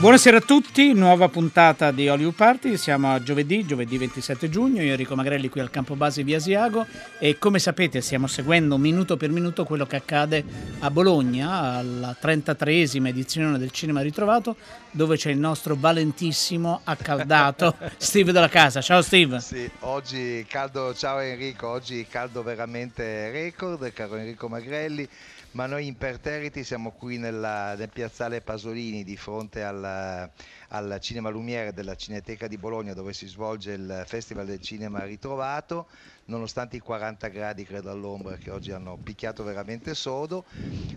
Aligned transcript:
Buonasera 0.00 0.38
a 0.38 0.40
tutti, 0.40 0.94
nuova 0.94 1.28
puntata 1.28 1.90
di 1.90 2.08
Hollywood 2.08 2.34
Party, 2.34 2.78
siamo 2.78 3.12
a 3.12 3.22
giovedì, 3.22 3.66
giovedì 3.66 3.98
27 3.98 4.48
giugno, 4.48 4.80
io 4.80 4.92
Enrico 4.92 5.14
Magrelli 5.14 5.50
qui 5.50 5.60
al 5.60 5.68
campo 5.68 5.94
base 5.94 6.24
via 6.24 6.38
Asiago. 6.38 6.86
E 7.18 7.36
come 7.36 7.58
sapete 7.58 8.00
stiamo 8.00 8.26
seguendo 8.26 8.78
minuto 8.78 9.18
per 9.18 9.28
minuto 9.28 9.64
quello 9.64 9.84
che 9.84 9.96
accade 9.96 10.42
a 10.78 10.90
Bologna 10.90 11.50
alla 11.74 12.16
33esima 12.18 13.08
edizione 13.08 13.58
del 13.58 13.72
Cinema 13.72 14.00
Ritrovato 14.00 14.56
dove 14.90 15.18
c'è 15.18 15.30
il 15.30 15.38
nostro 15.38 15.76
valentissimo 15.78 16.80
accaldato 16.82 17.76
Steve 17.98 18.32
della 18.32 18.48
casa. 18.48 18.80
Ciao 18.80 19.02
Steve. 19.02 19.38
Sì, 19.40 19.70
oggi 19.80 20.46
caldo, 20.48 20.94
ciao 20.94 21.18
Enrico, 21.18 21.68
oggi 21.68 22.06
caldo 22.08 22.42
veramente 22.42 23.30
record, 23.30 23.92
caro 23.92 24.16
Enrico 24.16 24.48
Magrelli 24.48 25.06
ma 25.52 25.66
noi 25.66 25.86
imperterriti 25.86 26.62
siamo 26.62 26.92
qui 26.92 27.18
nella, 27.18 27.74
nel 27.74 27.88
piazzale 27.88 28.40
Pasolini 28.40 29.02
di 29.02 29.16
fronte 29.16 29.64
al, 29.64 30.30
al 30.68 30.98
Cinema 31.00 31.28
Lumiere 31.28 31.72
della 31.72 31.96
Cineteca 31.96 32.46
di 32.46 32.56
Bologna 32.56 32.94
dove 32.94 33.12
si 33.12 33.26
svolge 33.26 33.72
il 33.72 34.04
Festival 34.06 34.46
del 34.46 34.60
Cinema 34.60 35.02
Ritrovato 35.04 35.88
nonostante 36.30 36.76
i 36.76 36.80
40 36.80 37.28
gradi 37.28 37.64
credo 37.64 37.90
all'ombra 37.90 38.36
che 38.36 38.50
oggi 38.50 38.70
hanno 38.70 38.96
picchiato 39.02 39.42
veramente 39.42 39.94
sodo. 39.94 40.44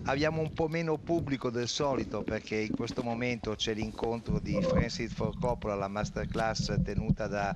Abbiamo 0.03 0.41
un 0.41 0.53
po' 0.53 0.67
meno 0.67 0.97
pubblico 0.97 1.49
del 1.49 1.67
solito 1.67 2.21
perché 2.21 2.55
in 2.55 2.75
questo 2.75 3.01
momento 3.01 3.55
c'è 3.55 3.73
l'incontro 3.73 4.39
di 4.39 4.61
Francis 4.61 5.11
Ford 5.11 5.39
Coppola, 5.39 5.73
la 5.73 5.87
masterclass 5.87 6.81
tenuta 6.83 7.27
da 7.27 7.55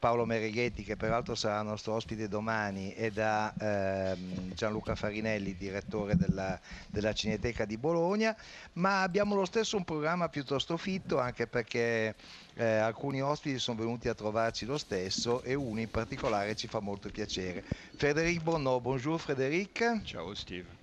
Paolo 0.00 0.24
Mereghetti 0.24 0.82
che 0.82 0.96
peraltro 0.96 1.34
sarà 1.34 1.60
nostro 1.60 1.92
ospite 1.92 2.26
domani 2.26 2.94
e 2.94 3.10
da 3.12 3.54
ehm, 3.56 4.54
Gianluca 4.54 4.94
Farinelli, 4.94 5.54
direttore 5.54 6.16
della, 6.16 6.58
della, 6.90 7.12
Cineteca 7.12 7.66
di 7.66 7.76
Bologna, 7.76 8.34
ma 8.74 9.02
abbiamo 9.02 9.34
lo 9.34 9.44
stesso 9.44 9.76
un 9.76 9.84
programma 9.84 10.30
piuttosto 10.30 10.78
fitto 10.78 11.18
anche 11.18 11.46
perché 11.46 12.16
eh, 12.54 12.64
alcuni 12.64 13.20
ospiti 13.20 13.58
sono 13.58 13.78
venuti 13.78 14.08
a 14.08 14.14
trovarci 14.14 14.64
lo 14.64 14.78
stesso 14.78 15.42
e 15.42 15.54
uno 15.54 15.80
in 15.80 15.90
particolare 15.90 16.56
ci 16.56 16.66
fa 16.66 16.80
molto 16.80 17.10
piacere. 17.10 17.62
Frédéric 17.94 18.40
Bonnot, 18.40 18.80
bonjour 18.80 19.20
Frédéric. 19.20 20.00
Ciao 20.02 20.34
Steve. 20.34 20.79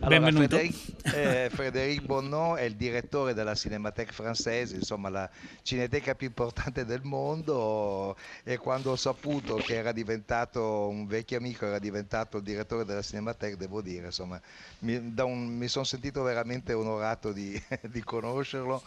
Allora, 0.00 0.20
Benvenuto. 0.20 0.56
Frédéric, 0.56 1.14
eh, 1.14 1.48
Frédéric 1.50 2.02
Bonnot 2.04 2.58
è 2.58 2.62
il 2.62 2.74
direttore 2.74 3.32
della 3.32 3.54
Cinémathèque 3.54 4.12
française, 4.12 4.74
insomma 4.74 5.08
la 5.08 5.28
cineteca 5.62 6.14
più 6.14 6.26
importante 6.26 6.84
del 6.84 7.00
mondo 7.02 8.16
e 8.44 8.58
quando 8.58 8.90
ho 8.90 8.96
saputo 8.96 9.56
che 9.56 9.74
era 9.74 9.92
diventato 9.92 10.88
un 10.88 11.06
vecchio 11.06 11.38
amico, 11.38 11.66
era 11.66 11.78
diventato 11.78 12.36
il 12.36 12.42
direttore 12.42 12.84
della 12.84 13.02
Cinémathèque, 13.02 13.56
devo 13.56 13.80
dire, 13.80 14.06
insomma, 14.06 14.40
mi, 14.80 15.00
mi 15.00 15.68
sono 15.68 15.84
sentito 15.84 16.22
veramente 16.22 16.72
onorato 16.74 17.32
di, 17.32 17.60
di, 17.88 18.02
conoscerlo 18.02 18.82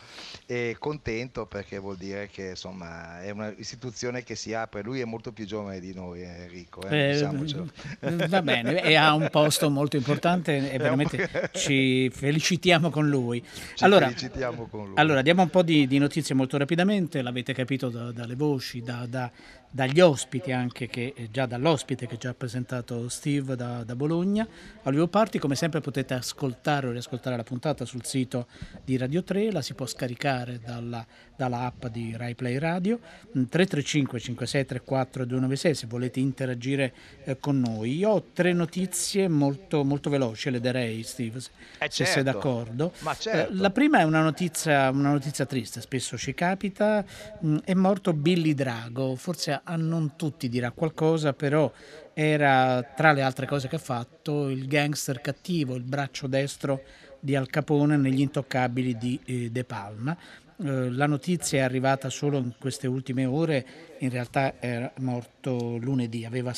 e 0.45 0.75
contento 0.79 1.47
perché 1.47 1.79
vuol 1.79 1.97
dire 1.97 2.27
che 2.27 2.49
insomma 2.49 3.21
è 3.21 3.31
un'istituzione 3.31 4.23
che 4.23 4.35
si 4.35 4.53
apre, 4.53 4.83
lui 4.83 5.01
è 5.01 5.05
molto 5.05 5.31
più 5.31 5.45
giovane 5.45 5.79
di 5.79 5.93
noi 5.93 6.21
Enrico, 6.21 6.87
eh, 6.87 7.17
eh, 7.17 8.27
va 8.27 8.41
bene, 8.41 8.83
e 8.83 8.95
ha 8.95 9.13
un 9.13 9.27
posto 9.31 9.69
molto 9.69 9.97
importante 9.97 10.58
e 10.67 10.77
veramente 10.77 11.49
ci 11.53 12.09
felicitiamo 12.09 12.89
con 12.89 13.08
lui. 13.08 13.43
Ci 13.75 13.83
allora, 13.83 14.08
felicitiamo 14.08 14.67
con 14.67 14.87
lui. 14.87 14.93
Allora, 14.95 15.21
diamo 15.21 15.42
un 15.42 15.49
po' 15.49 15.64
di, 15.64 15.87
di 15.87 15.97
notizie 15.97 16.36
molto 16.36 16.58
rapidamente, 16.58 17.21
l'avete 17.21 17.53
capito 17.53 17.89
da, 17.89 18.11
dalle 18.11 18.36
voci, 18.36 18.81
da, 18.81 19.05
da, 19.08 19.31
dagli 19.71 19.99
ospiti 19.99 20.52
anche, 20.52 20.87
che, 20.87 21.13
eh, 21.15 21.30
già 21.31 21.45
dall'ospite 21.45 22.07
che 22.07 22.17
già 22.17 22.30
ha 22.30 22.33
presentato 22.33 23.07
Steve 23.07 23.55
da, 23.55 23.83
da 23.83 23.95
Bologna. 23.95 24.47
A 24.83 25.07
Party, 25.07 25.37
come 25.37 25.55
sempre, 25.55 25.81
potete 25.81 26.15
ascoltare 26.15 26.87
o 26.87 26.91
riascoltare 26.91 27.35
la 27.37 27.43
puntata 27.43 27.85
sul 27.85 28.03
sito 28.03 28.47
di 28.83 28.97
Radio 28.97 29.23
3, 29.23 29.52
la 29.52 29.61
si 29.61 29.75
può 29.75 29.85
scaricare 29.85 30.59
dalla, 30.59 31.05
dalla 31.35 31.61
app 31.61 31.85
di 31.85 32.15
Rai 32.17 32.33
Play 32.33 32.58
Radio, 32.58 32.99
335 33.31 34.19
5634 34.19 35.25
296 35.25 35.75
se 35.75 35.87
volete 35.87 36.19
interagire 36.19 36.93
eh, 37.23 37.37
con 37.39 37.59
noi. 37.59 37.97
Io 37.97 38.09
ho 38.09 38.23
tre 38.33 38.53
notizie 38.53 39.27
molto, 39.27 39.83
molto 39.83 40.09
veloci, 40.09 40.49
le 40.49 40.59
darei 40.59 41.03
Steve, 41.03 41.39
se, 41.39 41.52
eh 41.77 41.85
se 41.89 42.05
certo. 42.05 42.11
sei 42.13 42.23
d'accordo. 42.23 42.91
Certo. 43.19 43.52
Eh, 43.52 43.55
la 43.55 43.69
prima 43.69 43.99
è 43.99 44.03
una 44.03 44.21
notizia, 44.21 44.89
una 44.89 45.11
notizia 45.11 45.45
triste, 45.45 45.79
spesso 45.81 46.17
ci 46.17 46.33
capita, 46.33 47.05
mh, 47.39 47.58
è 47.63 47.73
morto 47.75 48.13
Billy 48.13 48.55
Drago, 48.55 49.15
forse 49.15 49.58
a 49.64 49.75
non 49.75 50.15
tutti 50.15 50.49
dirà 50.49 50.71
qualcosa, 50.71 51.33
però 51.33 51.71
era 52.14 52.83
tra 52.95 53.11
le 53.11 53.21
altre 53.21 53.45
cose 53.45 53.67
che 53.67 53.75
ha 53.75 53.80
fatto 53.80 54.49
il 54.49 54.67
gangster 54.67 55.21
cattivo, 55.21 55.75
il 55.75 55.83
braccio 55.83 56.27
destro 56.27 56.83
di 57.20 57.36
Al 57.36 57.49
Capone 57.49 57.97
negli 57.97 58.21
intoccabili 58.21 58.97
di 58.97 59.20
eh, 59.25 59.52
De 59.52 59.64
Palma. 59.64 60.17
Eh, 60.61 60.89
la 60.92 61.05
notizia 61.05 61.59
è 61.59 61.61
arrivata 61.61 62.09
solo 62.09 62.37
in 62.37 62.53
queste 62.59 62.87
ultime 62.87 63.25
ore, 63.25 63.65
in 63.99 64.09
realtà 64.09 64.55
era 64.59 64.92
morto 64.97 65.77
lunedì, 65.77 66.26
aveva 66.26 66.53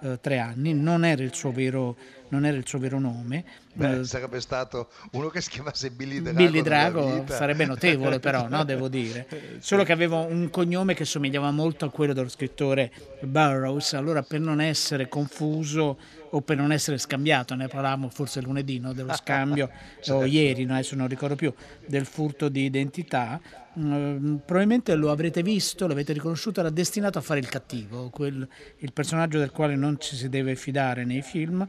73 0.00 0.38
anni, 0.38 0.74
non 0.74 1.04
era 1.04 1.22
il 1.22 1.34
suo 1.34 1.50
vero, 1.50 1.96
era 2.30 2.48
il 2.48 2.66
suo 2.66 2.78
vero 2.78 2.98
nome. 2.98 3.44
Beh, 3.72 4.04
sarebbe 4.04 4.40
stato 4.40 4.88
uno 5.12 5.28
che 5.28 5.40
si 5.40 5.50
chiamasse 5.50 5.90
Billy 5.90 6.20
Drago. 6.20 6.36
Billy 6.36 6.62
Drago 6.62 7.24
sarebbe 7.28 7.64
notevole 7.64 8.18
però, 8.18 8.48
no? 8.48 8.64
devo 8.64 8.88
dire. 8.88 9.26
Solo 9.60 9.84
che 9.84 9.92
aveva 9.92 10.16
un 10.18 10.50
cognome 10.50 10.94
che 10.94 11.04
somigliava 11.04 11.50
molto 11.50 11.84
a 11.84 11.90
quello 11.90 12.12
dello 12.12 12.28
scrittore 12.28 12.90
Burroughs, 13.20 13.92
allora 13.94 14.22
per 14.22 14.40
non 14.40 14.60
essere 14.60 15.08
confuso 15.08 15.98
o 16.30 16.40
per 16.40 16.56
non 16.56 16.72
essere 16.72 16.98
scambiato, 16.98 17.54
ne 17.54 17.68
parlavamo 17.68 18.08
forse 18.08 18.40
lunedì 18.40 18.78
no? 18.78 18.92
dello 18.92 19.14
scambio 19.14 19.70
certo. 20.00 20.22
o 20.22 20.24
ieri, 20.24 20.64
no? 20.64 20.74
adesso 20.74 20.94
non 20.94 21.08
ricordo 21.08 21.34
più, 21.36 21.52
del 21.86 22.04
furto 22.04 22.48
di 22.48 22.64
identità, 22.64 23.40
mm, 23.78 24.36
probabilmente 24.44 24.94
lo 24.94 25.10
avrete 25.10 25.42
visto, 25.42 25.86
l'avete 25.86 26.12
riconosciuto, 26.12 26.60
era 26.60 26.70
destinato 26.70 27.18
a 27.18 27.22
fare 27.22 27.40
il 27.40 27.48
cattivo, 27.48 28.10
quel, 28.10 28.46
il 28.78 28.92
personaggio 28.92 29.38
del 29.38 29.50
quale 29.50 29.76
non 29.76 29.98
ci 30.00 30.16
si 30.16 30.28
deve 30.28 30.54
fidare 30.54 31.04
nei 31.04 31.22
film 31.22 31.66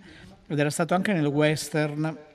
ed 0.47 0.57
era 0.57 0.69
stato 0.69 0.95
anche 0.95 1.13
nel 1.13 1.27
western 1.27 2.27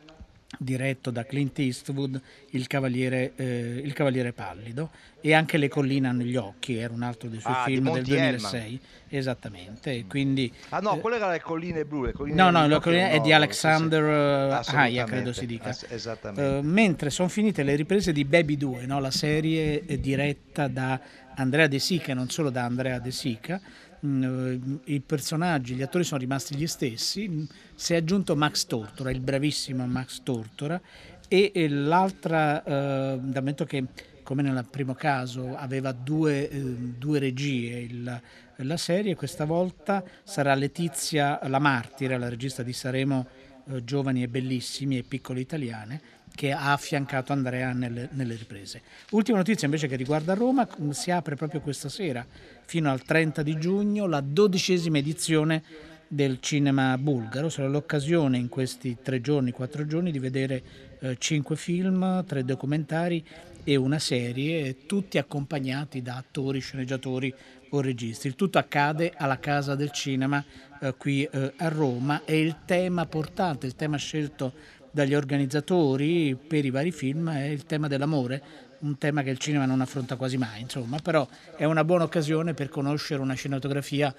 diretto 0.59 1.11
da 1.11 1.25
Clint 1.25 1.59
Eastwood, 1.59 2.21
Il 2.51 2.67
Cavaliere, 2.67 3.33
eh, 3.37 3.81
il 3.83 3.93
Cavaliere 3.93 4.33
Pallido 4.33 4.91
e 5.21 5.33
anche 5.33 5.57
Le 5.57 5.69
colline 5.69 6.09
hanno 6.09 6.23
gli 6.23 6.37
occhi, 6.37 6.77
era 6.77 6.93
un 6.93 7.03
altro 7.03 7.29
dei 7.29 7.41
suoi 7.41 7.55
ah, 7.55 7.65
film 7.65 7.93
del 7.93 8.03
2006, 8.03 8.61
Hellman. 8.61 8.81
esattamente. 9.09 10.05
Quindi, 10.07 10.53
ah 10.69 10.81
no, 10.81 10.97
eh, 10.97 11.01
quella 11.01 11.17
era 11.17 11.31
Le 11.31 11.41
colline 11.41 11.85
blu, 11.85 12.05
le 12.05 12.13
colline 12.13 12.37
No, 12.37 12.51
no, 12.51 12.67
Le 12.67 12.79
colline 12.81 13.11
è 13.11 13.17
no, 13.17 13.23
di 13.23 13.33
Alexander 13.33 14.63
sì, 14.63 14.71
sì. 14.71 14.77
Haya, 14.77 15.05
credo 15.05 15.33
si 15.33 15.47
dica. 15.47 15.71
Ass- 15.71 15.87
esattamente. 15.89 16.59
Uh, 16.59 16.61
mentre 16.63 17.11
sono 17.11 17.29
finite 17.29 17.63
le 17.63 17.75
riprese 17.75 18.13
di 18.13 18.25
Baby 18.25 18.57
2, 18.57 18.85
no? 18.87 19.01
la 19.01 19.11
serie 19.11 19.85
diretta 19.99 20.69
da 20.69 21.01
Andrea 21.37 21.67
De 21.67 21.79
Sica 21.79 22.13
e 22.13 22.15
non 22.15 22.29
solo 22.29 22.51
da 22.51 22.65
Andrea 22.65 22.99
De 22.99 23.11
Sica, 23.11 23.61
i 24.05 25.01
personaggi, 25.01 25.75
gli 25.75 25.83
attori 25.83 26.05
sono 26.05 26.21
rimasti 26.21 26.57
gli 26.57 26.67
stessi, 26.67 27.49
si 27.75 27.95
è 27.95 27.97
aggiunto 27.97 28.37
Max 28.37 28.67
Tortora, 28.67 29.11
il 29.11 29.21
bravissimo 29.21 29.87
Max 29.87 30.21
Tortora, 30.23 30.81
e, 31.27 31.53
e 31.55 31.69
l'altra, 31.69 32.63
eh, 32.63 33.19
dal 33.19 33.41
momento 33.43 33.65
che 33.65 33.85
come 34.23 34.43
nel 34.43 34.67
primo 34.71 34.95
caso 34.95 35.55
aveva 35.57 35.93
due, 35.93 36.49
eh, 36.49 36.59
due 36.59 37.19
regie 37.19 37.79
il, 37.79 38.21
la 38.57 38.77
serie, 38.77 39.15
questa 39.15 39.45
volta 39.45 40.03
sarà 40.23 40.55
Letizia 40.55 41.41
La 41.45 41.59
Martire, 41.59 42.19
la 42.19 42.29
regista 42.29 42.63
di 42.63 42.73
Saremo 42.73 43.27
eh, 43.71 43.85
Giovani 43.85 44.23
e 44.23 44.29
Bellissimi 44.29 44.99
e 44.99 45.03
Piccole 45.03 45.41
Italiane, 45.41 46.01
che 46.35 46.53
ha 46.53 46.73
affiancato 46.73 47.33
Andrea 47.33 47.73
nelle, 47.73 48.09
nelle, 48.13 48.35
riprese. 48.35 48.83
Ultima 49.11 49.39
notizia 49.39 49.67
invece 49.67 49.87
che 49.87 49.97
riguarda 49.97 50.35
Roma, 50.35 50.67
si 50.91 51.11
apre 51.11 51.37
proprio 51.37 51.61
questa 51.61 51.89
sera, 51.89 52.27
fino 52.65 52.91
al 52.91 53.03
30 53.03 53.43
di 53.43 53.59
giugno, 53.59 54.07
la 54.07 54.21
dodicesima 54.21 54.99
edizione 54.99 55.63
del 56.09 56.39
cinema 56.41 56.97
bulgaro. 56.99 57.49
Sarà 57.49 57.69
l'occasione 57.69 58.39
in 58.39 58.49
questi 58.49 58.99
tre 59.03 59.21
giorni, 59.21 59.51
quattro 59.51 59.87
giorni 59.87 60.11
di 60.11 60.19
vedere 60.19 60.63
eh, 61.01 61.17
cinque 61.19 61.57
film, 61.57 62.25
tre 62.25 62.45
documentari 62.45 63.25
e 63.65 63.77
una 63.77 63.99
serie, 63.99 64.87
tutti 64.87 65.19
accompagnati 65.19 66.03
da 66.03 66.17
attori, 66.17 66.61
sceneggiatori 66.61 67.35
o 67.71 67.81
registi. 67.81 68.27
Il 68.27 68.37
tutto 68.37 68.59
accade 68.59 69.13
alla 69.17 69.39
Casa 69.39 69.75
del 69.75 69.91
Cinema 69.91 70.45
eh, 70.81 70.95
qui 70.97 71.25
eh, 71.25 71.53
a 71.57 71.69
Roma 71.69 72.25
e 72.25 72.39
il 72.41 72.59
tema 72.65 73.07
portante, 73.07 73.67
il 73.67 73.75
tema 73.75 73.97
scelto 73.97 74.53
dagli 74.95 75.15
organizzatori 75.15 76.37
per 76.37 76.65
i 76.65 76.71
vari 76.71 76.93
film 76.93 77.29
è 77.29 77.47
il 77.47 77.65
tema 77.65 77.89
dell'amore, 77.89 78.43
un 78.85 78.99
tema 78.99 79.23
che 79.23 79.31
il 79.31 79.39
cinema 79.39 79.65
non 79.65 79.81
affronta 79.81 80.17
quasi 80.17 80.37
mai, 80.37 80.61
insomma, 80.61 80.99
però 80.99 81.27
è 81.57 81.65
una 81.65 81.85
buona 81.85 82.05
occasione 82.05 82.55
per 82.55 82.69
conoscere 82.69 83.21
una 83.21 83.35
cinematografia 83.35 84.15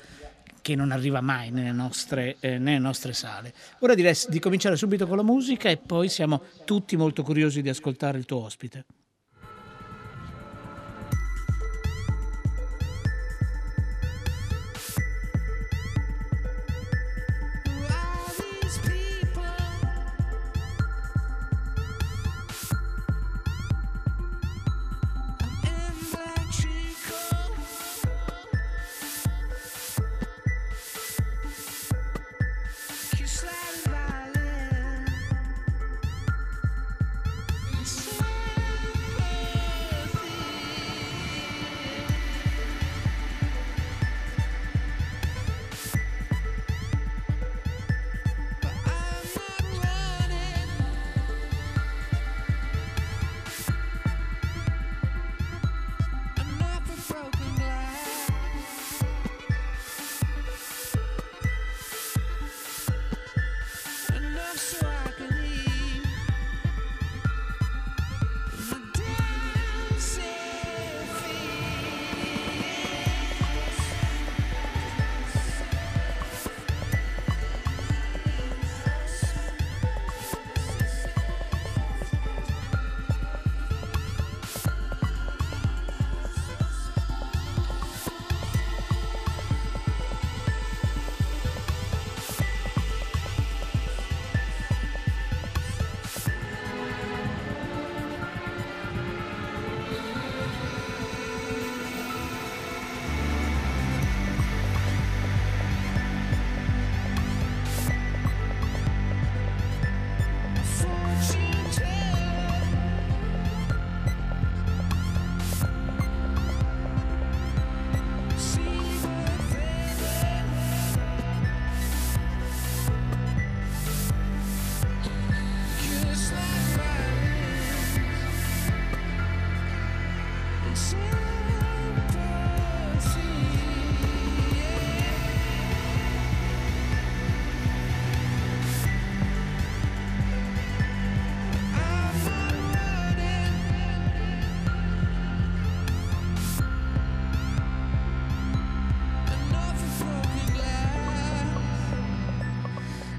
che 0.61 0.75
non 0.75 0.91
arriva 0.91 1.21
mai 1.21 1.51
nelle 1.51 1.71
nostre, 1.71 2.37
eh, 2.39 2.57
nelle 2.57 2.79
nostre 2.79 3.13
sale. 3.13 3.53
Ora 3.79 3.93
direi 3.93 4.15
di 4.27 4.39
cominciare 4.39 4.75
subito 4.75 5.05
con 5.05 5.17
la 5.17 5.23
musica 5.23 5.69
e 5.69 5.77
poi 5.77 6.09
siamo 6.09 6.41
tutti 6.65 6.95
molto 6.95 7.21
curiosi 7.21 7.61
di 7.61 7.69
ascoltare 7.69 8.17
il 8.17 8.25
tuo 8.25 8.43
ospite. 8.43 8.85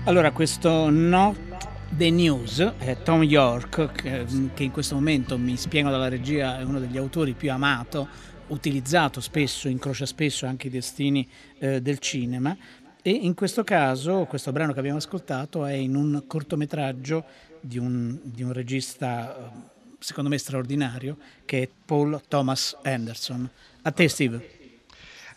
Allora, 0.06 0.30
questo 0.30 0.88
Not 0.88 1.36
the 1.96 2.10
News 2.10 2.60
è 2.78 3.02
Tom 3.02 3.24
York, 3.24 3.90
che, 3.90 4.62
in 4.62 4.70
questo 4.70 4.94
momento 4.94 5.36
mi 5.36 5.56
spiego 5.56 5.90
dalla 5.90 6.06
regia 6.06 6.60
è 6.60 6.62
uno 6.62 6.78
degli 6.78 6.96
autori 6.96 7.32
più 7.32 7.50
amato, 7.50 8.06
utilizzato 8.46 9.20
spesso, 9.20 9.66
incrocia 9.66 10.06
spesso 10.06 10.46
anche 10.46 10.68
i 10.68 10.70
destini 10.70 11.28
eh, 11.58 11.82
del 11.82 11.98
cinema. 11.98 12.56
E 13.02 13.10
in 13.10 13.34
questo 13.34 13.64
caso, 13.64 14.26
questo 14.26 14.52
brano 14.52 14.72
che 14.72 14.78
abbiamo 14.78 14.98
ascoltato 14.98 15.64
è 15.64 15.72
in 15.72 15.96
un 15.96 16.22
cortometraggio 16.28 17.24
di 17.60 17.76
un, 17.76 18.16
di 18.22 18.44
un 18.44 18.52
regista, 18.52 19.36
eh, 19.36 19.50
secondo 19.98 20.30
me 20.30 20.38
straordinario, 20.38 21.16
che 21.44 21.62
è 21.62 21.68
Paul 21.84 22.22
Thomas 22.28 22.76
Anderson. 22.84 23.50
A 23.82 23.90
te, 23.90 24.06
Steve. 24.06 24.55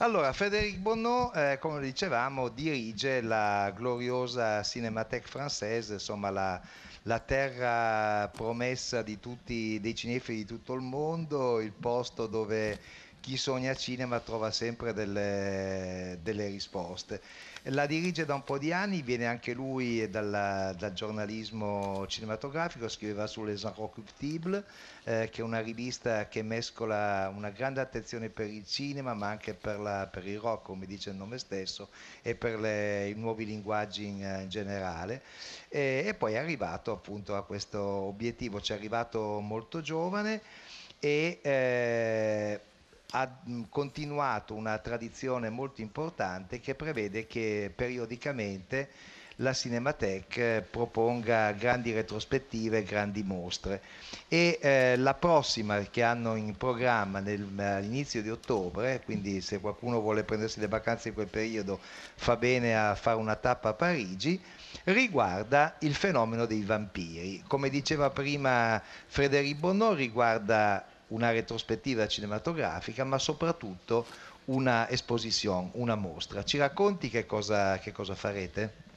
Allora, 0.02 0.32
Frédéric 0.32 0.78
Bonnot, 0.78 1.36
eh, 1.36 1.58
come 1.60 1.82
dicevamo, 1.82 2.48
dirige 2.48 3.20
la 3.20 3.70
gloriosa 3.76 4.64
Cinémathèque 4.64 5.28
française, 5.28 5.92
insomma 5.92 6.30
la, 6.30 6.62
la 7.02 7.20
terra 7.20 8.30
promessa 8.30 9.04
tutti, 9.20 9.78
dei 9.82 9.94
cinefili 9.94 10.38
di 10.38 10.46
tutto 10.46 10.74
il 10.74 10.80
mondo, 10.80 11.60
il 11.60 11.74
posto 11.74 12.28
dove 12.28 12.80
chi 13.20 13.36
sogna 13.36 13.76
cinema 13.76 14.22
trova 14.22 14.52
sempre 14.52 14.94
delle, 14.94 16.18
delle 16.24 16.48
risposte. 16.48 17.22
La 17.64 17.86
dirige 17.86 18.24
da 18.24 18.36
un 18.36 18.44
po' 18.46 18.58
di 18.58 18.72
anni, 18.72 19.02
viene 19.02 19.26
anche 19.26 19.52
lui 19.52 20.10
dal, 20.10 20.76
dal 20.78 20.94
giornalismo 20.94 22.08
cinematografico, 22.08 22.88
scriveva 22.88 23.28
su 23.28 23.44
Les 23.44 23.64
Inrecuptibles, 23.64 24.64
eh, 25.04 25.30
che 25.30 25.42
è 25.42 25.44
una 25.44 25.60
rivista 25.60 26.30
che 26.30 26.42
mescola 26.42 27.30
una 27.36 27.50
grande 27.50 27.82
attenzione 27.82 28.30
per 28.30 28.48
il 28.48 28.66
cinema, 28.66 29.14
ma 29.14 29.28
anche 29.28 29.54
per, 29.54 29.78
la, 29.78 30.08
per 30.10 30.26
il 30.26 30.40
rock, 30.40 30.64
come 30.64 30.86
dice 30.86 31.10
il 31.10 31.18
nome 31.18 31.38
stesso, 31.38 31.90
e 32.22 32.34
per 32.34 32.58
le, 32.58 33.10
i 33.10 33.14
nuovi 33.16 33.46
linguaggi 33.46 34.06
in, 34.06 34.20
in 34.42 34.48
generale. 34.48 35.22
E, 35.68 36.04
e, 36.08 36.14
poi 36.14 36.36
è 36.36 36.38
arrivato 36.38 36.94
appunto 36.94 37.36
a 37.36 37.44
questo 37.44 37.82
obiettivo, 37.82 38.62
ci 38.62 38.72
è 38.72 38.76
arrivato 38.76 39.42
molto 39.42 39.82
giovane 39.82 40.42
e 41.00 41.40
eh, 41.42 42.60
ha 43.12 43.30
continuato 43.70 44.54
una 44.54 44.78
tradizione 44.78 45.50
molto 45.50 45.82
importante 45.82 46.60
che 46.60 46.76
prevede 46.76 47.26
che 47.26 47.72
periodicamente 47.76 48.90
la 49.42 49.54
Cinematheque 49.54 50.68
proponga 50.70 51.54
grandi 51.54 51.94
retrospettive, 51.94 52.84
grandi 52.84 53.24
mostre 53.24 53.82
e 54.28 54.60
eh, 54.62 54.98
la 54.98 55.14
prossima 55.14 55.80
che 55.80 56.04
hanno 56.04 56.36
in 56.36 56.56
programma 56.58 57.20
nel, 57.20 57.48
all'inizio 57.58 58.22
di 58.22 58.30
ottobre, 58.30 59.02
quindi 59.04 59.42
se 59.42 59.60
qualcuno 59.60 60.02
vuole 60.02 60.24
prendersi 60.24 60.60
le 60.60 60.68
vacanze 60.68 61.10
in 61.10 61.14
quel 61.14 61.28
periodo 61.28 61.80
fa 62.16 62.36
bene 62.36 62.78
a 62.78 62.96
fare 62.96 63.18
una 63.18 63.36
tappa 63.36 63.70
a 63.70 63.74
Parigi, 63.74 64.40
riguarda 64.84 65.76
il 65.80 65.96
fenomeno 65.96 66.46
dei 66.46 66.64
vampiri. 66.64 67.42
Come 67.48 67.70
diceva 67.70 68.10
prima 68.10 68.82
Frédéric 69.08 69.58
Bonnot, 69.58 69.96
riguarda 69.96 70.86
una 71.10 71.32
retrospettiva 71.32 72.08
cinematografica, 72.08 73.04
ma 73.04 73.18
soprattutto 73.18 74.06
una 74.46 74.90
esposizione, 74.90 75.70
una 75.74 75.96
mostra. 75.96 76.44
Ci 76.44 76.58
racconti 76.58 77.10
che 77.10 77.26
cosa, 77.26 77.78
che 77.80 77.92
cosa 77.92 78.16
farete? 78.16 78.88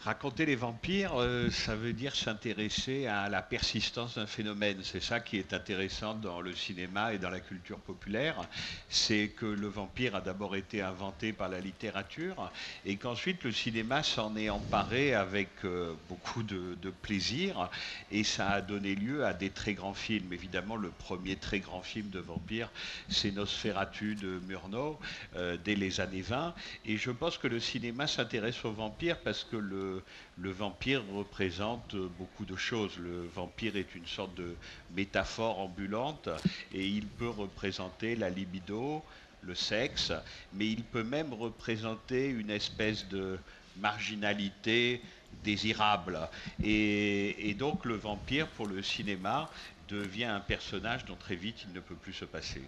Raconter 0.00 0.46
les 0.46 0.54
vampires, 0.54 1.14
euh, 1.16 1.50
ça 1.50 1.74
veut 1.74 1.92
dire 1.92 2.14
s'intéresser 2.14 3.08
à 3.08 3.28
la 3.28 3.42
persistance 3.42 4.14
d'un 4.14 4.28
phénomène. 4.28 4.78
C'est 4.84 5.02
ça 5.02 5.18
qui 5.18 5.38
est 5.38 5.52
intéressant 5.52 6.14
dans 6.14 6.40
le 6.40 6.54
cinéma 6.54 7.14
et 7.14 7.18
dans 7.18 7.30
la 7.30 7.40
culture 7.40 7.80
populaire. 7.80 8.48
C'est 8.88 9.32
que 9.36 9.46
le 9.46 9.66
vampire 9.66 10.14
a 10.14 10.20
d'abord 10.20 10.54
été 10.54 10.82
inventé 10.82 11.32
par 11.32 11.48
la 11.48 11.58
littérature 11.58 12.52
et 12.86 12.94
qu'ensuite 12.94 13.42
le 13.42 13.50
cinéma 13.50 14.04
s'en 14.04 14.36
est 14.36 14.50
emparé 14.50 15.14
avec 15.14 15.48
euh, 15.64 15.94
beaucoup 16.08 16.44
de, 16.44 16.76
plaisir 17.02 17.68
et 18.10 18.24
ça 18.24 18.50
a 18.50 18.60
donné 18.60 18.94
lieu 18.94 19.24
à 19.26 19.34
des 19.34 19.50
très 19.50 19.74
grands 19.74 19.94
films. 19.94 20.32
Évidemment, 20.32 20.76
le 20.76 20.90
premier 20.90 21.34
très 21.34 21.58
grand 21.58 21.82
film 21.82 22.08
de 22.10 22.20
vampire, 22.20 22.70
c'est 23.08 23.32
Nosferatu 23.32 24.14
de 24.14 24.40
Murnau 24.46 24.98
euh, 25.34 25.56
dès 25.62 25.74
les 25.74 26.00
années 26.00 26.22
20. 26.22 26.54
Et 26.86 26.96
je 26.96 27.10
pense 27.10 27.36
que 27.36 27.48
le 27.48 27.58
cinéma 27.58 28.06
s'intéresse 28.06 28.64
aux 28.64 28.72
vampires 28.72 29.18
parce 29.18 29.42
que 29.44 29.56
le 29.56 29.97
le, 30.36 30.50
vampire 30.50 31.02
représente 31.12 31.96
beaucoup 32.18 32.44
de 32.44 32.56
choses. 32.56 32.98
Le 32.98 33.26
vampire 33.34 33.76
est 33.76 33.94
une 33.94 34.06
sorte 34.06 34.34
de 34.34 34.54
métaphore 34.96 35.60
ambulante 35.60 36.28
et 36.72 36.86
il 36.86 37.06
peut 37.06 37.28
représenter 37.28 38.16
la 38.16 38.30
libido, 38.30 39.02
le 39.42 39.54
sexe, 39.54 40.12
mais 40.52 40.66
il 40.66 40.82
peut 40.82 41.04
même 41.04 41.32
représenter 41.32 42.28
une 42.28 42.50
espèce 42.50 43.06
de 43.08 43.38
marginalité 43.76 45.00
désirable. 45.44 46.18
Et, 46.62 47.54
donc 47.58 47.84
le 47.84 47.94
vampire 47.94 48.48
pour 48.48 48.66
le 48.66 48.82
cinéma 48.82 49.50
devient 49.88 50.24
un 50.24 50.40
personnage 50.40 51.04
dont 51.06 51.16
très 51.16 51.34
vite 51.34 51.64
il 51.66 51.72
ne 51.72 51.80
peut 51.80 51.94
plus 51.94 52.12
se 52.12 52.26
passer. 52.26 52.62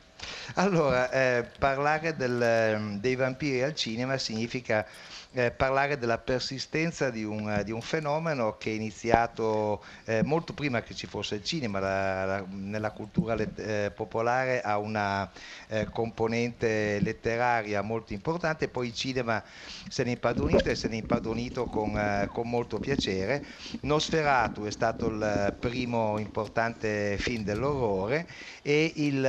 Allora, 0.57 1.09
eh, 1.13 1.43
parlare 1.61 2.13
del, 2.17 2.99
dei 3.01 3.15
vampiri 3.15 3.63
al 3.63 3.77
cinema 3.77 4.17
significa 4.19 4.87
eh, 5.33 5.53
parlare 5.53 5.97
della 5.97 6.19
persistenza 6.19 7.11
di 7.11 7.23
un, 7.23 7.49
eh, 7.51 7.65
di 7.65 7.71
un, 7.71 7.81
fenomeno 7.81 8.57
che 8.59 8.71
è 8.71 8.75
iniziato 8.75 9.83
eh, 10.05 10.23
molto 10.25 10.53
prima 10.53 10.83
che 10.83 10.95
ci 10.95 11.07
fosse 11.07 11.37
il 11.37 11.45
cinema, 11.45 11.79
la, 11.79 12.25
la, 12.25 12.45
nella 12.49 12.91
cultura 12.91 13.35
let, 13.35 13.59
eh, 13.59 13.93
popolare 13.95 14.61
ha 14.61 14.79
una 14.79 15.31
eh, 15.69 15.87
componente 15.91 16.99
letteraria 17.01 17.81
molto 17.83 18.13
importante, 18.13 18.69
poi 18.69 18.89
il 18.89 18.95
cinema 18.95 19.43
se 19.89 20.03
ne 20.03 20.11
è 20.11 20.13
impadronito 20.15 20.69
e 20.69 20.75
se 20.75 20.89
ne 20.89 20.95
è 20.95 20.99
impadronito 20.99 21.67
con, 21.67 21.97
eh, 21.97 22.29
con 22.33 22.49
molto 22.49 22.79
piacere. 22.79 23.45
Nosferatu 23.83 24.65
è 24.65 24.71
stato 24.73 25.07
il 25.09 25.55
primo 25.59 26.19
importante 26.19 27.17
film 27.19 27.45
dell'orrore 27.45 28.27
e 28.63 28.93
il 28.97 29.21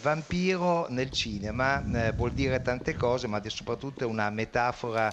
vampiro 0.00 0.86
nel 0.90 1.10
cinema 1.10 1.82
vuol 2.14 2.32
dire 2.32 2.60
tante 2.62 2.94
cose, 2.94 3.26
ma 3.26 3.40
soprattutto 3.48 4.04
è 4.04 4.06
una 4.06 4.30
metafora 4.30 5.12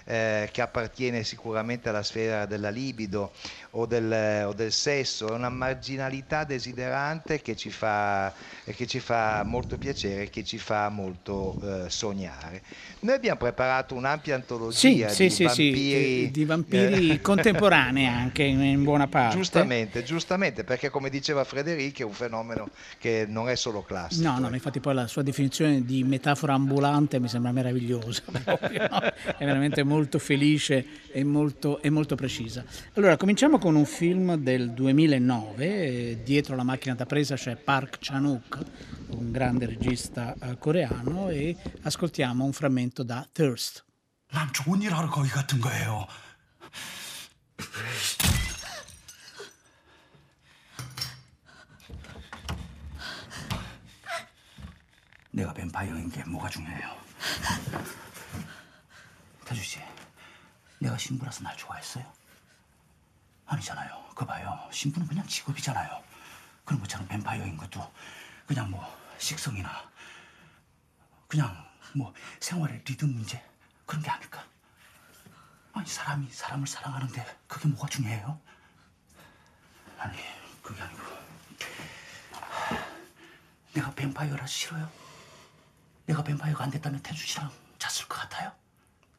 eh, 0.05 0.49
che 0.51 0.61
appartiene 0.61 1.23
sicuramente 1.23 1.89
alla 1.89 2.03
sfera 2.03 2.45
della 2.45 2.69
libido 2.69 3.31
o 3.71 3.85
del, 3.85 4.45
o 4.45 4.53
del, 4.53 4.71
sesso, 4.71 5.29
è 5.29 5.31
una 5.31 5.49
marginalità 5.49 6.43
desiderante 6.43 7.41
che 7.41 7.55
ci 7.55 7.69
fa, 7.69 8.33
che 8.63 8.87
ci 8.87 8.99
fa 8.99 9.43
molto 9.45 9.77
piacere, 9.77 10.29
che 10.29 10.43
ci 10.43 10.57
fa 10.57 10.89
molto 10.89 11.57
eh, 11.63 11.89
sognare. 11.89 12.61
Noi 13.01 13.15
abbiamo 13.15 13.37
preparato 13.37 13.95
un'ampia 13.95 14.35
antologia 14.35 15.09
sì, 15.09 15.23
di, 15.23 15.29
sì, 15.29 15.43
vampiri, 15.43 16.25
sì, 16.25 16.31
di 16.31 16.45
vampiri 16.45 17.09
eh, 17.11 17.21
contemporanei 17.21 18.05
anche 18.05 18.43
in 18.43 18.83
buona 18.83 19.07
parte. 19.07 19.37
Giustamente, 19.37 20.03
giustamente, 20.03 20.63
perché 20.63 20.89
come 20.89 21.09
diceva 21.09 21.43
Frederic 21.43 22.01
è 22.01 22.03
un 22.03 22.13
fenomeno 22.13 22.69
che 22.97 23.25
non 23.27 23.49
è 23.49 23.55
solo 23.55 23.81
classico. 23.81 24.27
No, 24.27 24.37
no, 24.37 24.45
ecco. 24.47 24.55
infatti 24.55 24.79
poi 24.79 24.93
la 24.93 25.07
sua 25.07 25.21
definizione 25.21 25.83
di 25.83 26.03
metafora 26.03 26.53
ambulante 26.53 27.19
mi 27.19 27.27
sembra 27.27 27.51
meravigliosa, 27.51 28.23
proprio, 28.43 28.87
no? 28.89 28.99
è 28.99 29.45
veramente 29.45 29.83
molto 29.90 30.18
felice 30.18 30.86
e 31.10 31.24
molto, 31.24 31.80
e 31.82 31.90
molto 31.90 32.14
precisa. 32.14 32.64
Allora, 32.94 33.16
cominciamo 33.16 33.58
con 33.58 33.74
un 33.74 33.86
film 33.86 34.36
del 34.36 34.70
2009, 34.70 35.64
eh, 35.64 36.18
dietro 36.22 36.56
la 36.56 36.62
macchina 36.62 36.94
da 36.94 37.06
presa 37.06 37.34
c'è 37.36 37.56
Park 37.56 37.98
Chan-wook, 38.00 38.58
un 39.08 39.30
grande 39.30 39.66
regista 39.66 40.34
eh, 40.40 40.58
coreano, 40.58 41.28
e 41.30 41.56
ascoltiamo 41.82 42.44
un 42.44 42.52
frammento 42.52 43.02
da 43.02 43.26
Thirst. 43.32 43.84
난 44.32 44.52
좋은 44.52 44.82
일 44.82 44.92
하러 44.92 45.08
거기 45.08 45.28
같은 45.30 45.60
거예요. 45.60 46.06
내가 55.30 55.52
뱀파이어인 55.52 56.10
게 56.10 56.24
뭐가 56.24 56.48
중요해요? 56.48 56.96
태주 59.51 59.61
씨, 59.65 59.79
내가 60.79 60.97
신부라서 60.97 61.43
날 61.43 61.57
좋아했어요? 61.57 62.05
아니잖아요. 63.47 64.11
그 64.15 64.25
봐요. 64.25 64.69
신부는 64.71 65.05
그냥 65.05 65.27
직업이잖아요. 65.27 66.01
그런 66.63 66.79
것처럼 66.79 67.05
뱀파이어인 67.09 67.57
것도 67.57 67.93
그냥 68.47 68.71
뭐 68.71 68.81
식성이나 69.17 69.91
그냥 71.27 71.69
뭐 71.93 72.13
생활의 72.39 72.81
리듬 72.85 73.11
문제 73.13 73.43
그런 73.85 74.01
게 74.01 74.09
아닐까? 74.09 74.47
아니 75.73 75.85
사람이 75.85 76.31
사람을 76.31 76.65
사랑하는데 76.65 77.39
그게 77.47 77.67
뭐가 77.67 77.89
중요해요? 77.89 78.39
아니 79.97 80.17
그게 80.63 80.81
아니고 80.81 81.03
내가 83.73 83.93
뱀파이어라 83.95 84.47
싫어요? 84.47 84.89
내가 86.05 86.23
뱀파이어가 86.23 86.63
안 86.63 86.71
됐다면 86.71 87.01
태주 87.03 87.27
씨랑 87.27 87.51
잤을 87.79 88.07
것 88.07 88.15
같아요? 88.15 88.61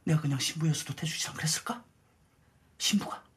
내가 0.03 0.21
그냥 0.21 0.39
신부였어도 0.39 0.95
태주 0.95 1.17
씨랑 1.17 1.35
그랬을까? 1.35 1.83
신부가? 2.77 3.27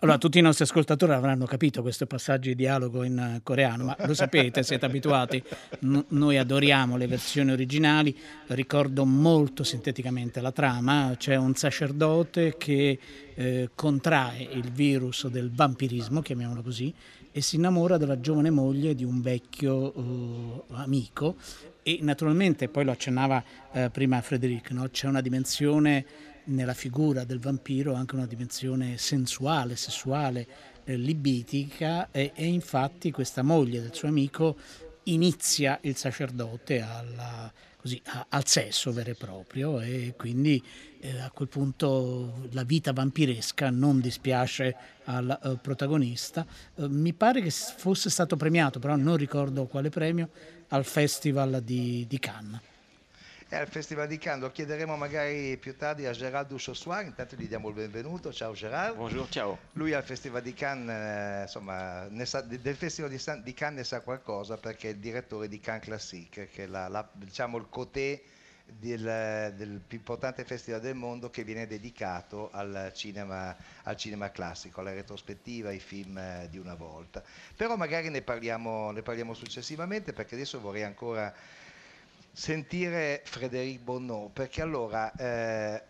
Allora, 0.00 0.18
tutti 0.18 0.38
i 0.38 0.42
nostri 0.42 0.64
ascoltatori 0.64 1.12
avranno 1.14 1.46
capito 1.46 1.80
questo 1.80 2.04
passaggio 2.04 2.50
di 2.50 2.54
dialogo 2.54 3.02
in 3.02 3.18
eh, 3.18 3.40
coreano, 3.42 3.84
ma 3.84 3.96
lo 4.00 4.12
sapete, 4.12 4.62
siete 4.62 4.84
abituati, 4.84 5.42
N- 5.80 6.04
noi 6.08 6.36
adoriamo 6.36 6.98
le 6.98 7.06
versioni 7.06 7.50
originali, 7.52 8.14
ricordo 8.48 9.06
molto 9.06 9.64
sinteticamente 9.64 10.42
la 10.42 10.52
trama, 10.52 11.14
c'è 11.16 11.36
un 11.36 11.54
sacerdote 11.54 12.58
che 12.58 12.98
eh, 13.34 13.70
contrae 13.74 14.42
il 14.42 14.70
virus 14.70 15.28
del 15.28 15.50
vampirismo, 15.50 16.20
chiamiamolo 16.20 16.60
così, 16.60 16.92
e 17.31 17.41
si 17.41 17.55
innamora 17.55 17.97
della 17.97 18.19
giovane 18.19 18.49
moglie 18.49 18.95
di 18.95 19.03
un 19.03 19.21
vecchio 19.21 19.97
uh, 19.97 20.63
amico 20.71 21.35
e 21.83 21.99
naturalmente, 22.01 22.67
poi 22.67 22.85
lo 22.85 22.91
accennava 22.91 23.43
eh, 23.71 23.89
prima 23.89 24.21
Frederic, 24.21 24.71
no? 24.71 24.87
c'è 24.89 25.07
una 25.07 25.21
dimensione 25.21 26.05
nella 26.45 26.73
figura 26.73 27.23
del 27.23 27.39
vampiro 27.39 27.93
anche 27.93 28.15
una 28.15 28.27
dimensione 28.27 28.97
sensuale, 28.97 29.75
sessuale, 29.75 30.47
eh, 30.83 30.95
libitica 30.95 32.09
e, 32.11 32.31
e, 32.35 32.45
infatti 32.45 33.11
questa 33.11 33.41
moglie 33.41 33.81
del 33.81 33.93
suo 33.93 34.07
amico 34.07 34.57
inizia 35.03 35.79
il 35.81 35.95
sacerdote 35.95 36.81
alla, 36.81 37.51
così, 37.81 38.01
a, 38.05 38.27
al 38.29 38.47
sesso 38.47 38.93
vero 38.93 39.09
e 39.09 39.15
proprio 39.15 39.81
e 39.81 40.13
quindi 40.15 40.63
eh, 40.99 41.19
a 41.19 41.31
quel 41.31 41.47
punto 41.47 42.47
la 42.51 42.63
vita 42.63 42.93
vampiresca 42.93 43.69
non 43.69 43.99
dispiace 43.99 44.75
al 45.05 45.39
uh, 45.43 45.59
protagonista. 45.59 46.45
Uh, 46.75 46.85
mi 46.87 47.13
pare 47.13 47.41
che 47.41 47.49
fosse 47.49 48.09
stato 48.09 48.37
premiato, 48.37 48.79
però 48.79 48.95
non 48.95 49.17
ricordo 49.17 49.65
quale 49.65 49.89
premio, 49.89 50.29
al 50.69 50.85
Festival 50.85 51.61
di, 51.63 52.05
di 52.07 52.19
Cannes 52.19 52.70
è 53.51 53.57
al 53.57 53.67
Festival 53.67 54.07
di 54.07 54.17
Cannes, 54.17 54.43
lo 54.43 54.51
chiederemo 54.51 54.95
magari 54.95 55.57
più 55.57 55.75
tardi 55.75 56.05
a 56.05 56.13
Gérald 56.13 56.47
Duchossoir, 56.47 57.03
intanto 57.03 57.35
gli 57.35 57.49
diamo 57.49 57.67
il 57.67 57.73
benvenuto, 57.75 58.31
ciao 58.31 58.53
Gérald. 58.53 58.95
Buongiorno, 58.95 59.27
ciao. 59.27 59.57
Lui 59.73 59.91
al 59.91 60.05
Festival 60.05 60.41
di 60.41 60.53
Cannes, 60.53 60.89
eh, 60.89 61.41
insomma, 61.41 62.07
sa, 62.23 62.39
del 62.39 62.75
Festival 62.77 63.09
di, 63.09 63.17
San, 63.17 63.43
di, 63.43 63.53
Cannes 63.53 63.79
ne 63.79 63.83
sa 63.83 63.99
qualcosa 63.99 64.55
perché 64.55 64.87
è 64.87 64.91
il 64.93 64.99
direttore 64.99 65.49
di 65.49 65.59
Cannes 65.59 65.83
Classique, 65.83 66.47
che 66.47 66.63
è 66.63 66.67
la, 66.67 66.87
la, 66.87 67.05
diciamo 67.11 67.57
il 67.57 67.67
cotè 67.67 68.21
del, 68.63 69.53
del, 69.57 69.81
più 69.85 69.97
importante 69.97 70.45
festival 70.45 70.79
del 70.79 70.95
mondo 70.95 71.29
che 71.29 71.43
viene 71.43 71.67
dedicato 71.67 72.51
al 72.53 72.93
cinema, 72.95 73.53
al 73.83 73.97
cinema 73.97 74.31
classico, 74.31 74.79
alla 74.79 74.93
retrospettiva, 74.93 75.67
ai 75.67 75.79
film 75.79 76.17
eh, 76.17 76.47
di 76.49 76.57
una 76.57 76.75
volta. 76.75 77.21
Però 77.57 77.75
magari 77.75 78.09
ne 78.09 78.21
parliamo, 78.21 78.91
ne 78.91 79.01
parliamo 79.01 79.33
successivamente 79.33 80.13
perché 80.13 80.35
adesso 80.35 80.61
vorrei 80.61 80.83
ancora 80.83 81.33
sentire 82.31 83.21
Frédéric 83.25 83.81
Bonnot, 83.81 84.31
perché 84.31 84.61
allora 84.61 85.11
eh, 85.13 85.83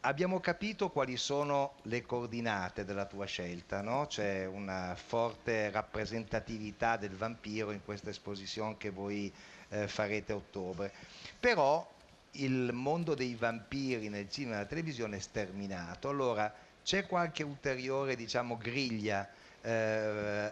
abbiamo 0.00 0.40
capito 0.40 0.90
quali 0.90 1.16
sono 1.16 1.74
le 1.82 2.02
coordinate 2.02 2.84
della 2.84 3.04
tua 3.04 3.26
scelta, 3.26 3.80
no? 3.82 4.06
c'è 4.06 4.46
una 4.46 4.94
forte 4.94 5.70
rappresentatività 5.70 6.96
del 6.96 7.16
vampiro 7.16 7.72
in 7.72 7.84
questa 7.84 8.10
esposizione 8.10 8.76
che 8.76 8.90
voi 8.90 9.32
eh, 9.70 9.88
farete 9.88 10.32
a 10.32 10.36
ottobre, 10.36 10.92
però 11.38 11.88
il 12.36 12.72
mondo 12.72 13.14
dei 13.14 13.34
vampiri 13.34 14.08
nel 14.08 14.30
cinema 14.30 14.52
e 14.52 14.56
nella 14.58 14.68
televisione 14.68 15.16
è 15.16 15.20
sterminato, 15.20 16.08
allora 16.08 16.52
c'è 16.84 17.06
qualche 17.06 17.42
ulteriore 17.42 18.16
diciamo, 18.16 18.56
griglia 18.56 19.28
eh, 19.60 20.50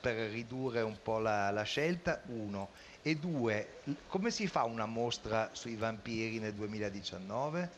per 0.00 0.14
ridurre 0.30 0.80
un 0.82 0.96
po' 1.02 1.18
la, 1.18 1.50
la 1.50 1.62
scelta? 1.64 2.22
Uno 2.26 2.70
e 3.02 3.16
due, 3.16 3.82
come 4.08 4.30
si 4.30 4.46
fa 4.46 4.64
una 4.64 4.86
mostra 4.86 5.50
sui 5.52 5.76
vampiri 5.76 6.38
nel 6.38 6.54
2019 6.54 7.70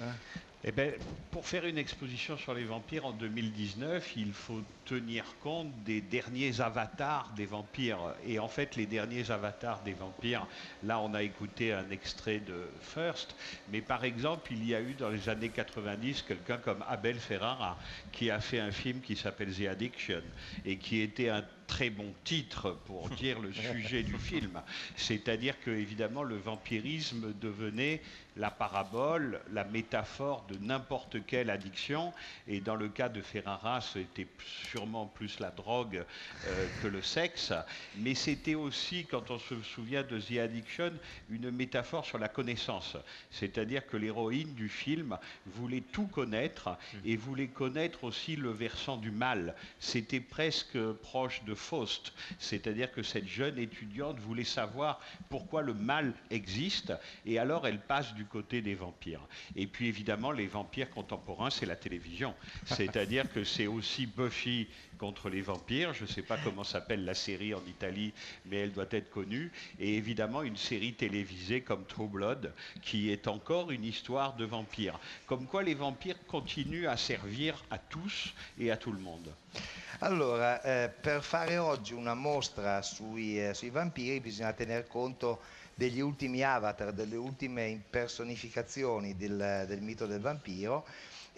eh? 0.00 0.46
Eh 0.64 0.72
ben, 0.72 0.92
pour 1.30 1.46
faire 1.46 1.66
une 1.66 1.78
exposition 1.78 2.36
sur 2.36 2.54
les 2.54 2.64
vampires 2.64 3.04
en 3.04 3.12
2019, 3.12 4.16
il 4.16 4.32
faut 4.32 4.62
tenir 4.84 5.36
compte 5.40 5.84
des 5.84 6.00
derniers 6.00 6.60
avatars 6.60 7.32
des 7.36 7.46
vampires. 7.46 8.14
Et 8.24 8.38
en 8.38 8.48
fait, 8.48 8.74
les 8.74 8.86
derniers 8.86 9.30
avatars 9.30 9.82
des 9.82 9.92
vampires, 9.92 10.48
là 10.82 10.98
on 11.00 11.12
a 11.14 11.22
écouté 11.22 11.72
un 11.72 11.90
extrait 11.90 12.40
de 12.40 12.72
First, 12.80 13.36
mais 13.68 13.82
par 13.82 14.04
exemple, 14.04 14.52
il 14.52 14.64
y 14.64 14.74
a 14.74 14.80
eu 14.80 14.94
dans 14.94 15.10
les 15.10 15.28
années 15.28 15.50
90 15.50 16.22
quelqu'un 16.22 16.56
comme 16.58 16.82
Abel 16.88 17.20
Ferrara 17.20 17.78
qui 18.10 18.30
a 18.30 18.40
fait 18.40 18.60
un 18.60 18.72
film 18.72 19.00
qui 19.00 19.14
s'appelle 19.14 19.54
The 19.54 19.68
Addiction 19.68 20.22
et 20.64 20.78
qui 20.78 21.00
était 21.00 21.28
un 21.28 21.44
très 21.68 21.90
bon 21.90 22.12
titre 22.24 22.76
pour 22.86 23.08
dire 23.20 23.38
le 23.38 23.52
sujet 23.52 24.02
du 24.02 24.18
film. 24.18 24.60
C'est-à-dire 24.96 25.54
que, 25.60 25.70
évidemment, 25.70 26.24
le 26.24 26.36
vampirisme 26.36 27.32
devenait 27.40 28.02
la 28.38 28.50
parabole, 28.50 29.40
la 29.52 29.64
métaphore 29.64 30.46
de 30.48 30.56
n'importe 30.58 31.24
quelle 31.26 31.50
addiction. 31.50 32.12
Et 32.46 32.60
dans 32.60 32.76
le 32.76 32.88
cas 32.88 33.08
de 33.08 33.20
Ferrara, 33.20 33.80
c'était 33.80 34.26
sûrement 34.70 35.06
plus 35.06 35.40
la 35.40 35.50
drogue 35.50 36.04
euh, 36.46 36.66
que 36.82 36.88
le 36.88 37.02
sexe. 37.02 37.52
Mais 37.96 38.14
c'était 38.14 38.54
aussi, 38.54 39.04
quand 39.04 39.30
on 39.30 39.38
se 39.38 39.60
souvient 39.62 40.02
de 40.02 40.18
The 40.20 40.38
Addiction, 40.38 40.92
une 41.30 41.50
métaphore 41.50 42.04
sur 42.04 42.18
la 42.18 42.28
connaissance. 42.28 42.96
C'est-à-dire 43.30 43.86
que 43.86 43.96
l'héroïne 43.96 44.54
du 44.54 44.68
film 44.68 45.18
voulait 45.46 45.82
tout 45.92 46.06
connaître 46.06 46.76
et 47.04 47.16
voulait 47.16 47.48
connaître 47.48 48.04
aussi 48.04 48.36
le 48.36 48.50
versant 48.50 48.96
du 48.96 49.10
mal. 49.10 49.54
C'était 49.80 50.20
presque 50.20 50.78
proche 51.02 51.42
de 51.44 51.54
Faust. 51.58 52.12
C'est-à-dire 52.38 52.90
que 52.90 53.02
cette 53.02 53.26
jeune 53.26 53.58
étudiante 53.58 54.18
voulait 54.18 54.44
savoir 54.44 55.00
pourquoi 55.28 55.62
le 55.62 55.74
mal 55.74 56.14
existe. 56.30 56.92
Et 57.26 57.38
alors 57.38 57.66
elle 57.66 57.80
passe 57.80 58.14
du 58.14 58.24
côté 58.24 58.62
des 58.62 58.74
vampires. 58.74 59.26
Et 59.56 59.66
puis 59.66 59.88
évidemment, 59.88 60.32
les 60.32 60.46
vampires 60.46 60.90
contemporains, 60.90 61.50
c'est 61.50 61.66
la 61.66 61.76
télévision. 61.76 62.34
C'est-à-dire 62.64 63.30
que 63.32 63.44
c'est 63.44 63.66
aussi 63.66 64.06
Buffy 64.06 64.68
contre 64.98 65.30
les 65.30 65.40
vampires. 65.40 65.94
Je 65.94 66.02
ne 66.02 66.08
sais 66.08 66.22
pas 66.22 66.36
comment 66.42 66.64
s'appelle 66.64 67.04
la 67.04 67.14
série 67.14 67.54
en 67.54 67.62
Italie, 67.66 68.12
mais 68.46 68.58
elle 68.58 68.72
doit 68.72 68.86
être 68.90 69.10
connue. 69.10 69.50
Et 69.78 69.94
évidemment, 69.96 70.42
une 70.42 70.56
série 70.56 70.92
télévisée 70.92 71.62
comme 71.62 71.84
True 71.86 72.08
Blood, 72.08 72.52
qui 72.82 73.10
est 73.10 73.28
encore 73.28 73.70
une 73.70 73.84
histoire 73.84 74.34
de 74.34 74.44
vampires. 74.44 74.98
Comme 75.26 75.46
quoi 75.46 75.62
les 75.62 75.74
vampires 75.74 76.18
continuent 76.26 76.88
à 76.88 76.96
servir 76.96 77.64
à 77.70 77.78
tous 77.78 78.34
et 78.58 78.70
à 78.70 78.76
tout 78.76 78.92
le 78.92 79.00
monde. 79.00 79.32
Allora, 80.00 80.62
eh, 80.62 80.88
per 80.88 81.24
fare 81.24 81.58
oggi 81.58 81.92
una 81.92 82.14
mostra 82.14 82.82
sui, 82.82 83.40
eh, 83.40 83.52
sui 83.52 83.70
vampiri 83.70 84.20
bisogna 84.20 84.52
tener 84.52 84.86
conto 84.86 85.40
degli 85.74 86.00
ultimi 86.00 86.42
avatar, 86.42 86.92
delle 86.92 87.16
ultime 87.16 87.66
impersonificazioni 87.66 89.16
del, 89.16 89.64
del 89.66 89.80
mito 89.80 90.06
del 90.06 90.20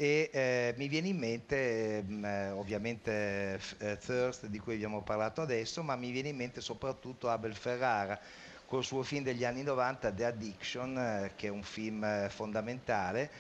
e 0.01 0.31
eh, 0.33 0.75
mi 0.79 0.89
viene 0.89 1.09
in 1.09 1.19
mente 1.19 2.03
mm, 2.03 2.25
eh, 2.25 2.51
ovviamente 2.53 3.61
eh, 3.81 3.99
Thirst 3.99 4.47
di 4.47 4.59
cui 4.59 4.73
abbiamo 4.73 5.03
parlato 5.03 5.43
adesso, 5.43 5.83
ma 5.83 5.95
mi 5.95 6.11
viene 6.11 6.31
in 6.31 6.37
mente 6.37 6.63
soprattutto 6.63 7.29
Abel 7.29 7.55
Ferrara 7.55 8.19
col 8.65 8.83
suo 8.83 9.03
film 9.03 9.25
degli 9.25 9.45
anni 9.45 9.63
90 9.63 10.11
The 10.13 10.25
Addiction, 10.25 10.97
eh, 10.97 11.33
che 11.37 11.49
è 11.49 11.51
un 11.51 11.63
film 11.63 12.03
eh, 12.03 12.31
fondamentale 12.31 13.31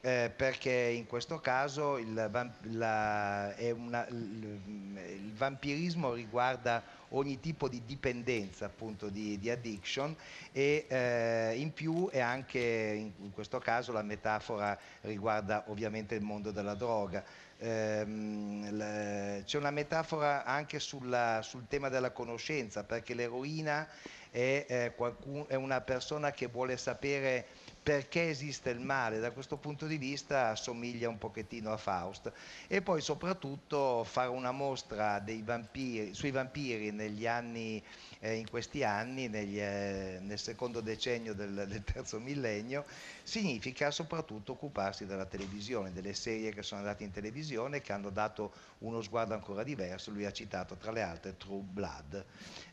eh, 0.00 0.32
perché 0.34 0.70
in 0.70 1.06
questo 1.06 1.40
caso 1.40 1.98
il, 1.98 2.14
la, 2.14 3.54
una, 3.74 4.06
il, 4.08 4.60
il, 4.94 5.32
vampirismo 5.34 6.14
riguarda 6.14 6.82
ogni 7.10 7.40
tipo 7.40 7.68
di 7.68 7.82
dipendenza, 7.84 8.66
appunto 8.66 9.08
di, 9.08 9.38
di 9.38 9.50
addiction 9.50 10.14
e 10.52 10.86
eh, 10.88 11.54
in 11.56 11.72
più 11.72 12.08
è 12.10 12.20
anche 12.20 12.58
in, 12.58 13.12
in, 13.24 13.32
questo 13.32 13.58
caso 13.58 13.92
la 13.92 14.02
metafora 14.02 14.78
riguarda 15.02 15.64
ovviamente 15.68 16.14
il 16.14 16.22
mondo 16.22 16.50
della 16.50 16.74
droga. 16.74 17.24
Eh, 17.60 19.42
c'è 19.44 19.58
una 19.58 19.70
metafora 19.70 20.44
anche 20.44 20.78
sulla, 20.78 21.40
sul 21.42 21.66
tema 21.66 21.88
della 21.88 22.12
conoscenza 22.12 22.84
perché 22.84 23.14
l'eroina 23.14 23.88
è, 24.30 24.64
eh, 24.68 24.92
qualcun, 24.94 25.44
è 25.48 25.54
una 25.54 25.80
persona 25.80 26.30
che 26.30 26.46
vuole 26.46 26.76
sapere 26.76 27.46
perché 27.88 28.28
esiste 28.28 28.68
il 28.68 28.80
male, 28.80 29.18
da 29.18 29.30
questo 29.30 29.56
punto 29.56 29.86
di 29.86 29.96
vista 29.96 30.48
assomiglia 30.48 31.08
un 31.08 31.16
pochettino 31.16 31.72
a 31.72 31.78
Faust. 31.78 32.30
E 32.66 32.82
poi 32.82 33.00
soprattutto 33.00 34.04
fare 34.04 34.28
una 34.28 34.50
mostra 34.50 35.24
vampiri, 35.42 36.12
sui 36.12 36.30
vampiri 36.30 36.90
negli 36.90 37.26
anni, 37.26 37.82
eh, 38.18 38.34
in 38.34 38.50
questi 38.50 38.84
anni, 38.84 39.28
negli, 39.28 39.58
eh, 39.58 40.18
nel 40.20 40.38
secondo 40.38 40.82
decennio 40.82 41.32
del, 41.32 41.64
del, 41.66 41.82
terzo 41.82 42.20
millennio, 42.20 42.84
significa 43.28 43.90
soprattutto 43.90 44.52
occuparsi 44.52 45.04
della 45.04 45.26
televisione, 45.26 45.92
delle 45.92 46.14
serie 46.14 46.50
che 46.50 46.62
sono 46.62 46.80
andate 46.80 47.04
in 47.04 47.10
televisione, 47.10 47.82
che 47.82 47.92
hanno 47.92 48.08
dato 48.08 48.52
uno 48.78 49.02
sguardo 49.02 49.34
ancora 49.34 49.62
diverso. 49.62 50.10
Lui 50.10 50.24
ha 50.24 50.32
citato 50.32 50.76
tra 50.76 50.90
le 50.92 51.02
altre 51.02 51.36
True 51.36 51.60
Blood. 51.60 52.24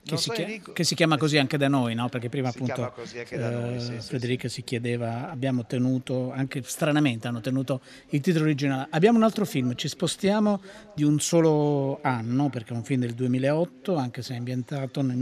Che 0.01 0.15
si, 0.15 0.29
chiama, 0.31 0.61
che 0.71 0.83
si, 0.85 0.95
chiama, 0.95 1.17
così 1.17 1.37
anche 1.37 1.57
da 1.57 1.67
noi, 1.67 1.93
no? 1.93 2.07
perché 2.07 2.29
prima 2.29 2.49
appunto 2.49 2.93
eh, 3.29 3.37
noi, 3.37 3.81
sì, 3.81 3.99
Federica 3.99 4.47
sì, 4.47 4.55
si 4.55 4.63
chiedeva, 4.63 5.29
abbiamo 5.29 5.65
tenuto, 5.65 6.31
anche 6.31 6.61
stranamente 6.63 7.27
hanno 7.27 7.41
tenuto 7.41 7.81
il 8.09 8.21
titolo 8.21 8.45
originale. 8.45 8.87
Abbiamo 8.91 9.17
un 9.17 9.23
altro 9.23 9.45
film, 9.45 9.75
ci 9.75 9.89
spostiamo 9.89 10.61
di 10.93 11.03
un 11.03 11.19
solo 11.19 11.99
anno, 12.01 12.49
perché 12.49 12.73
è 12.73 12.77
un 12.77 12.83
film 12.83 13.01
del 13.01 13.13
2008, 13.13 13.95
anche 13.95 14.21
se 14.21 14.33
è 14.33 14.37
ambientato 14.37 15.01
nel 15.01 15.17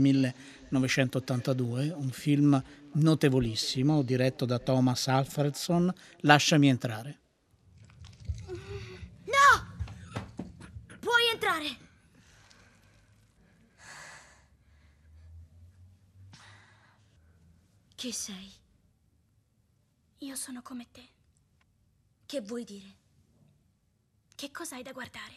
1982, 0.78 1.90
un 1.90 2.10
film 2.10 2.62
notevolissimo, 2.92 4.02
diretto 4.02 4.44
da 4.44 4.58
Thomas 4.58 5.08
Alfredson, 5.08 5.92
Lasciami 6.20 6.68
entrare. 6.68 7.20
No! 9.24 9.66
Puoi 11.00 11.28
entrare! 11.32 11.76
Chi 17.94 18.12
sei? 18.12 18.52
Io 20.18 20.36
sono 20.36 20.60
come 20.62 20.86
te. 20.90 21.08
Che 22.26 22.40
vuoi 22.40 22.64
dire? 22.64 22.96
Che 24.34 24.50
cosa 24.50 24.76
hai 24.76 24.82
da 24.82 24.92
guardare? 24.92 25.36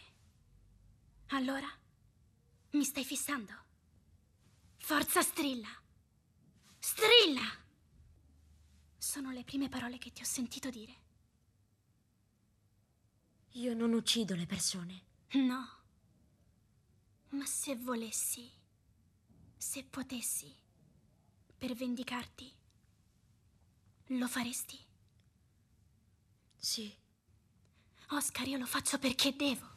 Allora? 1.27 1.67
Mi 2.71 2.83
stai 2.83 3.05
fissando? 3.05 3.66
Forza 4.87 5.21
strilla! 5.21 5.67
Strilla! 6.79 7.43
Sono 8.97 9.31
le 9.31 9.43
prime 9.43 9.67
parole 9.67 9.97
che 9.97 10.13
ti 10.13 10.21
ho 10.21 10.25
sentito 10.25 10.69
dire. 10.69 10.95
Io 13.55 13.73
non 13.73 13.91
uccido 13.91 14.33
le 14.33 14.45
persone. 14.45 15.03
No. 15.33 15.67
Ma 17.31 17.45
se 17.45 17.75
volessi, 17.75 18.49
se 19.57 19.83
potessi, 19.83 20.55
per 21.57 21.73
vendicarti, 21.73 22.49
lo 24.05 24.27
faresti? 24.29 24.79
Sì. 26.55 26.95
Oscar, 28.11 28.47
io 28.47 28.57
lo 28.57 28.65
faccio 28.65 28.97
perché 28.99 29.35
devo. 29.35 29.76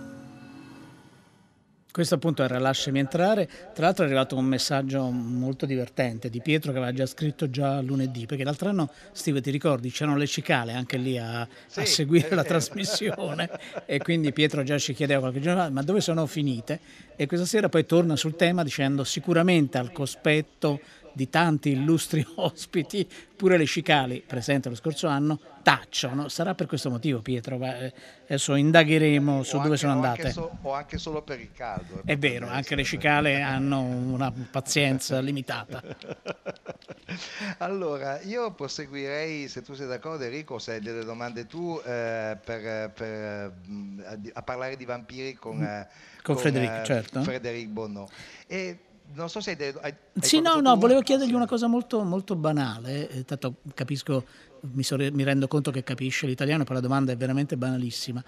Questo 1.91 2.15
appunto 2.15 2.41
era 2.41 2.57
Lasciami 2.57 2.99
entrare, 2.99 3.49
tra 3.73 3.83
l'altro 3.83 4.05
è 4.05 4.07
arrivato 4.07 4.37
un 4.37 4.45
messaggio 4.45 5.09
molto 5.09 5.65
divertente 5.65 6.29
di 6.29 6.39
Pietro 6.39 6.71
che 6.71 6.77
aveva 6.77 6.93
già 6.93 7.05
scritto 7.05 7.49
già 7.49 7.81
lunedì, 7.81 8.25
perché 8.25 8.45
l'altro 8.45 8.69
anno, 8.69 8.89
Steve 9.11 9.41
ti 9.41 9.51
ricordi, 9.51 9.91
c'erano 9.91 10.15
le 10.15 10.25
cicale 10.25 10.71
anche 10.71 10.95
lì 10.95 11.17
a, 11.17 11.45
sì, 11.67 11.81
a 11.81 11.85
seguire 11.85 12.33
la 12.33 12.45
trasmissione 12.45 13.49
e 13.85 13.97
quindi 13.97 14.31
Pietro 14.31 14.63
già 14.63 14.77
ci 14.77 14.93
chiedeva 14.93 15.19
qualche 15.19 15.41
giorno 15.41 15.63
fa 15.63 15.69
ma 15.69 15.83
dove 15.83 15.99
sono 15.99 16.25
finite? 16.27 16.79
E 17.17 17.25
questa 17.25 17.45
sera 17.45 17.67
poi 17.67 17.85
torna 17.85 18.15
sul 18.15 18.37
tema 18.37 18.63
dicendo 18.63 19.03
sicuramente 19.03 19.77
al 19.77 19.91
cospetto 19.91 20.79
di 21.11 21.29
tanti 21.29 21.71
illustri 21.71 22.25
ospiti, 22.35 23.05
pure 23.35 23.57
le 23.57 23.65
cicali 23.65 24.23
presenti 24.25 24.69
lo 24.69 24.75
scorso 24.75 25.07
anno 25.07 25.39
tacciono. 25.61 26.27
Sarà 26.27 26.55
per 26.55 26.67
questo 26.67 26.89
motivo, 26.89 27.21
Pietro. 27.21 27.57
Eh, 27.63 27.93
adesso 28.25 28.55
indagheremo 28.55 29.43
su 29.43 29.55
o 29.55 29.61
dove 29.61 29.69
anche, 29.69 29.79
sono 29.79 29.93
andate. 29.93 30.21
O 30.21 30.25
anche, 30.25 30.31
so, 30.31 30.57
o 30.61 30.73
anche, 30.73 30.97
solo 30.97 31.21
per 31.21 31.39
il 31.39 31.51
caldo. 31.53 32.01
È 32.05 32.17
vero, 32.17 32.47
anche 32.47 32.75
le 32.75 32.83
cicale 32.83 33.41
hanno 33.41 33.81
una 33.81 34.31
pazienza 34.31 35.19
limitata. 35.19 35.81
allora, 37.59 38.21
io 38.21 38.51
proseguirei, 38.51 39.47
se 39.47 39.61
tu 39.61 39.73
sei 39.73 39.87
d'accordo 39.87 40.23
Enrico, 40.23 40.59
se 40.59 40.73
hai 40.73 40.81
delle 40.81 41.03
domande 41.03 41.45
tu, 41.47 41.79
eh, 41.85 42.37
per, 42.43 42.91
per, 42.91 43.53
mm, 43.67 43.99
a 44.33 44.41
parlare 44.41 44.75
di 44.75 44.85
vampiri 44.85 45.33
con, 45.33 45.57
mm. 45.57 45.63
eh, 45.63 45.87
con, 46.21 46.35
con 46.35 46.43
Frederic, 46.43 46.81
certo. 46.83 47.21
Frederic 47.23 47.67
Bonneau. 47.67 48.07
E 48.47 48.79
non 49.13 49.29
so 49.29 49.41
se 49.41 49.51
hai, 49.51 49.57
hai, 49.59 49.73
hai 49.81 49.95
Sì, 50.21 50.39
no, 50.39 50.59
no, 50.59 50.73
tu? 50.73 50.79
volevo 50.79 51.01
chiedergli 51.01 51.33
una 51.33 51.47
cosa 51.47 51.67
molto, 51.67 52.03
molto 52.03 52.35
banale, 52.35 53.09
eh, 53.09 53.25
tanto 53.25 53.55
capisco, 53.73 54.25
mi, 54.73 54.83
so- 54.83 54.97
mi 54.97 55.23
rendo 55.23 55.47
conto 55.47 55.71
che 55.71 55.83
capisce 55.83 56.27
l'italiano, 56.27 56.63
poi 56.63 56.75
la 56.75 56.81
domanda 56.81 57.11
è 57.11 57.17
veramente 57.17 57.57
banalissima. 57.57 58.23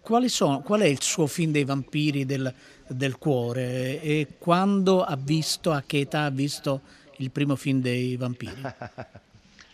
Quali 0.00 0.28
sono, 0.28 0.60
qual 0.60 0.80
è 0.80 0.86
il 0.86 1.00
suo 1.00 1.26
film 1.26 1.52
dei 1.52 1.64
vampiri 1.64 2.24
del, 2.24 2.52
del 2.88 3.18
cuore 3.18 4.00
e 4.00 4.34
quando 4.38 5.02
ha 5.02 5.16
visto, 5.16 5.72
a 5.72 5.82
che 5.86 6.00
età 6.00 6.24
ha 6.24 6.30
visto 6.30 6.82
il 7.18 7.30
primo 7.30 7.56
film 7.56 7.80
dei 7.80 8.16
vampiri? 8.16 8.62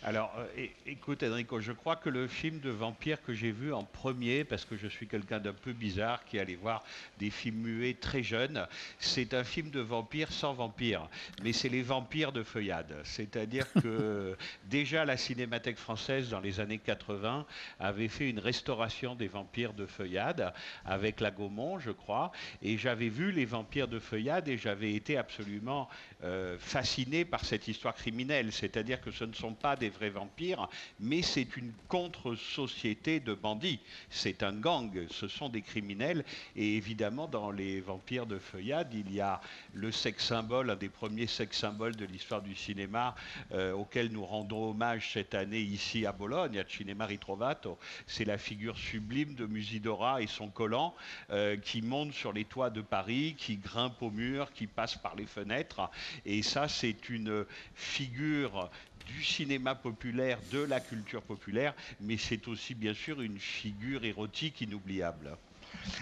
Alors, 0.09 0.33
euh, 0.39 0.67
écoute 0.87 1.23
Enrico, 1.23 1.61
je 1.61 1.71
crois 1.71 1.95
que 1.95 2.09
le 2.09 2.29
film 2.29 2.61
de 2.61 2.71
vampire 2.71 3.21
que 3.21 3.35
j'ai 3.35 3.53
vu 3.53 3.75
en 3.75 3.85
premier, 3.85 4.43
parce 4.43 4.65
que 4.65 4.75
je 4.75 4.89
suis 4.89 5.07
quelqu'un 5.07 5.39
d'un 5.39 5.53
peu 5.53 5.75
bizarre 5.75 6.25
qui 6.25 6.39
allait 6.39 6.55
voir 6.55 6.83
des 7.19 7.29
films 7.29 7.59
muets 7.59 7.93
très 7.93 8.23
jeunes, 8.23 8.67
c'est 8.99 9.35
un 9.35 9.45
film 9.45 9.69
de 9.69 9.81
vampire 9.81 10.33
sans 10.33 10.55
vampire, 10.55 11.07
mais 11.43 11.53
c'est 11.53 11.69
les 11.69 11.83
vampires 11.83 12.33
de 12.33 12.43
feuillade. 12.43 12.95
C'est-à-dire 13.05 13.71
que 13.83 14.35
déjà 14.65 15.05
la 15.05 15.19
Cinémathèque 15.19 15.77
française 15.77 16.31
dans 16.31 16.41
les 16.41 16.59
années 16.59 16.79
80 16.79 17.45
avait 17.79 18.09
fait 18.09 18.31
une 18.31 18.39
restauration 18.39 19.15
des 19.15 19.29
vampires 19.29 19.75
de 19.75 19.85
feuillade 19.85 20.55
avec 20.87 21.21
la 21.21 21.31
Gaumont, 21.31 21.79
je 21.81 21.91
crois, 21.91 22.33
et 22.63 22.79
j'avais 22.79 23.11
vu 23.11 23.31
les 23.31 23.45
vampires 23.45 23.89
de 23.89 23.99
feuillade 23.99 24.49
et 24.49 24.57
j'avais 24.57 24.95
été 24.95 25.19
absolument 25.19 25.87
euh, 26.25 26.57
fasciné 26.59 27.27
par 27.27 27.45
cette 27.45 27.69
histoire 27.69 27.95
criminelle. 27.95 28.53
C'est-à-dire 28.53 29.03
que 29.03 29.11
ce 29.11 29.25
ne 29.25 29.35
sont 29.35 29.53
pas 29.53 29.77
des 29.77 29.98
vrais 29.99 30.11
vampires, 30.11 30.69
mais 31.01 31.23
c'est 31.23 31.57
une 31.57 31.73
contre-société 31.89 33.21
de 33.21 33.35
bandits. 33.35 33.81
C'est 34.11 34.43
un 34.43 34.53
gang, 34.53 34.91
ce 35.11 35.29
sont 35.29 35.49
des 35.49 35.63
criminels. 35.63 36.25
Et 36.57 36.77
évidemment, 36.77 37.27
dans 37.27 37.51
les 37.51 37.81
vampires 37.81 38.27
de 38.27 38.39
feuillade, 38.39 38.93
il 38.95 39.13
y 39.13 39.21
a 39.21 39.41
le 39.75 39.91
sex 39.91 40.25
symbole, 40.25 40.71
un 40.71 40.77
des 40.77 40.89
premiers 40.89 41.27
sex 41.27 41.59
symboles 41.59 41.97
de 41.97 42.05
l'histoire 42.05 42.43
du 42.43 42.55
cinéma, 42.55 43.15
euh, 43.53 43.73
auquel 43.73 44.11
nous 44.13 44.25
rendons 44.25 44.71
hommage 44.71 45.13
cette 45.13 45.35
année 45.35 45.61
ici 45.61 46.07
à 46.07 46.13
Bologne, 46.13 46.59
à 46.59 46.69
Cinema 46.69 47.07
Ritrovato. 47.07 47.79
C'est 48.07 48.25
la 48.25 48.39
figure 48.39 48.77
sublime 48.77 49.35
de 49.35 49.47
Musidora 49.47 50.23
et 50.23 50.27
son 50.27 50.49
collant 50.49 50.95
euh, 51.31 51.57
qui 51.57 51.83
monte 51.83 52.13
sur 52.13 52.33
les 52.33 52.45
toits 52.45 52.71
de 52.71 52.81
Paris, 52.81 53.35
qui 53.37 53.57
grimpe 53.57 54.01
au 54.03 54.11
mur, 54.11 54.53
qui 54.53 54.67
passe 54.67 54.97
par 54.97 55.17
les 55.17 55.27
fenêtres. 55.27 55.91
Et 56.25 56.43
ça, 56.43 56.69
c'est 56.69 57.09
une 57.09 57.45
figure 57.75 58.71
du 59.09 59.23
cinéma 59.23 59.75
populaire, 59.75 60.39
de 60.51 60.61
la 60.61 60.81
culture 60.81 61.23
populaire, 61.23 61.75
mais 62.01 62.19
c'est 62.19 62.47
aussi 62.47 62.75
bien 62.75 62.95
sûr 62.95 63.21
une 63.21 63.39
figure 63.39 64.05
érotique 64.05 64.61
inoubliable. 64.61 65.37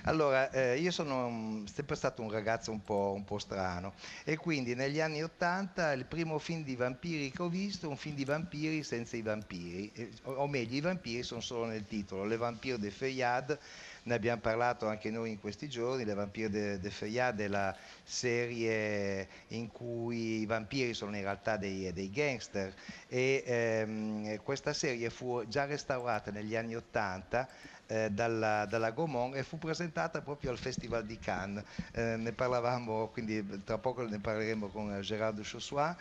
Allora, 0.05 0.51
eh, 0.53 0.79
io 0.79 0.91
sono 0.91 1.65
sempre 1.67 1.97
stato 1.97 2.23
un 2.23 2.31
ragazzo 2.31 2.71
un 2.71 2.83
po', 2.85 3.13
un 3.17 3.25
po' 3.25 3.39
strano 3.39 3.95
e 4.25 4.37
quindi 4.37 4.75
negli 4.75 5.01
anni 5.01 5.23
Ottanta 5.23 5.93
il 5.93 6.05
primo 6.05 6.39
film 6.39 6.63
di 6.63 6.77
vampiri 6.77 7.31
che 7.31 7.43
ho 7.43 7.49
visto 7.49 7.87
è 7.87 7.89
un 7.89 7.97
film 7.97 8.15
di 8.15 8.25
vampiri 8.25 8.83
senza 8.85 9.17
i 9.17 9.23
vampiri, 9.23 9.91
Eh, 9.93 10.11
o 10.23 10.47
meglio 10.47 10.77
i 10.77 10.81
vampiri 10.81 11.23
sono 11.23 11.41
solo 11.41 11.67
nel 11.67 11.85
titolo, 11.85 12.25
Le 12.25 12.37
Vampire 12.37 12.79
de 12.79 12.91
Feuillade, 12.91 13.59
ne 14.07 14.15
abbiamo 14.15 14.41
parlato 14.41 14.87
anche 14.87 15.11
noi 15.11 15.31
in 15.31 15.41
questi 15.41 15.69
giorni, 15.69 16.05
Le 16.05 16.15
Vampire 16.15 16.49
de, 16.49 16.79
de 16.79 16.91
Feuillade 16.91 17.49
la 17.49 17.77
serie 18.05 19.29
in 19.49 19.69
cui 19.69 20.41
i 20.41 20.47
vampiri 20.47 20.95
sono 20.95 21.17
in 21.17 21.23
realtà 21.23 21.57
dei, 21.57 21.93
dei 21.93 22.11
gangster. 22.11 22.73
E 23.09 23.43
ehm, 23.45 24.43
questa 24.43 24.73
serie 24.73 25.11
fu 25.11 25.45
già 25.49 25.65
restaurata 25.65 26.31
negli 26.31 26.55
anni 26.55 26.77
Ottanta 26.77 27.49
eh, 27.87 28.11
dalla, 28.11 28.67
dalla 28.67 28.91
Gaumont 28.91 29.35
e 29.37 29.43
fu 29.43 29.59
presentata 29.59 30.21
proprio 30.23 30.51
al 30.51 30.59
Festival 30.59 31.05
di 31.05 31.19
Cannes. 31.19 31.65
Eh, 31.93 32.17
ne 32.17 32.33
parlavamo, 32.33 33.09
quindi 33.09 33.63
tra 33.65 33.79
poco 33.79 34.07
ne 34.07 34.19
parleremo 34.19 34.69
con 34.69 34.95
eh, 34.95 35.01
Gérard 35.01 35.37
de 35.37 35.43
Chaussois. 35.45 35.95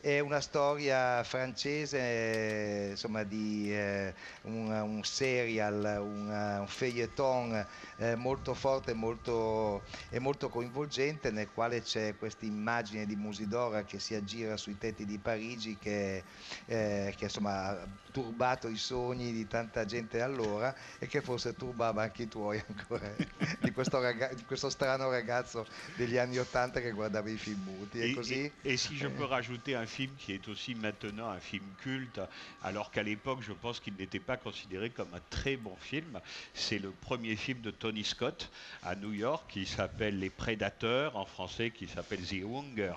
È 0.00 0.18
una 0.20 0.40
storia 0.40 1.22
francese, 1.24 2.88
insomma, 2.90 3.22
di 3.24 3.72
eh, 3.72 4.14
un, 4.42 4.70
un 4.70 5.04
serial, 5.04 5.98
un, 6.00 6.28
un 6.28 6.66
feuilleton 6.66 7.66
eh, 7.98 8.14
molto 8.14 8.54
forte 8.54 8.92
e 8.92 8.94
molto, 8.94 9.82
e 10.10 10.18
molto 10.18 10.48
coinvolgente 10.48 11.30
nel 11.30 11.48
quale 11.52 11.82
c'è 11.82 12.16
questa 12.16 12.44
immagine 12.44 13.06
di 13.06 13.16
Musidora 13.16 13.84
che 13.84 13.98
si 13.98 14.14
aggira 14.14 14.56
sui 14.56 14.78
tetti 14.78 15.04
di 15.04 15.18
Parigi 15.18 15.76
che, 15.78 16.22
eh, 16.66 17.14
che 17.16 17.24
insomma 17.24 17.68
ha 17.68 17.86
turbato 18.10 18.68
i 18.68 18.76
sogni 18.76 19.32
di 19.32 19.46
tanta 19.46 19.84
gente 19.84 20.20
allora 20.20 20.74
e 20.98 21.06
che 21.06 21.20
anche 21.32 22.22
i 22.22 22.28
tuoi 22.28 22.62
ancora? 22.66 23.14
Di 23.60 23.70
questo, 23.72 24.00
raga- 24.00 24.32
di 24.32 24.44
questo 24.44 24.70
strano 24.70 25.10
ragazzo 25.10 25.66
degli 25.96 26.16
anni 26.16 26.38
Ottanta 26.38 26.80
che 26.80 26.90
guardava 26.92 27.28
i 27.28 27.36
film 27.36 27.60
muti 27.64 28.00
e 28.00 28.08
Et, 28.10 28.14
così? 28.14 28.34
et- 28.44 28.52
et 28.64 28.76
si 28.76 28.96
je 28.96 29.08
peux 29.08 29.24
rajouter 29.26 29.74
un 29.76 29.86
film 29.86 30.14
qui 30.16 30.32
est 30.32 30.48
aussi 30.48 30.74
maintenant 30.74 31.28
un 31.30 31.40
film 31.40 31.74
culte, 31.76 32.20
alors 32.62 32.90
qu'à 32.90 33.02
l'époque, 33.02 33.42
je 33.42 33.52
pense 33.52 33.80
qu'il 33.80 33.94
n'était 33.94 34.20
pas 34.20 34.36
considéré 34.36 34.90
comme 34.90 35.12
un 35.14 35.20
très 35.30 35.56
bon 35.56 35.76
film, 35.76 36.20
c'est 36.54 36.78
le 36.78 36.90
premier 36.90 37.36
film 37.36 37.60
de 37.60 37.70
Tony 37.70 38.04
Scott 38.04 38.50
à 38.82 38.94
New 38.94 39.12
York 39.12 39.50
qui 39.50 39.66
s'appelle 39.66 40.18
Les 40.18 40.30
Prédateurs 40.30 41.16
en 41.16 41.24
français, 41.26 41.70
qui 41.70 41.86
s'appelle 41.88 42.24
The 42.24 42.42
Hunger 42.44 42.94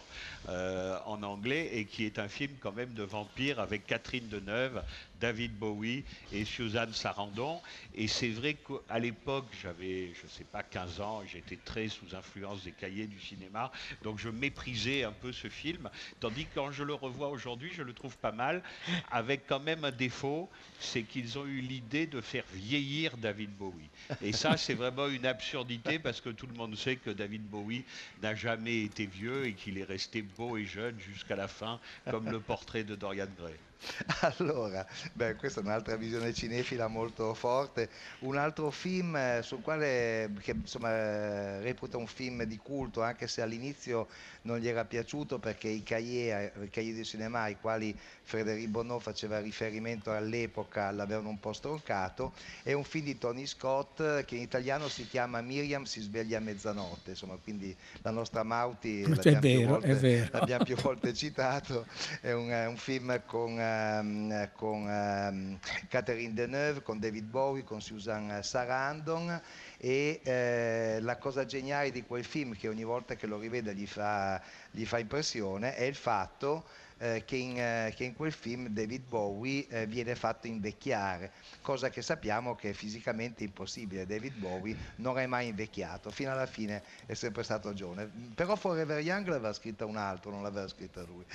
euh, 0.50 0.98
en 1.06 1.22
anglais, 1.24 1.70
et 1.74 1.86
qui 1.86 2.06
est 2.06 2.20
un 2.20 2.28
film 2.30 2.54
quand 2.60 2.72
même 2.74 2.94
de 2.94 3.04
vampire 3.04 3.60
avec 3.60 3.86
Catherine 3.86 4.28
Deneuve, 4.30 4.84
David 5.22 5.54
Bowie 5.58 6.04
et 6.34 6.44
Suzanne 6.44 6.92
Sarandon. 6.94 7.62
Et 7.96 8.08
c'est 8.08 8.30
vrai 8.30 8.56
qu'à 8.56 9.00
l'époque, 9.00 9.46
j'avais, 9.62 10.14
je 10.16 10.24
ne 10.24 10.30
sais 10.30 10.44
pas, 10.44 10.64
15 10.64 11.00
ans, 11.00 11.22
j'étais 11.32 11.58
très 11.64 11.88
sous 11.88 12.16
influence 12.16 12.64
des 12.64 12.72
cahiers 12.72 13.08
du 13.08 13.20
cinéma, 13.20 13.72
donc 14.04 14.20
je 14.20 14.30
méprisais 14.30 15.04
un 15.04 15.12
peu 15.12 15.32
ce 15.32 15.48
film. 15.48 15.90
Tandis 16.20 16.46
que 16.46 16.56
quand 16.56 16.72
je 16.72 16.84
le 16.84 16.96
revois 16.96 17.30
aujourd'hui, 17.30 17.72
je 17.74 17.84
le 17.84 17.94
trouve 17.94 18.18
pas 18.18 18.32
mal, 18.32 18.64
avec 19.12 19.46
quand 19.48 19.60
même 19.60 19.86
un 19.86 19.92
défaut, 19.92 20.50
c'est 20.80 21.04
qu'ils 21.04 21.38
ont 21.38 21.46
eu 21.46 21.62
l'idée 21.62 22.08
de 22.08 22.20
faire 22.20 22.44
vieillir 22.54 23.16
David 23.18 23.52
Bowie. 23.52 23.90
Et 24.22 24.34
ça, 24.34 24.58
c'est 24.58 24.74
vraiment 24.74 25.08
une 25.08 25.26
absurdité 25.26 26.00
parce 26.00 26.20
que 26.20 26.30
tout 26.30 26.48
le 26.48 26.54
monde 26.54 26.76
sait 26.76 26.96
que 26.96 27.12
David 27.12 27.44
Bowie 27.44 27.86
n'a 28.24 28.34
jamais 28.34 28.82
été 28.82 29.06
vieux 29.06 29.46
et 29.46 29.54
qu'il 29.54 29.78
est 29.78 29.84
resté 29.84 30.24
beau 30.24 30.58
et 30.58 30.66
jeune 30.66 31.00
jusqu'à 31.00 31.36
la 31.36 31.48
fin, 31.48 31.80
comme 32.10 32.30
le 32.30 32.40
portrait 32.40 32.84
de 32.84 32.96
Dorian 32.96 33.28
Gray. 33.38 33.56
Allora, 34.38 34.86
beh, 35.14 35.36
questa 35.36 35.60
è 35.60 35.64
un'altra 35.64 35.96
visione 35.96 36.34
cinefila 36.34 36.88
molto 36.88 37.34
forte. 37.34 37.90
Un 38.20 38.38
altro 38.38 38.70
film 38.72 39.16
eh, 39.16 39.40
sul 39.44 39.62
quale, 39.62 40.32
che 40.40 40.52
insomma, 40.52 40.90
eh, 40.92 41.62
reputa 41.62 41.98
un 41.98 42.08
film 42.08 42.44
di 42.44 42.58
culto, 42.58 43.02
anche 43.02 43.28
se 43.28 43.42
all'inizio 43.42 44.08
non 44.44 44.58
gli 44.60 44.68
era 44.68 44.86
piaciuto 44.86 45.40
perché 45.40 45.68
i 45.68 45.84
cahiers, 45.84 46.52
eh, 46.56 46.64
i 46.66 46.70
cahiers 46.70 46.98
di 46.98 47.06
cinema 47.06 47.42
ai 47.42 47.58
quali 47.60 47.98
Frédéric 48.24 48.68
Bonnot 48.70 49.02
faceva 49.02 49.40
riferimento 49.40 50.12
all'epoca 50.12 50.92
l'avevano 50.92 51.30
un 51.30 51.40
po' 51.40 51.54
stroncato, 51.54 52.34
è 52.64 52.74
un 52.74 52.84
film 52.84 53.06
di 53.06 53.18
Tony 53.18 53.46
Scott 53.46 54.24
che 54.26 54.36
in 54.36 54.42
italiano 54.42 54.90
si 54.90 55.08
chiama 55.08 55.42
Miriam 55.42 55.84
si 55.84 56.02
sveglia 56.02 56.38
a 56.38 56.42
mezzanotte, 56.42 57.12
insomma, 57.12 57.36
quindi 57.38 57.76
la 58.02 58.12
nostra 58.12 58.44
Mauti 58.44 59.04
È 59.04 59.14
l'abbiamo 59.14 59.46
più 59.46 59.62
vero, 59.62 59.64
volte- 59.64 59.90
è 59.90 59.96
vero. 59.96 60.30
l'abbiamo 60.32 60.64
più 60.64 60.76
volte 60.78 61.14
citato, 61.14 61.86
è 62.22 62.32
un, 62.32 62.50
è 62.50 62.66
un 62.68 62.78
film 62.78 63.22
con, 63.26 63.58
ehm, 63.72 64.52
con 64.54 64.90
ehm, 64.90 65.60
Catherine 65.88 66.34
Deneuve, 66.34 66.82
con 66.82 67.00
David 67.00 67.26
Bowie, 67.26 67.64
con 67.64 67.82
Susan 67.82 68.40
Sarandon 68.44 69.42
e 69.78 70.20
eh, 70.24 70.98
la 71.02 71.18
cosa 71.18 71.46
geniale 71.46 71.92
di 71.92 72.04
quel 72.04 72.24
film 72.24 72.56
che 72.56 72.68
ogni 72.68 72.84
volta 72.84 73.16
che 73.16 73.28
lo 73.28 73.40
rivede 73.40 73.74
gli 73.74 73.88
fa, 73.88 74.42
gli 74.70 74.86
fa 74.86 75.00
impressione 75.00 75.76
è 75.76 75.84
il 75.84 75.96
fatto 75.96 76.66
eh, 77.02 77.24
che, 77.26 77.36
in, 77.36 77.60
eh, 77.60 77.94
che 77.96 78.04
in 78.04 78.16
quel 78.16 78.32
film 78.32 78.68
David 78.68 79.08
Bowie 79.08 79.66
eh, 79.70 79.88
viene 79.88 80.14
fatto 80.14 80.46
invecchiare, 80.46 81.32
cosa 81.62 81.90
che 81.90 82.04
sappiamo 82.04 82.54
che 82.54 82.70
è 82.70 82.74
fisicamente 82.74 83.44
impossibile. 83.44 84.06
David 84.06 84.36
Bowie 84.36 84.78
non 84.98 85.18
è 85.18 85.26
mai 85.26 85.48
invecchiato, 85.48 86.12
fino 86.12 86.32
alla 86.32 86.46
fine 86.46 86.84
è 87.08 87.16
sempre 87.16 87.42
stato 87.42 87.74
giovane. 87.74 88.08
Però 88.36 88.56
Forever 88.56 89.00
Young 89.00 89.28
l'aveva 89.28 89.52
scritta 89.52 89.86
un 89.86 89.98
altro, 89.98 90.30
non 90.30 90.44
l'aveva 90.44 90.68
scritta 90.68 91.02
lui. 91.02 91.26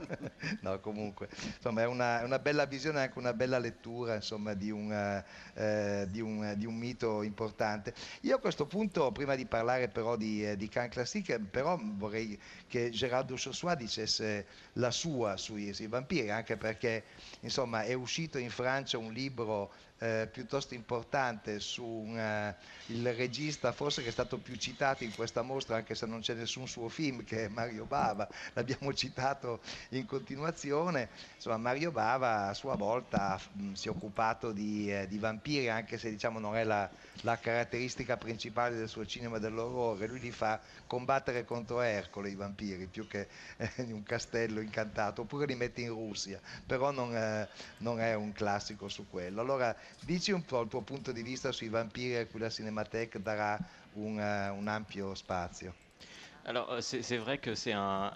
no, 0.60 0.80
comunque, 0.80 1.28
insomma, 1.30 1.82
è 1.82 1.86
una, 1.86 2.24
una 2.24 2.38
bella 2.38 2.64
visione, 2.64 3.00
anche 3.00 3.18
una 3.18 3.34
bella 3.34 3.58
lettura 3.58 4.14
insomma, 4.14 4.54
di, 4.54 4.70
un, 4.70 4.90
eh, 4.90 5.24
eh, 5.52 6.06
di, 6.08 6.22
un, 6.22 6.54
di 6.56 6.64
un 6.64 6.74
mito 6.74 7.20
importante. 7.20 7.92
Io 8.22 8.36
a 8.36 8.38
questo 8.38 8.64
punto, 8.64 9.12
prima 9.12 9.34
di 9.34 9.44
parlare 9.44 9.88
però 9.88 10.16
di, 10.16 10.56
di 10.56 10.68
Can 10.70 10.88
Classique, 10.88 11.38
però 11.38 11.78
vorrei 11.78 12.40
che 12.66 12.88
Gerardo 12.88 13.34
Chaussois 13.36 13.76
dicesse 13.76 14.46
la 14.74 14.90
sua 14.90 15.01
sui, 15.36 15.72
sui 15.72 15.86
vampiri, 15.86 16.30
anche 16.30 16.56
perché 16.56 17.04
insomma, 17.40 17.82
è 17.82 17.94
uscito 17.94 18.38
in 18.38 18.50
Francia 18.50 18.98
un 18.98 19.12
libro 19.12 19.72
eh, 20.02 20.28
piuttosto 20.30 20.74
importante 20.74 21.60
su 21.60 21.84
un, 21.84 22.18
eh, 22.18 22.56
il 22.86 23.14
regista 23.14 23.70
forse 23.70 24.02
che 24.02 24.08
è 24.08 24.12
stato 24.12 24.38
più 24.38 24.56
citato 24.56 25.04
in 25.04 25.14
questa 25.14 25.42
mostra 25.42 25.76
anche 25.76 25.94
se 25.94 26.06
non 26.06 26.20
c'è 26.20 26.34
nessun 26.34 26.66
suo 26.66 26.88
film 26.88 27.22
che 27.22 27.44
è 27.44 27.48
Mario 27.48 27.84
Bava, 27.84 28.28
l'abbiamo 28.54 28.92
citato 28.94 29.60
in 29.90 30.04
continuazione, 30.04 31.08
insomma 31.36 31.56
Mario 31.56 31.92
Bava 31.92 32.48
a 32.48 32.54
sua 32.54 32.74
volta 32.74 33.40
mh, 33.52 33.74
si 33.74 33.86
è 33.86 33.90
occupato 33.90 34.50
di, 34.50 34.92
eh, 34.92 35.06
di, 35.06 35.18
vampiri 35.18 35.68
anche 35.68 35.98
se 35.98 36.10
diciamo 36.10 36.40
non 36.40 36.56
è 36.56 36.64
la, 36.64 36.90
la, 37.22 37.38
caratteristica 37.38 38.16
principale 38.16 38.76
del 38.76 38.88
suo 38.88 39.06
cinema 39.06 39.38
dell'orrore, 39.38 40.06
lui 40.06 40.20
li 40.20 40.32
fa 40.32 40.60
combattere 40.86 41.44
contro 41.44 41.80
Ercole 41.80 42.30
i 42.30 42.34
vampiri 42.34 42.86
più 42.86 43.06
che 43.06 43.28
eh, 43.56 43.70
in 43.76 43.92
un 43.92 44.02
castello 44.02 44.60
incantato 44.60 45.22
oppure 45.22 45.46
li 45.46 45.54
mette 45.54 45.82
in 45.82 45.88
Russia, 45.88 46.40
però 46.66 46.90
non, 46.90 47.14
eh, 47.14 47.48
non 47.78 48.00
è 48.00 48.14
un 48.14 48.32
classico 48.32 48.88
su 48.88 49.08
quello. 49.08 49.40
Allora 49.40 49.74
Dici 50.04 50.32
un 50.32 50.44
po' 50.44 50.60
il 50.62 50.68
tuo 50.68 50.80
punto 50.80 51.12
di 51.12 51.22
vista 51.22 51.52
sui 51.52 51.68
vampiri 51.68 52.16
a 52.16 52.26
cui 52.26 52.40
la 52.40 52.50
Cinémathèque 52.50 53.22
darà 53.22 53.56
un, 53.94 54.18
uh, 54.18 54.56
un 54.56 54.66
ampio 54.66 55.14
spazio. 55.14 55.74
Alors 56.44 56.72
euh, 56.72 56.80
c'est 56.80 57.16
vrai 57.18 57.38
que 57.38 57.54
c'est 57.54 57.72
un, 57.72 58.10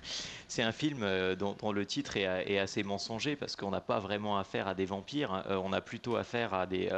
un 0.58 0.72
film 0.72 1.02
euh, 1.02 1.34
dont, 1.34 1.72
le 1.72 1.86
titre 1.86 2.18
est, 2.18 2.58
assez 2.58 2.82
mensonger 2.82 3.36
parce 3.36 3.56
qu'on 3.56 3.70
n'a 3.70 3.80
pas 3.80 3.98
vraiment 4.00 4.38
affaire 4.38 4.68
à 4.68 4.74
des 4.74 4.84
vampires, 4.84 5.44
euh, 5.48 5.56
on 5.56 5.72
a 5.72 5.80
plutôt 5.80 6.16
affaire 6.16 6.52
à 6.52 6.66
des, 6.66 6.90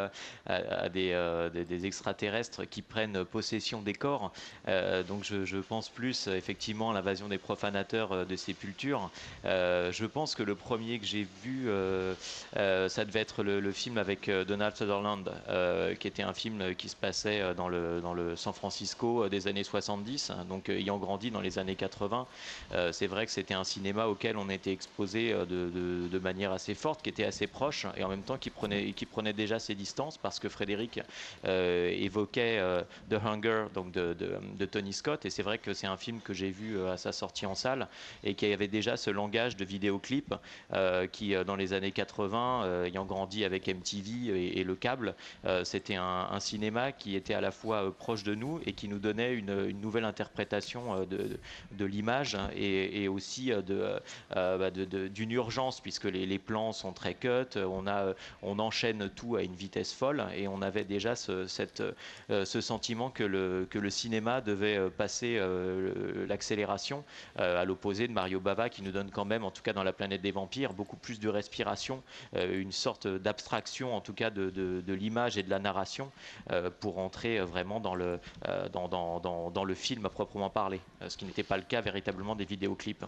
à, 0.47 0.89
des, 0.89 1.87
extraterrestres 1.87 2.65
qui 2.65 2.83
prennent 2.83 3.25
possession 3.25 3.81
des 3.81 3.95
corps. 3.95 4.33
donc 4.67 5.25
je, 5.25 5.59
pense 5.61 5.89
plus 5.89 6.27
effectivement 6.27 6.91
à 6.91 6.95
l'invasion 6.95 7.29
des 7.29 7.39
profanateurs 7.39 8.27
de 8.27 8.37
sépultures. 8.37 9.11
je 9.45 10.05
pense 10.07 10.35
que 10.35 10.43
le 10.43 10.55
premier 10.55 10.99
que 10.99 11.07
j'ai 11.07 11.27
vu, 11.43 11.69
ça 12.55 13.05
devait 13.05 13.21
être 13.21 13.43
le, 13.43 13.73
film 13.73 13.99
avec 13.99 14.31
Donald 14.31 14.77
Sutherland, 14.77 15.33
qui 15.99 16.09
était 16.09 16.23
un 16.23 16.35
film 16.35 16.75
qui 16.75 16.89
se 16.89 16.97
passait 16.97 17.55
dans 17.55 17.69
le, 17.69 18.01
dans 18.01 18.15
le 18.15 18.37
San 18.37 18.53
Francisco 18.53 19.29
des 19.29 19.47
années 19.47 19.65
70. 19.65 20.33
Donc 20.49 20.72
ayant 20.79 20.99
grandi 20.99 21.31
dans 21.31 21.41
les 21.41 21.59
années 21.59 21.77
80, 21.77 22.27
euh, 22.73 22.93
c'est 22.93 23.07
vrai 23.07 23.27
que 23.27 23.33
c'était 23.33 23.55
un 23.55 23.65
cinéma 23.65 24.07
auquel 24.07 24.37
on 24.37 24.49
était 24.49 24.73
exposé 24.73 25.33
euh, 25.33 25.45
de, 25.47 26.19
manière 26.19 26.53
assez 26.53 26.75
forte, 26.75 27.03
qui 27.03 27.11
était 27.11 27.25
assez 27.25 27.47
proche 27.47 27.87
et 27.97 28.05
en 28.05 28.09
même 28.09 28.23
temps 28.23 28.39
qui 28.39 28.51
prenait, 28.51 29.33
déjà 29.33 29.59
ses 29.59 29.75
distances 29.75 30.19
parce 30.19 30.39
que 30.39 30.49
Frédéric 30.49 31.01
euh, 31.45 31.91
évoquait 31.91 32.61
The 33.11 33.15
Hunger 33.15 33.67
donc 33.75 33.91
de, 33.93 34.65
Tony 34.71 34.93
Scott 34.93 35.25
et 35.25 35.31
c'est 35.31 35.43
vrai 35.43 35.59
que 35.59 35.75
c'est 35.75 35.87
un 35.87 35.97
film 35.97 36.21
que 36.21 36.33
j'ai 36.33 36.51
vu 36.51 36.81
à 36.87 36.97
sa 36.97 37.13
sortie 37.13 37.47
en 37.47 37.55
salle 37.55 37.89
et 38.25 38.35
qui 38.35 38.53
avait 38.53 38.69
déjà 38.69 38.97
ce 38.97 39.11
langage 39.11 39.57
de 39.57 39.65
vidéoclip 39.65 40.35
qui 41.11 41.35
dans 41.45 41.57
les 41.57 41.73
années 41.73 41.91
80 41.91 42.85
ayant 42.85 43.05
grandi 43.05 43.45
avec 43.45 43.67
MTV 43.69 44.59
et, 44.59 44.65
le 44.65 44.75
câble 44.77 45.15
c'était 45.65 45.97
un, 45.97 46.39
cinéma 46.41 46.93
qui 46.93 47.17
était 47.17 47.35
à 47.35 47.41
la 47.41 47.51
fois 47.51 47.93
proche 47.97 48.23
de 48.23 48.35
nous 48.35 48.61
et 48.65 48.73
qui 48.73 48.89
nous 48.89 48.99
donnait 48.99 49.35
une 49.35 49.71
nouvelle 49.81 50.05
interprétation 50.05 50.62
euh, 50.77 51.07
de, 51.73 51.85
l'image 51.85 52.37
hein, 52.37 52.49
et, 52.55 53.09
aussi 53.09 53.53
euh, 53.53 53.61
euh, 54.37 54.59
bah, 54.59 54.71
d'une 54.71 55.33
urgence 55.33 55.81
puisque 55.81 56.05
les, 56.05 56.39
plans 56.39 56.73
sont 56.73 56.93
très 56.93 57.15
cut, 57.15 57.57
on, 57.57 57.87
a, 57.87 58.15
on 58.43 58.59
enchaîne 58.59 59.11
tout 59.11 59.37
à 59.37 59.43
une 59.43 59.55
vitesse 59.55 59.93
folle 59.93 60.25
et 60.37 60.47
on 60.49 60.63
avait 60.63 60.85
déjà 60.85 61.17
ce, 61.17 61.47
cette, 61.47 61.83
ce 62.29 62.61
sentiment 62.61 63.11
que 63.11 63.25
le, 63.25 63.67
que 63.69 63.79
le 63.79 63.91
cinéma 63.91 64.41
devait 64.41 64.91
passer 64.91 65.41
l'accélération 66.29 67.05
à 67.37 67.65
l'opposé 67.65 68.09
de 68.09 68.13
Mario 68.13 68.41
Bava 68.41 68.69
qui 68.69 68.83
nous 68.83 68.93
donne 68.93 69.11
quand 69.11 69.25
même, 69.25 69.45
en 69.45 69.51
tout 69.51 69.63
cas 69.63 69.73
dans 69.73 69.83
la 69.83 69.93
planète 69.93 70.23
des 70.23 70.31
vampires, 70.31 70.73
beaucoup 70.73 70.97
plus 70.97 71.21
de 71.21 71.29
respiration, 71.29 72.03
une 72.35 72.73
sorte 72.73 73.07
d'abstraction 73.07 73.95
en 73.95 74.01
tout 74.01 74.15
cas 74.15 74.31
de, 74.31 74.51
de, 74.51 74.95
l'image 74.95 75.37
et 75.39 75.43
de 75.43 75.51
la 75.51 75.59
narration 75.59 76.11
pour 76.81 76.99
entrer 76.99 77.41
vraiment 77.41 77.81
dans 77.81 77.95
le, 77.95 78.19
dans, 78.73 78.89
dans, 78.89 79.51
dans 79.51 79.65
le 79.65 79.75
film 79.75 80.07
à 80.07 80.11
proprement 80.11 80.51
parler, 80.53 80.81
euh, 81.01 81.09
ce 81.09 81.17
qui 81.17 81.25
n'était 81.25 81.43
pas 81.43 81.57
le 81.57 81.65
cas 81.65 81.81
véritablement 81.81 82.37
des 82.37 82.45
vidéoclips. 82.45 83.05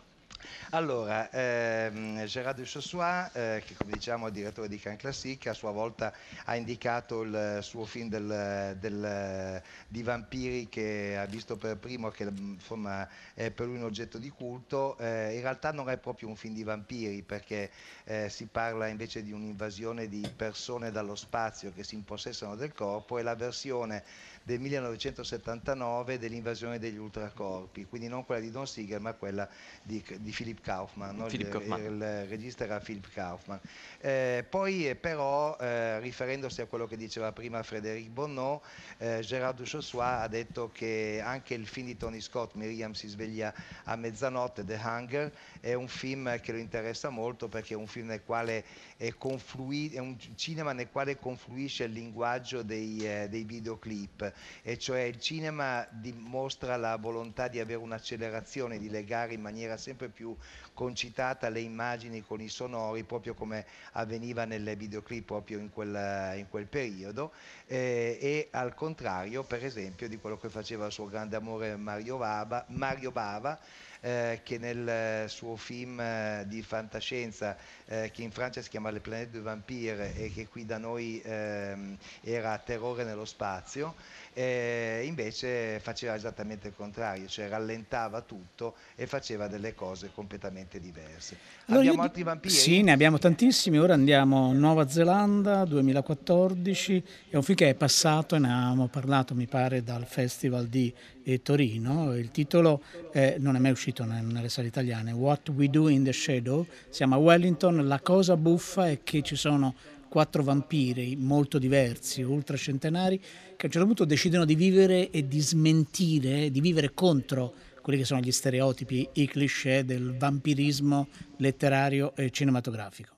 Allora, 0.71 1.31
ehm, 1.31 2.25
Gérard 2.27 2.57
Duchossois, 2.57 3.31
eh, 3.35 3.63
che 3.65 3.75
come 3.75 3.93
diciamo 3.93 4.29
è 4.29 4.31
direttore 4.31 4.69
di 4.69 4.79
Can 4.79 4.97
Classique, 4.97 5.51
a 5.51 5.55
sua 5.55 5.71
volta 5.71 6.13
ha 6.45 6.57
indicato 6.57 7.23
il 7.23 7.59
suo 7.63 7.85
film 7.85 8.09
del, 8.09 8.77
del, 8.79 9.63
di 9.89 10.03
vampiri 10.03 10.69
che 10.69 11.17
ha 11.19 11.25
visto 11.27 11.57
per 11.57 11.77
primo, 11.79 12.11
che 12.11 12.25
insomma 12.25 13.09
è 13.35 13.51
per 13.51 13.67
lui 13.67 13.77
un 13.77 13.85
oggetto 13.85 14.19
di 14.19 14.31
culto. 14.31 14.97
Eh, 14.99 15.35
in 15.35 15.41
realtà 15.41 15.73
non 15.73 15.89
è 15.89 15.97
proprio 15.97 16.29
un 16.29 16.37
film 16.37 16.55
di 16.55 16.63
vampiri 16.63 17.23
perché 17.23 17.71
eh, 18.05 18.29
si 18.29 18.47
parla 18.47 18.89
invece 18.89 19.23
di 19.23 19.33
un'invasione 19.33 20.09
di 20.09 20.29
persone 20.35 20.91
dallo 20.91 21.15
spazio 21.15 21.73
che 21.73 21.85
si 21.85 21.95
impossessano 21.95 22.57
del 22.57 22.73
corpo 22.73 23.19
e 23.19 23.23
la 23.23 23.35
versione 23.35 24.05
del 24.45 24.61
1979 24.61 26.19
dell'invasione 26.19 26.79
degli 26.79 26.99
ultracorpi, 26.99 27.87
quindi 27.87 28.09
non 28.09 28.27
quella 28.27 28.43
di 28.43 28.51
Don 28.51 28.67
Siegel 28.67 29.01
ma 29.01 29.15
quella 29.15 29.49
di, 29.83 30.05
di 30.19 30.31
Philip 30.31 30.61
Kaufman, 30.61 31.17
no? 31.17 31.27
Philip 31.27 31.49
Kaufman. 31.49 31.81
Il, 31.81 31.93
il, 31.93 32.27
regista 32.27 32.65
era 32.65 32.79
Philip 32.79 33.09
Kaufman. 33.11 33.59
Eh, 34.01 34.45
poi 34.49 34.89
eh, 34.89 34.97
però, 34.97 35.57
eh, 35.59 35.99
riferendosi 36.01 36.61
a 36.61 36.67
quello 36.67 36.87
che 36.87 36.99
diceva 36.99 37.33
prima 37.33 37.63
Frédéric 37.63 38.11
Bonnot, 38.11 38.63
eh, 38.99 39.21
Gérard 39.23 39.57
Duchossois 39.57 40.23
ha 40.23 40.29
detto 40.29 40.71
che 40.73 41.23
anche 41.25 41.55
il 41.55 41.67
film 41.67 41.87
di 41.87 41.97
Tony 41.97 42.21
Scott, 42.21 42.55
Miriam 42.55 42.93
si 42.93 43.09
sveglia 43.09 43.53
a 43.85 43.97
mezzanotte, 43.97 44.63
The 44.65 44.79
Hunger, 44.83 45.33
è 45.61 45.73
un 45.73 45.89
film 45.89 46.39
che 46.41 46.53
lo 46.53 46.59
interessa 46.59 47.09
molto 47.09 47.49
perché 47.49 47.73
è 47.73 47.77
un 47.77 47.87
film 47.87 48.09
nel 48.09 48.23
quale 48.23 48.65
è, 48.99 49.15
conflui- 49.17 49.93
è 49.95 49.99
un 49.99 50.17
cinema 50.35 50.73
nel 50.73 50.91
quale 50.91 51.19
confluisce 51.19 51.85
il 51.85 51.93
linguaggio 51.93 52.63
dei, 52.63 52.99
eh, 52.99 53.29
dei 53.31 53.45
videoclip, 53.45 54.33
e 54.63 54.79
cioè 54.79 55.01
il 55.01 55.21
cinema 55.21 55.87
dimostra 55.91 56.77
la 56.77 56.97
volontà 56.97 57.49
di 57.49 57.61
avere 57.61 57.79
un'accelerazione, 57.79 58.79
di 58.79 58.91
legare 58.91 59.35
in 59.35 59.41
maniera 59.41 59.77
sempre 59.77 60.09
più 60.09 60.37
concitata 60.73 61.49
le 61.49 61.61
immagini 61.61 62.23
con 62.23 62.41
i 62.41 62.49
sonori, 62.49 63.05
proprio 63.05 63.35
come 63.35 63.65
avveniva 63.93 64.45
nelle 64.45 64.77
videoclip 64.77 65.25
proprio 65.25 65.59
in 65.59 65.71
quel, 65.71 66.37
in 66.37 66.47
quel 66.49 66.67
periodo, 66.67 67.33
eh, 67.67 68.19
e 68.21 68.49
al 68.51 68.75
contrario, 68.75 69.43
per 69.45 69.65
esempio, 69.65 70.09
di 70.09 70.19
quello 70.19 70.39
che 70.39 70.49
faceva 70.49 70.87
il 70.87 70.93
suo 70.93 71.07
grande 71.07 71.37
amore 71.37 71.77
Mario 71.77 72.19
Bava, 72.19 72.65
Mario 72.69 73.11
Bava 73.11 73.59
eh, 74.05 74.41
che 74.43 74.59
nel 74.59 75.31
suo 75.31 75.57
film 75.57 75.99
eh, 75.99 76.45
di 76.47 76.61
fantascienza 76.61 77.57
eh, 77.87 78.11
che 78.13 78.21
in 78.21 78.31
Francia 78.31 78.61
si 78.61 78.69
chiama 78.69 78.91
Le 78.91 79.01
Planète 79.01 79.31
de 79.31 79.41
Vampire 79.41 80.15
e 80.15 80.31
che 80.31 80.47
qui 80.47 80.67
da 80.67 80.77
noi 80.77 81.23
ehm, 81.25 81.97
era 82.21 82.59
Terrore 82.59 83.05
nello 83.05 83.25
spazio, 83.25 83.95
eh, 84.35 85.03
invece 85.05 85.79
faceva 85.81 86.15
esattamente 86.15 86.69
il 86.69 86.75
contrario, 86.77 87.27
cioè 87.29 87.49
rallentava 87.49 88.21
tutto 88.21 88.75
e 88.97 89.07
faceva 89.07 89.47
delle 89.47 89.75
cose 89.75 90.11
completamente 90.13 90.81
diverse. 90.81 91.39
Allora 91.67 91.85
abbiamo 91.85 92.03
altri 92.03 92.23
vampiri? 92.25 92.53
Sì, 92.53 92.83
ne 92.83 92.93
abbiamo 92.93 93.19
tantissimi, 93.19 93.79
ora 93.79 93.95
andiamo 93.95 94.53
in 94.53 94.59
Nuova 94.59 94.89
Zelanda 94.89 95.65
2014, 95.65 97.05
è 97.31 97.37
un 97.37 97.43
film 97.43 97.57
che 97.57 97.71
è 97.71 97.75
passato 97.75 98.37
ne 98.37 98.53
abbiamo 98.53 98.89
parlato 98.89 99.35
mi 99.35 99.47
pare 99.47 99.85
dal 99.85 100.05
Festival 100.05 100.67
di 100.67 100.93
eh, 101.23 101.41
Torino, 101.41 102.15
il 102.15 102.31
titolo 102.31 102.83
eh, 103.13 103.37
non 103.39 103.55
è 103.55 103.59
mai 103.61 103.71
uscito 103.71 104.05
nelle 104.05 104.49
sale 104.49 104.67
italiane, 104.67 105.13
What 105.13 105.49
We 105.51 105.71
Do 105.71 105.89
in 105.89 106.03
the 106.03 106.13
Shadow, 106.13 106.67
siamo 106.89 107.15
a 107.15 107.19
Wellington, 107.19 107.87
la 107.87 108.01
cosa 108.01 108.37
buffa 108.37 108.89
è 108.89 109.01
che 109.05 109.23
ci 109.23 109.37
sono 109.37 109.75
quattro 110.15 110.45
vampiri 110.45 111.17
molto 111.17 111.59
diversi, 111.59 112.23
ultracentenari, 112.23 113.19
che 113.19 113.27
a 113.27 113.65
un 113.65 113.71
certo 113.73 113.85
punto 113.85 114.05
decidono 114.05 114.45
di 114.45 114.55
vivere 114.55 115.11
e 115.11 115.27
di 115.27 115.41
smentire, 115.41 116.53
di 116.53 116.61
vivere 116.61 116.95
contro 116.95 117.53
quelli 117.83 117.99
che 117.99 118.05
sono 118.05 118.21
gli 118.21 118.31
stereotipi, 118.31 119.09
i 119.15 119.27
cliché 119.27 119.85
del 119.85 120.17
vampirismo 120.17 121.09
letterario 121.39 122.15
e 122.15 122.31
cinematografico. 122.31 123.13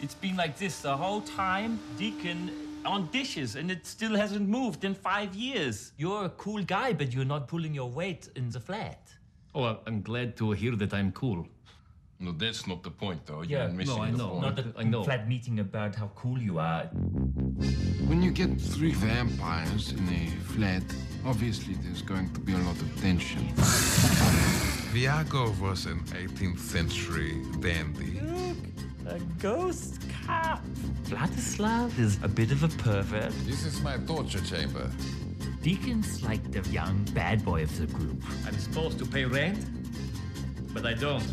It's 0.00 0.16
been 0.18 0.34
like 0.34 0.54
this 0.56 0.80
the 0.80 0.88
whole 0.88 1.22
time, 1.22 1.78
Deacon 1.96 2.50
on 2.84 3.08
dishes, 3.12 3.54
and 3.54 3.70
it 3.70 3.86
still 3.86 4.16
hasn't 4.16 4.48
moved 4.48 4.82
in 4.82 4.96
five 4.96 5.36
years. 5.36 5.92
You're 5.98 6.24
a 6.24 6.30
cool 6.30 6.64
guy, 6.64 6.94
but 6.94 7.12
you're 7.12 7.24
not 7.24 7.46
pulling 7.46 7.72
your 7.72 7.88
weight 7.88 8.28
in 8.34 8.50
the 8.50 8.58
flat. 8.58 8.98
Oh, 9.54 9.78
I'm 9.86 10.02
glad 10.02 10.36
to 10.38 10.50
hear 10.50 10.74
that 10.78 10.92
I'm 10.92 11.12
cool. 11.12 11.46
No, 12.22 12.32
that's 12.32 12.66
not 12.66 12.82
the 12.82 12.90
point, 12.90 13.24
though. 13.24 13.40
You're 13.40 13.60
yeah, 13.60 13.68
missing 13.68 13.96
no, 13.96 14.02
I 14.02 14.10
the 14.10 14.16
know. 14.18 14.28
point. 14.28 14.42
Not 14.42 14.58
a 14.58 14.64
I 14.76 14.82
know. 14.84 15.02
flat 15.04 15.26
meeting 15.26 15.58
about 15.60 15.94
how 15.94 16.08
cool 16.14 16.38
you 16.38 16.58
are. 16.58 16.84
When 18.08 18.22
you 18.22 18.30
get 18.30 18.60
three 18.60 18.92
vampires 18.92 19.92
in 19.92 20.06
a 20.06 20.26
flat, 20.52 20.82
obviously 21.24 21.74
there's 21.82 22.02
going 22.02 22.30
to 22.34 22.40
be 22.40 22.52
a 22.52 22.58
lot 22.58 22.76
of 22.76 23.00
tension. 23.00 23.48
Viago 24.92 25.58
was 25.58 25.86
an 25.86 26.00
18th 26.00 26.58
century 26.58 27.40
dandy. 27.60 28.20
Look, 28.20 28.58
a 29.06 29.18
ghost 29.38 30.02
cop. 30.26 30.62
Vladislav 31.04 31.98
is 31.98 32.18
a 32.22 32.28
bit 32.28 32.52
of 32.52 32.62
a 32.64 32.68
pervert. 32.68 33.32
This 33.46 33.64
is 33.64 33.80
my 33.80 33.96
torture 33.98 34.44
chamber. 34.44 34.90
Deacon's 35.62 36.22
like 36.22 36.50
the 36.52 36.68
young 36.70 37.02
bad 37.14 37.42
boy 37.46 37.62
of 37.62 37.78
the 37.78 37.86
group. 37.86 38.22
I'm 38.46 38.58
supposed 38.58 38.98
to 38.98 39.06
pay 39.06 39.24
rent? 39.24 39.58
But 40.72 40.86
I 40.86 40.94
don't. 40.94 41.26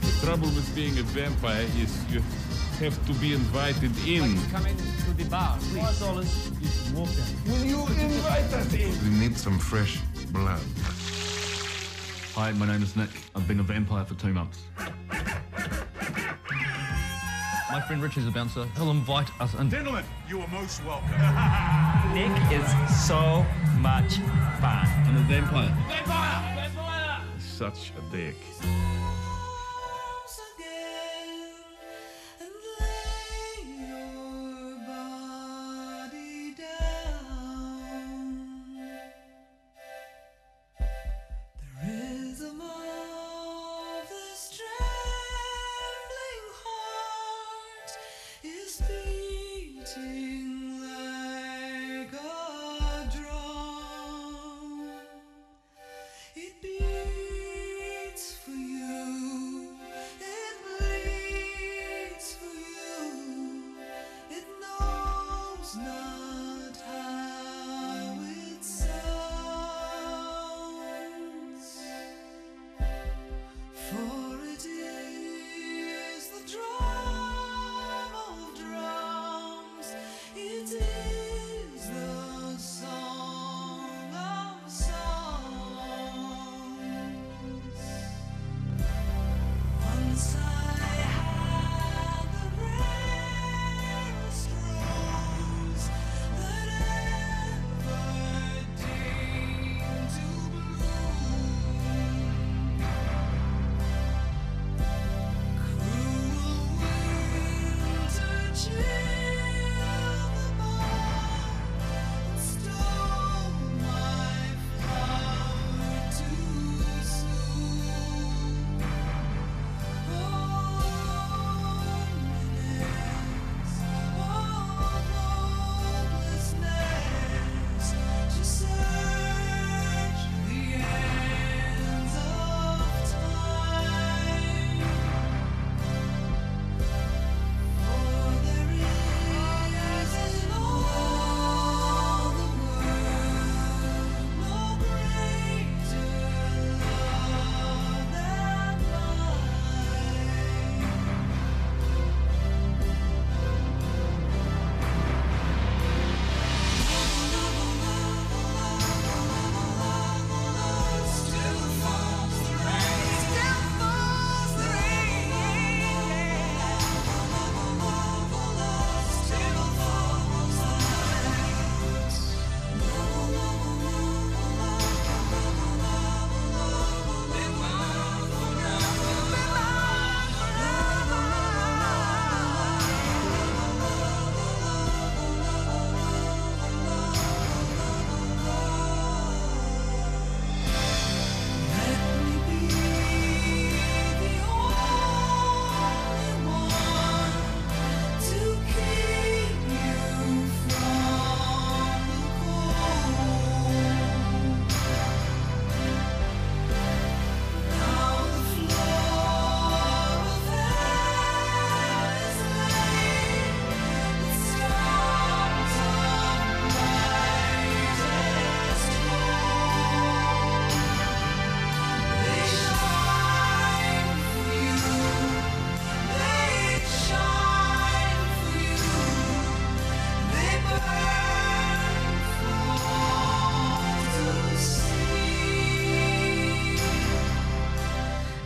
The 0.00 0.26
trouble 0.26 0.48
with 0.48 0.72
being 0.74 0.98
a 0.98 1.02
vampire 1.02 1.66
is 1.78 2.12
you 2.12 2.20
have 2.80 3.06
to 3.06 3.12
be 3.14 3.32
invited 3.32 3.92
in. 4.06 4.38
Come 4.50 4.66
into 4.66 5.12
the 5.16 5.24
bar, 5.24 5.58
please. 5.58 5.98
Four 5.98 6.08
dollars. 6.08 6.50
Will 7.46 7.64
you 7.64 7.80
invite 8.00 8.52
us 8.52 8.72
in? 8.74 8.90
We 9.04 9.18
need 9.18 9.36
some 9.36 9.58
fresh 9.58 9.98
blood. 10.32 10.60
Hi, 12.34 12.52
my 12.52 12.66
name 12.66 12.82
is 12.82 12.96
Nick. 12.96 13.10
I've 13.34 13.46
been 13.46 13.60
a 13.60 13.62
vampire 13.62 14.04
for 14.04 14.14
two 14.14 14.32
months. 14.32 14.60
My 17.70 17.80
friend 17.80 18.02
Rich 18.02 18.16
is 18.16 18.26
a 18.26 18.30
bouncer. 18.32 18.64
He'll 18.76 18.90
invite 18.90 19.28
us 19.40 19.54
in. 19.54 19.70
Gentlemen, 19.70 20.04
you 20.28 20.40
are 20.40 20.48
most 20.48 20.84
welcome. 20.84 21.08
Nick 22.14 22.32
is 22.50 22.68
so 23.06 23.46
much 23.78 24.16
fun. 24.60 24.86
I'm 25.06 25.16
a 25.16 25.20
vampire. 25.28 25.76
Vampire! 25.88 26.59
Such 27.60 27.92
a 27.98 28.00
dick. 28.10 28.99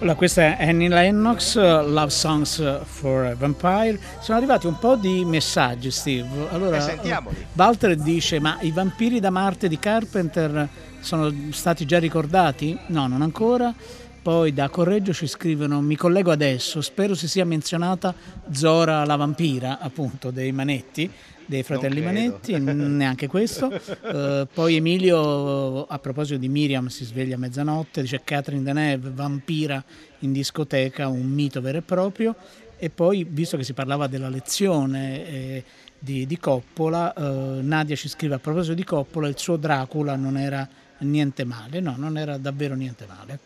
Allora, 0.04 0.18
questa 0.18 0.58
è 0.58 0.66
Annie 0.68 0.90
Lennox, 0.90 1.56
Love 1.56 2.10
Songs 2.10 2.82
for 2.84 3.24
a 3.24 3.34
Vampire. 3.34 3.98
Sono 4.20 4.36
arrivati 4.36 4.66
un 4.66 4.78
po' 4.78 4.96
di 4.96 5.24
messaggi, 5.24 5.90
Steve. 5.90 6.28
Allora, 6.50 6.76
Eh, 6.76 6.80
sentiamoli. 6.82 7.46
Walter 7.54 7.96
dice: 7.96 8.38
Ma 8.38 8.58
i 8.60 8.70
vampiri 8.70 9.18
da 9.18 9.30
Marte 9.30 9.66
di 9.66 9.78
Carpenter 9.78 10.68
sono 11.00 11.32
stati 11.52 11.86
già 11.86 11.98
ricordati? 11.98 12.78
No, 12.88 13.06
non 13.06 13.22
ancora. 13.22 13.72
Poi 14.20 14.52
da 14.52 14.68
Correggio 14.68 15.14
ci 15.14 15.26
scrivono: 15.26 15.80
Mi 15.80 15.96
collego 15.96 16.30
adesso, 16.30 16.82
spero 16.82 17.14
si 17.14 17.26
sia 17.26 17.46
menzionata 17.46 18.14
Zora 18.52 19.06
la 19.06 19.16
vampira, 19.16 19.78
appunto, 19.80 20.30
dei 20.30 20.52
Manetti, 20.52 21.10
dei 21.46 21.62
fratelli. 21.62 22.00
Manetti, 22.00 22.59
neanche 22.59 23.26
questo. 23.26 23.70
Eh, 23.70 24.46
poi 24.52 24.76
Emilio, 24.76 25.87
a 25.87 25.98
proposito 25.98 26.38
di 26.38 26.48
Miriam, 26.48 26.87
si 26.87 27.04
sveglia 27.04 27.37
a 27.37 27.38
mezzanotte, 27.38 28.02
dice 28.02 28.22
Catherine 28.24 28.62
Deneuve, 28.62 29.11
vampira 29.11 29.83
in 30.20 30.33
discoteca, 30.33 31.09
un 31.09 31.26
mito 31.26 31.61
vero 31.61 31.78
e 31.78 31.83
proprio. 31.83 32.35
E 32.76 32.90
poi, 32.90 33.26
visto 33.28 33.57
che 33.57 33.64
si 33.64 33.72
parlava 33.72 34.07
della 34.07 34.28
lezione 34.28 35.26
eh, 35.26 35.64
di, 35.98 36.26
di 36.26 36.38
Coppola, 36.38 37.14
eh, 37.14 37.62
Nadia 37.62 37.96
ci 37.96 38.09
scrive 38.09 38.35
a 38.35 38.38
proposito 38.38 38.74
di 38.74 38.85
Coppola, 38.85 39.28
il 39.28 39.38
suo 39.38 39.57
Dracula 39.57 40.16
non 40.16 40.37
era 40.37 40.68
niente 40.98 41.44
male, 41.44 41.80
no, 41.80 41.94
non 41.96 42.18
era 42.18 42.37
davvero 42.37 42.74
niente 42.74 43.07
male. 43.07 43.38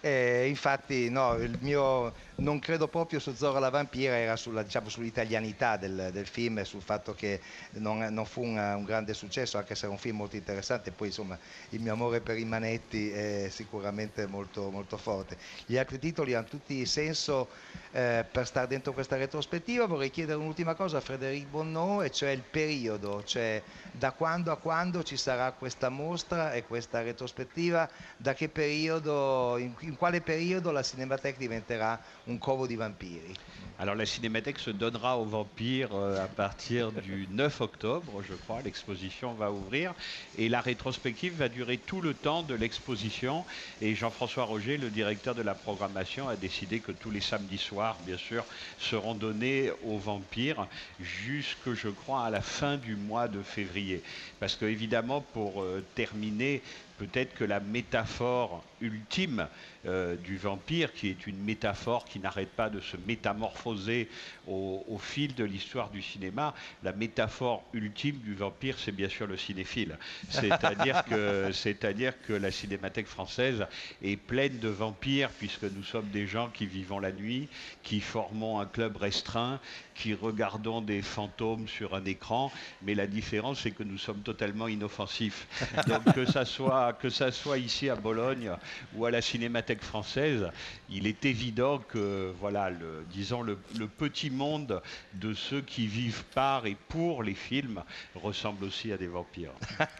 E 0.00 0.46
infatti 0.48 1.10
no, 1.10 1.34
il 1.34 1.58
mio 1.60 2.12
non 2.36 2.58
credo 2.58 2.88
proprio 2.88 3.18
su 3.18 3.34
Zorro 3.34 3.58
la 3.58 3.70
vampira, 3.70 4.16
era 4.16 4.36
sulla, 4.36 4.62
diciamo, 4.62 4.88
sull'italianità 4.88 5.76
del, 5.76 6.10
del 6.12 6.26
film 6.26 6.58
e 6.58 6.64
sul 6.64 6.82
fatto 6.82 7.14
che 7.14 7.40
non, 7.72 7.98
non 8.10 8.26
fu 8.26 8.42
un, 8.42 8.56
un 8.56 8.84
grande 8.84 9.14
successo, 9.14 9.58
anche 9.58 9.74
se 9.74 9.84
era 9.84 9.92
un 9.92 9.98
film 9.98 10.16
molto 10.16 10.36
interessante. 10.36 10.90
Poi 10.90 11.08
insomma 11.08 11.38
il 11.70 11.80
mio 11.80 11.92
amore 11.92 12.20
per 12.20 12.36
i 12.38 12.44
manetti 12.44 13.10
è 13.10 13.48
sicuramente 13.50 14.26
molto, 14.26 14.70
molto 14.70 14.96
forte. 14.96 15.36
Gli 15.64 15.78
altri 15.78 15.98
titoli 15.98 16.34
hanno 16.34 16.46
tutti 16.46 16.84
senso 16.84 17.48
eh, 17.92 18.24
per 18.30 18.46
stare 18.46 18.66
dentro 18.66 18.92
questa 18.92 19.16
retrospettiva. 19.16 19.86
Vorrei 19.86 20.10
chiedere 20.10 20.38
un'ultima 20.38 20.74
cosa 20.74 20.98
a 20.98 21.00
Frédéric 21.00 21.46
Bonnot, 21.46 22.04
e 22.04 22.10
cioè 22.10 22.30
il 22.30 22.42
periodo, 22.42 23.24
cioè 23.24 23.62
da 23.92 24.12
quando 24.12 24.52
a 24.52 24.56
quando 24.56 25.02
ci 25.02 25.16
sarà 25.16 25.52
questa 25.52 25.88
mostra 25.88 26.52
e 26.52 26.64
questa 26.64 27.00
retrospettiva, 27.00 27.88
da 28.18 28.34
che 28.34 28.48
periodo, 28.48 29.56
in, 29.56 29.74
in 29.80 29.96
quale 29.96 30.20
periodo 30.20 30.70
la 30.70 30.82
Cinémathèque 30.82 31.38
diventerà 31.38 31.98
un 32.28 32.38
covo 32.38 32.66
di 32.66 32.76
vampiri. 32.76 33.34
Alors 33.78 33.94
la 33.94 34.06
Cinémathèque 34.06 34.58
se 34.58 34.70
donnera 34.70 35.18
aux 35.18 35.26
vampires 35.26 35.94
euh, 35.94 36.24
à 36.24 36.28
partir 36.28 36.92
du 36.92 37.28
9 37.30 37.60
octobre, 37.60 38.22
je 38.22 38.32
crois, 38.34 38.62
l'exposition 38.62 39.34
va 39.34 39.52
ouvrir 39.52 39.94
et 40.38 40.48
la 40.48 40.60
rétrospective 40.62 41.34
va 41.34 41.48
durer 41.48 41.76
tout 41.76 42.00
le 42.00 42.14
temps 42.14 42.42
de 42.42 42.54
l'exposition 42.54 43.44
et 43.82 43.94
Jean-François 43.94 44.44
Roger, 44.44 44.78
le 44.78 44.90
directeur 44.90 45.34
de 45.34 45.42
la 45.42 45.54
programmation, 45.54 46.26
a 46.26 46.36
décidé 46.36 46.80
que 46.80 46.90
tous 46.90 47.10
les 47.10 47.20
samedis 47.20 47.58
soirs, 47.58 47.98
bien 48.00 48.16
sûr, 48.16 48.46
seront 48.78 49.14
donnés 49.14 49.70
aux 49.84 49.98
vampires 49.98 50.66
jusque, 50.98 51.74
je 51.74 51.88
crois, 51.88 52.24
à 52.24 52.30
la 52.30 52.40
fin 52.40 52.78
du 52.78 52.96
mois 52.96 53.28
de 53.28 53.42
février. 53.42 54.02
Parce 54.40 54.56
que 54.56 54.64
évidemment, 54.64 55.20
pour 55.20 55.62
euh, 55.62 55.84
terminer, 55.94 56.62
peut-être 56.98 57.34
que 57.34 57.44
la 57.44 57.60
métaphore 57.60 58.64
ultime 58.80 59.46
euh, 59.86 60.16
du 60.16 60.36
vampire, 60.36 60.92
qui 60.92 61.08
est 61.08 61.26
une 61.26 61.38
métaphore 61.38 62.04
qui 62.04 62.18
n'arrête 62.18 62.50
pas 62.50 62.68
de 62.68 62.80
se 62.80 62.96
métamorphoser 63.06 64.08
au, 64.48 64.84
au 64.88 64.98
fil 64.98 65.34
de 65.34 65.44
l'histoire 65.44 65.90
du 65.90 66.02
cinéma, 66.02 66.54
la 66.82 66.92
métaphore 66.92 67.62
ultime 67.72 68.16
du 68.16 68.34
vampire, 68.34 68.76
c'est 68.78 68.92
bien 68.92 69.08
sûr 69.08 69.26
le 69.26 69.36
cinéphile. 69.36 69.96
C'est-à-dire 70.28 71.04
que, 71.04 71.50
c'est-à-dire 71.52 72.14
que 72.22 72.32
la 72.32 72.50
cinémathèque 72.50 73.06
française 73.06 73.66
est 74.02 74.16
pleine 74.16 74.58
de 74.58 74.68
vampires, 74.68 75.30
puisque 75.38 75.64
nous 75.64 75.84
sommes 75.84 76.08
des 76.08 76.26
gens 76.26 76.48
qui 76.48 76.66
vivons 76.66 76.98
la 76.98 77.12
nuit, 77.12 77.48
qui 77.82 78.00
formons 78.00 78.58
un 78.60 78.66
club 78.66 78.96
restreint, 78.96 79.60
qui 79.94 80.14
regardons 80.14 80.80
des 80.80 81.02
fantômes 81.02 81.68
sur 81.68 81.94
un 81.94 82.04
écran, 82.04 82.52
mais 82.82 82.94
la 82.94 83.06
différence, 83.06 83.60
c'est 83.60 83.70
que 83.70 83.82
nous 83.82 83.98
sommes 83.98 84.20
totalement 84.20 84.68
inoffensifs. 84.68 85.46
Donc 85.86 86.04
que 86.14 86.24
ça 86.24 86.44
soit, 86.44 86.85
que 86.92 87.10
ça 87.10 87.32
soit 87.32 87.58
ici 87.58 87.88
à 87.90 87.96
Bologne 87.96 88.52
ou 88.94 89.04
à 89.04 89.10
la 89.10 89.22
Cinémathèque 89.22 89.82
française, 89.82 90.50
il 90.88 91.06
est 91.06 91.24
évident 91.24 91.78
que, 91.78 92.32
voilà, 92.38 92.70
le, 92.70 93.04
disons, 93.10 93.42
le, 93.42 93.56
petit 93.86 94.30
monde 94.30 94.82
de 95.14 95.32
ceux 95.34 95.60
qui 95.62 95.86
vivent 95.86 96.24
par 96.34 96.66
et 96.66 96.76
pour 96.88 97.22
les 97.22 97.34
films 97.34 97.82
ressemble 98.14 98.64
aussi 98.64 98.92
à 98.92 98.96
des 98.96 99.06
vampires. 99.06 99.52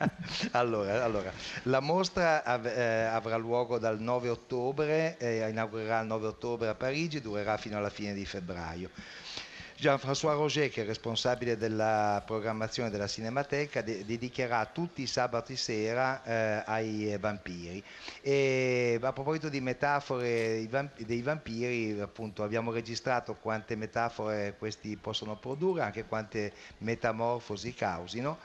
allora, 0.53 1.05
allora, 1.05 1.31
la 1.65 1.81
mostra 1.81 2.39
av- 2.45 2.67
eh, 2.67 3.09
avrà 3.11 3.39
luogo 3.39 3.79
dal 3.79 3.99
9 4.01 4.29
ottobre, 4.29 5.17
eh, 5.19 5.49
inaugurerà 5.49 6.01
il 6.01 6.07
9 6.09 6.27
ottobre 6.27 6.69
a 6.69 6.75
Parigi, 6.75 7.21
durerà 7.21 7.57
fino 7.57 7.77
alla 7.77 7.91
fine 7.91 8.15
di 8.15 8.25
febbraio. 8.27 8.91
Jean-François 9.79 10.35
Roger, 10.35 10.71
che 10.71 10.83
è 10.83 10.87
responsabile 10.87 11.59
della 11.59 12.23
programmazione 12.25 12.89
della 12.89 13.07
Cinemateca, 13.07 13.83
de- 13.83 14.07
dedicherà 14.07 14.65
tutti 14.65 15.03
i 15.03 15.07
sabati 15.07 15.55
sera 15.55 16.23
eh, 16.25 16.63
ai 16.65 17.17
vampiri. 17.21 17.85
E 18.23 18.99
a 19.01 19.13
proposito 19.13 19.51
di 19.51 19.61
metafore 19.61 20.67
dei 20.97 21.21
vampiri, 21.21 22.01
appunto, 22.01 22.43
abbiamo 22.43 22.73
registrato 22.73 23.35
quante 23.35 23.77
metafore 23.77 24.55
questi 24.59 24.97
possono 24.97 25.37
produrre, 25.37 25.83
anche 25.83 26.07
quante 26.07 26.55
metamorfosi 26.79 27.75
causino. 27.75 28.39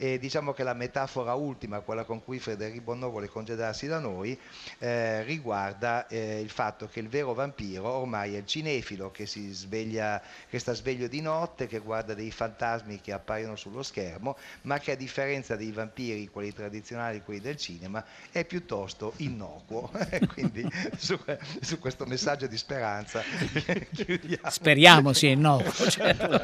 E 0.00 0.18
diciamo 0.18 0.52
che 0.52 0.62
la 0.62 0.74
metafora 0.74 1.34
ultima, 1.34 1.80
quella 1.80 2.04
con 2.04 2.22
cui 2.22 2.38
Federico 2.38 2.82
Bonnò 2.82 3.10
vuole 3.10 3.28
congedarsi 3.28 3.88
da 3.88 3.98
noi, 3.98 4.38
eh, 4.78 5.24
riguarda 5.24 6.06
eh, 6.06 6.40
il 6.40 6.50
fatto 6.50 6.86
che 6.86 7.00
il 7.00 7.08
vero 7.08 7.34
vampiro 7.34 7.88
ormai 7.88 8.34
è 8.34 8.38
il 8.38 8.46
cinefilo 8.46 9.10
che 9.10 9.26
si 9.26 9.52
sveglia, 9.52 10.22
che 10.48 10.60
sta 10.60 10.72
sveglio 10.72 11.08
di 11.08 11.20
notte, 11.20 11.66
che 11.66 11.80
guarda 11.80 12.14
dei 12.14 12.30
fantasmi 12.30 13.00
che 13.00 13.12
appaiono 13.12 13.56
sullo 13.56 13.82
schermo, 13.82 14.36
ma 14.62 14.78
che 14.78 14.92
a 14.92 14.96
differenza 14.96 15.56
dei 15.56 15.72
vampiri, 15.72 16.28
quelli 16.28 16.52
tradizionali, 16.52 17.22
quelli 17.22 17.40
del 17.40 17.56
cinema, 17.56 18.04
è 18.30 18.44
piuttosto 18.44 19.14
innocuo. 19.16 19.90
Quindi 20.32 20.64
su, 20.96 21.18
su 21.60 21.78
questo 21.80 22.06
messaggio 22.06 22.46
di 22.46 22.56
speranza 22.56 23.22
chiudiamo. 23.92 24.48
Speriamo 24.48 25.12
sia 25.12 25.30
innocuo. 25.30 25.72
certo. 25.90 26.36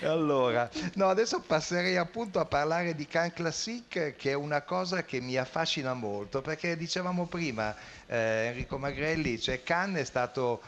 allora, 0.06 0.70
no, 0.94 1.08
adesso 1.08 1.39
passerei 1.40 1.96
appunto 1.96 2.40
a 2.40 2.44
parlare 2.44 2.94
di 2.94 3.06
Cannes 3.06 3.32
Classique, 3.34 4.14
che 4.16 4.30
è 4.30 4.34
una 4.34 4.62
cosa 4.62 5.04
che 5.04 5.20
mi 5.20 5.36
affascina 5.36 5.94
molto, 5.94 6.40
perché 6.42 6.76
dicevamo 6.76 7.26
prima, 7.26 7.74
eh, 8.06 8.46
Enrico 8.46 8.78
Magrelli, 8.78 9.40
cioè 9.40 9.62
Cannes 9.62 10.02
è 10.02 10.04
stato, 10.04 10.62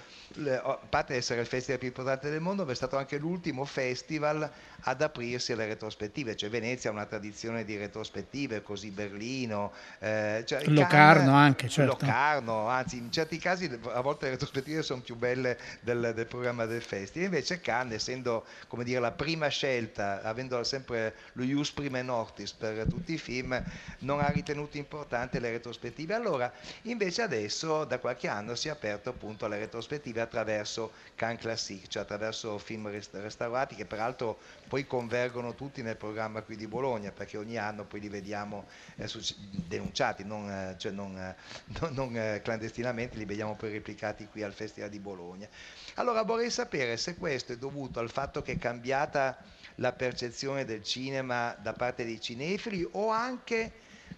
a 0.62 0.78
parte 0.88 1.14
essere 1.14 1.40
il 1.40 1.46
festival 1.46 1.78
più 1.78 1.88
importante 1.88 2.30
del 2.30 2.40
mondo, 2.40 2.64
ma 2.64 2.72
è 2.72 2.74
stato 2.74 2.96
anche 2.96 3.18
l'ultimo 3.18 3.64
festival 3.64 4.50
ad 4.80 5.02
aprirsi 5.02 5.52
alle 5.52 5.66
retrospettive, 5.66 6.36
cioè 6.36 6.50
Venezia 6.50 6.90
ha 6.90 6.92
una 6.92 7.06
tradizione 7.06 7.64
di 7.64 7.76
retrospettive, 7.76 8.62
così 8.62 8.90
Berlino, 8.90 9.72
eh, 9.98 10.42
cioè 10.46 10.64
Locarno 10.66 10.86
Cannes- 10.86 11.28
anche, 11.28 11.68
certo. 11.68 11.92
Locarno, 11.92 12.66
anzi 12.68 12.96
in 12.96 13.12
certi 13.12 13.38
casi 13.38 13.70
a 13.92 14.00
volte 14.00 14.26
le 14.26 14.30
retrospettive 14.32 14.82
sono 14.82 15.00
più 15.00 15.16
belle 15.16 15.58
del, 15.80 16.12
del 16.14 16.26
programma 16.26 16.64
del 16.66 16.82
festival, 16.82 17.26
invece 17.26 17.60
Cannes 17.60 17.94
essendo 17.94 18.44
come 18.68 18.84
dire 18.84 19.00
la 19.00 19.12
prima 19.12 19.48
scelta, 19.48 20.22
avendo 20.22 20.62
sempre 20.64 21.14
lo 21.34 21.44
ius 21.44 21.70
prime 21.72 22.02
noctis 22.02 22.52
per 22.52 22.86
tutti 22.88 23.12
i 23.12 23.18
film, 23.18 23.62
non 24.00 24.20
ha 24.20 24.28
ritenuto 24.28 24.76
importante 24.76 25.38
le 25.38 25.50
retrospettive. 25.50 26.14
Allora 26.14 26.52
invece 26.82 27.22
adesso 27.22 27.84
da 27.84 27.98
qualche 27.98 28.28
anno 28.28 28.54
si 28.54 28.68
è 28.68 28.70
aperto 28.70 29.10
appunto 29.10 29.44
alle 29.44 29.58
retrospettive 29.58 30.21
attraverso 30.22 30.92
Cannes 31.14 31.40
Classique, 31.40 31.88
cioè 31.88 32.02
attraverso 32.02 32.58
film 32.58 32.88
rest- 32.88 33.14
restaurati 33.14 33.74
che 33.74 33.84
peraltro 33.84 34.38
poi 34.68 34.86
convergono 34.86 35.54
tutti 35.54 35.82
nel 35.82 35.96
programma 35.96 36.42
qui 36.42 36.56
di 36.56 36.66
Bologna 36.66 37.12
perché 37.12 37.36
ogni 37.36 37.58
anno 37.58 37.84
poi 37.84 38.00
li 38.00 38.08
vediamo 38.08 38.66
eh, 38.96 39.08
denunciati, 39.66 40.24
non, 40.24 40.48
eh, 40.50 40.74
cioè 40.78 40.92
non, 40.92 41.16
eh, 41.16 41.36
non- 41.80 41.94
non, 41.94 42.16
eh, 42.16 42.40
clandestinamente, 42.42 43.18
li 43.18 43.24
vediamo 43.24 43.54
poi 43.56 43.70
replicati 43.70 44.26
qui 44.28 44.42
al 44.42 44.52
Festival 44.52 44.90
di 44.90 44.98
Bologna. 44.98 45.48
Allora 45.94 46.22
vorrei 46.22 46.50
sapere 46.50 46.96
se 46.96 47.16
questo 47.16 47.52
è 47.52 47.56
dovuto 47.56 48.00
al 48.00 48.10
fatto 48.10 48.42
che 48.42 48.52
è 48.52 48.58
cambiata 48.58 49.36
la 49.76 49.92
percezione 49.92 50.64
del 50.64 50.82
cinema 50.82 51.56
da 51.60 51.72
parte 51.72 52.04
dei 52.04 52.20
cinefili 52.20 52.86
o 52.92 53.08
anche 53.10 53.72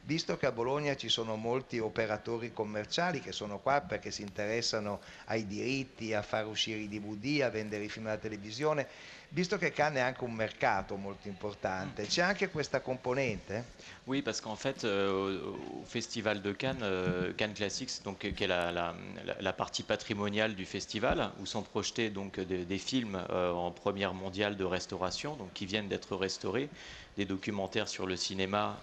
visto 0.04 0.36
che 0.36 0.46
a 0.46 0.52
Bologna 0.52 0.96
ci 0.96 1.08
sono 1.08 1.36
molti 1.36 1.78
operatori 1.78 2.52
commerciali 2.52 3.20
che 3.20 3.32
sono 3.32 3.58
qua 3.58 3.80
perché 3.80 4.10
si 4.10 4.22
interessano 4.22 5.00
ai 5.26 5.46
diritti, 5.46 6.12
a 6.12 6.22
far 6.22 6.46
uscire 6.46 6.78
i 6.78 6.88
DVD, 6.88 7.42
a 7.42 7.50
vendere 7.50 7.84
i 7.84 7.88
film 7.88 8.06
alla 8.06 8.18
televisione, 8.18 8.86
visto 9.30 9.56
che 9.56 9.72
Cannes 9.72 9.98
è 9.98 10.04
anche 10.04 10.24
un 10.24 10.32
mercato 10.32 10.96
molto 10.96 11.28
importante, 11.28 12.06
c'è 12.06 12.22
anche 12.22 12.50
questa 12.50 12.80
componente? 12.80 13.72
Oui, 14.06 14.20
parce 14.20 14.42
qu'en 14.42 14.56
fait, 14.56 14.84
euh, 14.84 15.40
au 15.80 15.84
Festival 15.86 16.42
de 16.42 16.52
Cannes, 16.52 16.82
euh, 16.82 17.32
Cannes 17.32 17.54
Classics, 17.54 18.02
donc, 18.04 18.18
qui 18.18 18.44
est 18.44 18.46
la, 18.46 19.52
partie 19.54 19.82
patrimoniale 19.82 20.54
du 20.54 20.66
festival, 20.66 21.30
où 21.40 21.46
sont 21.46 21.62
projetés 21.62 22.10
donc, 22.10 22.38
des, 22.38 22.78
films 22.78 23.22
euh, 23.30 23.52
en 23.52 23.70
première 23.70 24.12
mondiale 24.12 24.58
de 24.58 24.64
restauration, 24.64 25.36
donc, 25.36 25.54
qui 25.54 25.64
viennent 25.64 25.88
d'être 25.88 26.16
restaurés, 26.16 26.68
des 27.16 27.24
documentaires 27.24 27.86
sur 27.86 28.06
le 28.06 28.16
cinéma, 28.16 28.76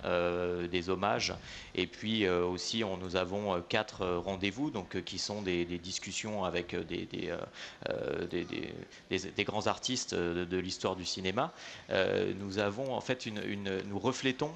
des 0.71 0.89
hommages, 0.89 1.33
et 1.75 1.85
puis 1.85 2.29
aussi 2.29 2.81
on- 2.81 2.95
nous 2.95 3.17
avons 3.17 3.61
quatre 3.67 4.05
rendez-vous, 4.05 4.71
donc, 4.71 5.03
qui 5.03 5.17
sont 5.17 5.41
des, 5.41 5.65
discussions 5.65 6.45
avec 6.45 6.73
des, 6.87 7.33
grands 9.43 9.67
artistes 9.67 10.15
de, 10.15 10.57
l'histoire 10.57 10.95
du 10.95 11.03
cinéma. 11.03 11.51
Nous 12.39 12.59
avons 12.59 12.95
en 12.95 13.01
fait 13.01 13.27
nous 13.27 13.99
reflétons 13.99 14.53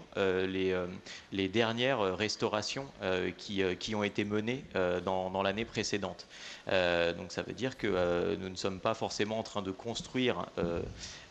les, 0.56 0.72
euh, 0.72 0.88
les 1.32 1.48
dernières 1.48 2.00
euh, 2.00 2.16
restaurations 2.16 2.88
euh, 3.02 3.32
qui, 3.38 3.62
qui 3.80 3.94
ont 3.96 4.04
été 4.04 4.24
menées 4.24 4.64
dans, 5.06 5.30
dans 5.30 5.44
l'année 5.44 5.66
précédente. 5.66 6.28
Donc 6.68 7.32
ça 7.32 7.42
veut 7.44 7.54
dire 7.54 7.78
que 7.78 8.36
nous 8.36 8.50
ne 8.50 8.56
sommes 8.56 8.80
pas 8.80 8.94
forcément 8.94 9.40
en 9.40 9.44
train 9.44 9.62
de 9.62 9.72
construire 9.72 10.46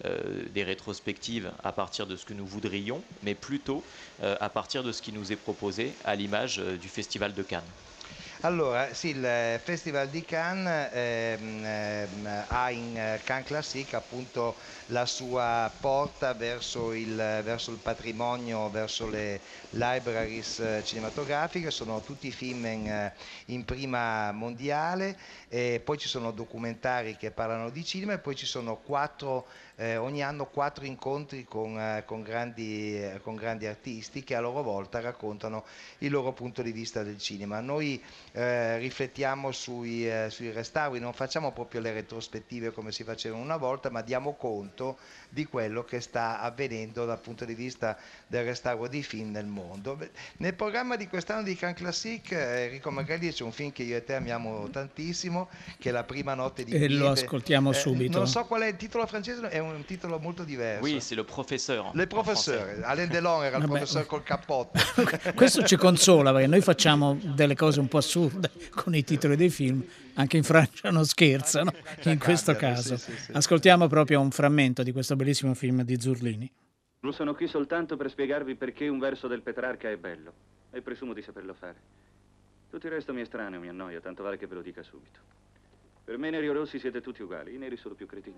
des 0.04 0.62
rétrospectives 0.62 1.50
à 1.62 1.72
partir 1.72 2.06
de 2.06 2.16
ce 2.16 2.24
que 2.24 2.34
nous 2.34 2.46
voudrions, 2.46 3.02
mais 3.22 3.34
plutôt 3.34 3.82
à 4.22 4.48
partir 4.48 4.82
de 4.82 4.92
ce 4.92 5.02
qui 5.02 5.12
nous 5.12 5.32
est 5.32 5.36
proposé 5.36 5.92
à 6.04 6.14
l'image 6.14 6.58
du 6.58 6.88
Festival 6.88 7.34
de 7.34 7.42
Cannes. 7.42 7.62
Allora, 8.44 8.92
sì, 8.92 9.08
il 9.08 9.24
eh, 9.24 9.58
Festival 9.64 10.10
di 10.10 10.22
Cannes 10.22 10.90
ehm, 10.92 11.64
ehm, 11.64 12.44
ha 12.46 12.70
in 12.70 12.94
eh, 12.94 13.18
Cannes 13.24 13.46
Classique 13.46 13.96
appunto 13.96 14.58
la 14.88 15.06
sua 15.06 15.74
porta 15.80 16.34
verso 16.34 16.92
il, 16.92 17.16
verso 17.16 17.70
il 17.70 17.78
patrimonio, 17.78 18.68
verso 18.68 19.06
le 19.06 19.40
libraries 19.70 20.58
eh, 20.58 20.82
cinematografiche, 20.84 21.70
sono 21.70 22.02
tutti 22.02 22.30
film 22.30 22.66
in, 22.66 23.12
in 23.46 23.64
prima 23.64 24.30
mondiale, 24.32 25.18
poi 25.82 25.96
ci 25.96 26.08
sono 26.08 26.30
documentari 26.30 27.16
che 27.16 27.30
parlano 27.30 27.70
di 27.70 27.82
cinema 27.82 28.12
e 28.12 28.18
poi 28.18 28.34
ci 28.34 28.44
sono 28.46 28.76
quattro, 28.76 29.48
eh, 29.76 29.96
ogni 29.96 30.22
anno 30.22 30.46
quattro 30.46 30.84
incontri 30.84 31.44
con, 31.44 31.78
eh, 31.78 32.04
con 32.06 32.22
grandi, 32.22 32.96
eh, 32.96 33.20
con 33.22 33.34
grandi 33.34 33.66
artisti 33.66 34.22
che 34.22 34.34
a 34.34 34.40
loro 34.40 34.62
volta 34.62 35.00
raccontano 35.00 35.64
il 35.98 36.10
loro 36.10 36.32
punto 36.32 36.62
di 36.62 36.72
vista 36.72 37.02
del 37.02 37.18
cinema. 37.18 37.60
Noi 37.60 38.02
eh, 38.32 38.78
riflettiamo 38.78 39.50
sui, 39.52 40.08
eh, 40.08 40.28
sui 40.30 40.50
restauri, 40.50 41.00
non 41.00 41.12
facciamo 41.12 41.52
proprio 41.52 41.80
le 41.80 41.92
retrospettive 41.92 42.72
come 42.72 42.92
si 42.92 43.04
facevano 43.04 43.42
una 43.42 43.56
volta, 43.56 43.90
ma 43.90 44.02
diamo 44.02 44.34
conto 44.34 44.98
di 45.28 45.44
quello 45.46 45.82
che 45.84 46.00
sta 46.00 46.40
avvenendo 46.40 47.04
dal 47.04 47.18
punto 47.18 47.44
di 47.44 47.54
vista 47.54 47.98
del 48.26 48.44
restauro 48.44 48.86
di 48.86 49.02
film 49.02 49.32
nel 49.32 49.46
mondo. 49.46 49.98
Nel 50.36 50.54
programma 50.54 50.96
di 50.96 51.08
quest'anno 51.08 51.42
di 51.42 51.56
Cannes 51.56 51.78
Classique, 51.78 52.36
eh, 52.36 52.64
Enrico 52.66 52.90
Magalli 52.90 53.32
c'è 53.32 53.42
un 53.42 53.52
film 53.52 53.72
che 53.72 53.82
io 53.82 53.96
e 53.96 54.04
te 54.04 54.14
amiamo 54.14 54.68
tantissimo, 54.70 55.48
che 55.78 55.88
è 55.88 55.92
La 55.92 56.04
prima 56.04 56.34
notte 56.34 56.64
di 56.64 56.72
E 56.72 56.88
lo 56.88 57.10
ascoltiamo 57.10 57.72
subito. 57.72 58.18
Non 58.18 58.28
so 58.28 58.44
qual 58.44 58.62
è 58.62 58.66
il 58.66 58.76
titolo 58.76 59.06
francese, 59.06 59.48
è 59.48 59.58
un 59.72 59.84
titolo 59.84 60.18
molto 60.18 60.44
diverso. 60.44 60.82
Oui, 60.82 61.00
c'est 61.00 61.14
le 61.14 61.24
professeur. 61.24 61.90
Le 61.94 62.06
professeur. 62.06 62.84
Alain 62.84 63.08
Delon 63.08 63.44
era 63.44 63.56
il 63.56 63.62
Vabbè. 63.62 63.78
professore 63.78 64.06
col 64.06 64.22
cappotto. 64.22 64.78
Questo 65.34 65.64
ci 65.64 65.76
consola 65.76 66.32
perché 66.32 66.46
noi 66.46 66.60
facciamo 66.60 67.18
delle 67.22 67.54
cose 67.54 67.80
un 67.80 67.88
po' 67.88 67.98
assurde 67.98 68.50
con 68.70 68.94
i 68.94 69.04
titoli 69.04 69.36
dei 69.36 69.50
film, 69.50 69.84
anche 70.14 70.36
in 70.36 70.42
Francia 70.42 70.90
non 70.90 71.04
scherzano 71.04 71.72
in 72.04 72.18
questo 72.18 72.54
caso. 72.56 73.00
Ascoltiamo 73.32 73.86
proprio 73.86 74.20
un 74.20 74.30
frammento 74.30 74.82
di 74.82 74.92
questo 74.92 75.16
bellissimo 75.16 75.54
film 75.54 75.82
di 75.82 76.00
Zurlini. 76.00 76.50
Non 77.00 77.12
sono 77.12 77.34
qui 77.34 77.46
soltanto 77.46 77.96
per 77.96 78.08
spiegarvi 78.08 78.54
perché 78.54 78.88
un 78.88 78.98
verso 78.98 79.28
del 79.28 79.42
Petrarca 79.42 79.90
è 79.90 79.96
bello, 79.96 80.32
e 80.70 80.80
presumo 80.80 81.12
di 81.12 81.20
saperlo 81.22 81.52
fare. 81.52 81.76
Tutto 82.70 82.86
il 82.86 82.92
resto 82.92 83.12
mi 83.12 83.20
è 83.20 83.22
estraneo, 83.22 83.60
mi 83.60 83.68
annoia, 83.68 84.00
tanto 84.00 84.22
vale 84.22 84.38
che 84.38 84.46
ve 84.46 84.54
lo 84.54 84.62
dica 84.62 84.82
subito. 84.82 85.20
Per 86.04 86.18
me 86.18 86.28
neri 86.30 86.48
o 86.48 86.52
rossi 86.52 86.78
siete 86.78 87.00
tutti 87.00 87.22
uguali, 87.22 87.54
i 87.54 87.58
neri 87.58 87.76
sono 87.76 87.94
più 87.94 88.06
cretini. 88.06 88.36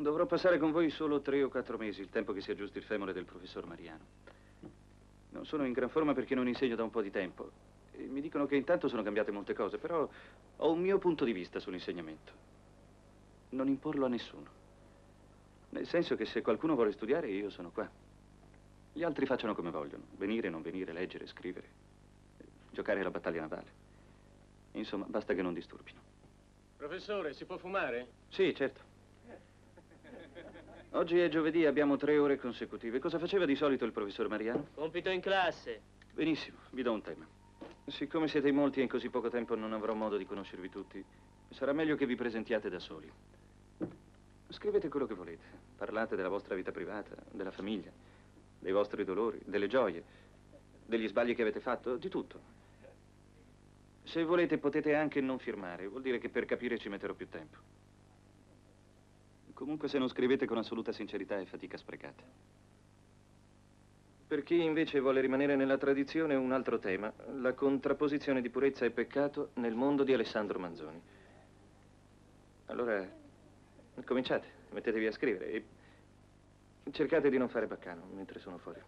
Dovrò 0.00 0.24
passare 0.24 0.56
con 0.56 0.70
voi 0.70 0.88
solo 0.88 1.20
tre 1.20 1.42
o 1.42 1.50
quattro 1.50 1.76
mesi, 1.76 2.00
il 2.00 2.08
tempo 2.08 2.32
che 2.32 2.40
si 2.40 2.50
aggiusti 2.50 2.78
il 2.78 2.84
femore 2.84 3.12
del 3.12 3.26
professor 3.26 3.66
Mariano. 3.66 4.04
Non 5.30 5.44
sono 5.44 5.66
in 5.66 5.72
gran 5.72 5.90
forma 5.90 6.14
perché 6.14 6.34
non 6.34 6.48
insegno 6.48 6.74
da 6.74 6.82
un 6.82 6.90
po' 6.90 7.02
di 7.02 7.10
tempo. 7.10 7.50
E 7.92 8.06
mi 8.06 8.22
dicono 8.22 8.46
che 8.46 8.56
intanto 8.56 8.88
sono 8.88 9.02
cambiate 9.02 9.30
molte 9.30 9.52
cose, 9.52 9.76
però 9.76 10.08
ho 10.56 10.72
un 10.72 10.80
mio 10.80 10.98
punto 10.98 11.24
di 11.26 11.32
vista 11.32 11.60
sull'insegnamento. 11.60 12.32
Non 13.50 13.68
imporlo 13.68 14.06
a 14.06 14.08
nessuno. 14.08 14.48
Nel 15.68 15.86
senso 15.86 16.16
che 16.16 16.24
se 16.24 16.40
qualcuno 16.40 16.74
vuole 16.74 16.92
studiare, 16.92 17.28
io 17.28 17.50
sono 17.50 17.70
qua. 17.70 17.88
Gli 18.92 19.02
altri 19.02 19.26
facciano 19.26 19.54
come 19.54 19.70
vogliono. 19.70 20.04
Venire, 20.16 20.48
non 20.48 20.62
venire, 20.62 20.94
leggere, 20.94 21.26
scrivere. 21.26 21.68
Giocare 22.70 23.00
alla 23.00 23.10
battaglia 23.10 23.42
navale. 23.42 23.70
Insomma, 24.72 25.04
basta 25.06 25.34
che 25.34 25.42
non 25.42 25.52
disturbino. 25.52 26.00
Professore, 26.78 27.34
si 27.34 27.44
può 27.44 27.58
fumare? 27.58 28.08
Sì, 28.30 28.54
certo. 28.54 28.89
Oggi 30.92 31.20
è 31.20 31.28
giovedì, 31.28 31.66
abbiamo 31.66 31.96
tre 31.96 32.18
ore 32.18 32.36
consecutive. 32.36 32.98
Cosa 32.98 33.20
faceva 33.20 33.44
di 33.44 33.54
solito 33.54 33.84
il 33.84 33.92
professor 33.92 34.28
Mariano? 34.28 34.66
Compito 34.74 35.08
in 35.08 35.20
classe. 35.20 35.80
Benissimo, 36.12 36.58
vi 36.70 36.82
do 36.82 36.92
un 36.92 37.00
tema. 37.00 37.24
Siccome 37.86 38.26
siete 38.26 38.48
in 38.48 38.56
molti 38.56 38.80
e 38.80 38.82
in 38.82 38.88
così 38.88 39.08
poco 39.08 39.30
tempo 39.30 39.54
non 39.54 39.72
avrò 39.72 39.94
modo 39.94 40.16
di 40.16 40.26
conoscervi 40.26 40.68
tutti, 40.68 41.02
sarà 41.50 41.72
meglio 41.72 41.94
che 41.94 42.06
vi 42.06 42.16
presentiate 42.16 42.68
da 42.68 42.80
soli. 42.80 43.10
Scrivete 44.48 44.88
quello 44.88 45.06
che 45.06 45.14
volete. 45.14 45.44
Parlate 45.76 46.16
della 46.16 46.28
vostra 46.28 46.56
vita 46.56 46.72
privata, 46.72 47.14
della 47.30 47.52
famiglia, 47.52 47.92
dei 48.58 48.72
vostri 48.72 49.04
dolori, 49.04 49.40
delle 49.44 49.68
gioie, 49.68 50.02
degli 50.84 51.06
sbagli 51.06 51.36
che 51.36 51.42
avete 51.42 51.60
fatto, 51.60 51.98
di 51.98 52.08
tutto. 52.08 52.40
Se 54.02 54.24
volete 54.24 54.58
potete 54.58 54.96
anche 54.96 55.20
non 55.20 55.38
firmare, 55.38 55.86
vuol 55.86 56.02
dire 56.02 56.18
che 56.18 56.30
per 56.30 56.46
capire 56.46 56.78
ci 56.78 56.88
metterò 56.88 57.14
più 57.14 57.28
tempo. 57.28 57.58
Comunque 59.60 59.88
se 59.88 59.98
non 59.98 60.08
scrivete 60.08 60.46
con 60.46 60.56
assoluta 60.56 60.90
sincerità 60.90 61.38
è 61.38 61.44
fatica 61.44 61.76
sprecata. 61.76 62.22
Per 64.26 64.42
chi 64.42 64.62
invece 64.62 65.00
vuole 65.00 65.20
rimanere 65.20 65.54
nella 65.54 65.76
tradizione, 65.76 66.34
un 66.34 66.50
altro 66.52 66.78
tema, 66.78 67.12
la 67.34 67.52
contrapposizione 67.52 68.40
di 68.40 68.48
purezza 68.48 68.86
e 68.86 68.90
peccato 68.90 69.50
nel 69.56 69.74
mondo 69.74 70.02
di 70.02 70.14
Alessandro 70.14 70.58
Manzoni. 70.58 71.02
Allora, 72.68 73.06
cominciate, 74.06 74.48
mettetevi 74.70 75.06
a 75.06 75.12
scrivere 75.12 75.50
e 75.50 75.64
cercate 76.90 77.28
di 77.28 77.36
non 77.36 77.50
fare 77.50 77.66
baccano 77.66 78.06
mentre 78.14 78.38
sono 78.38 78.56
fuori. 78.56 78.80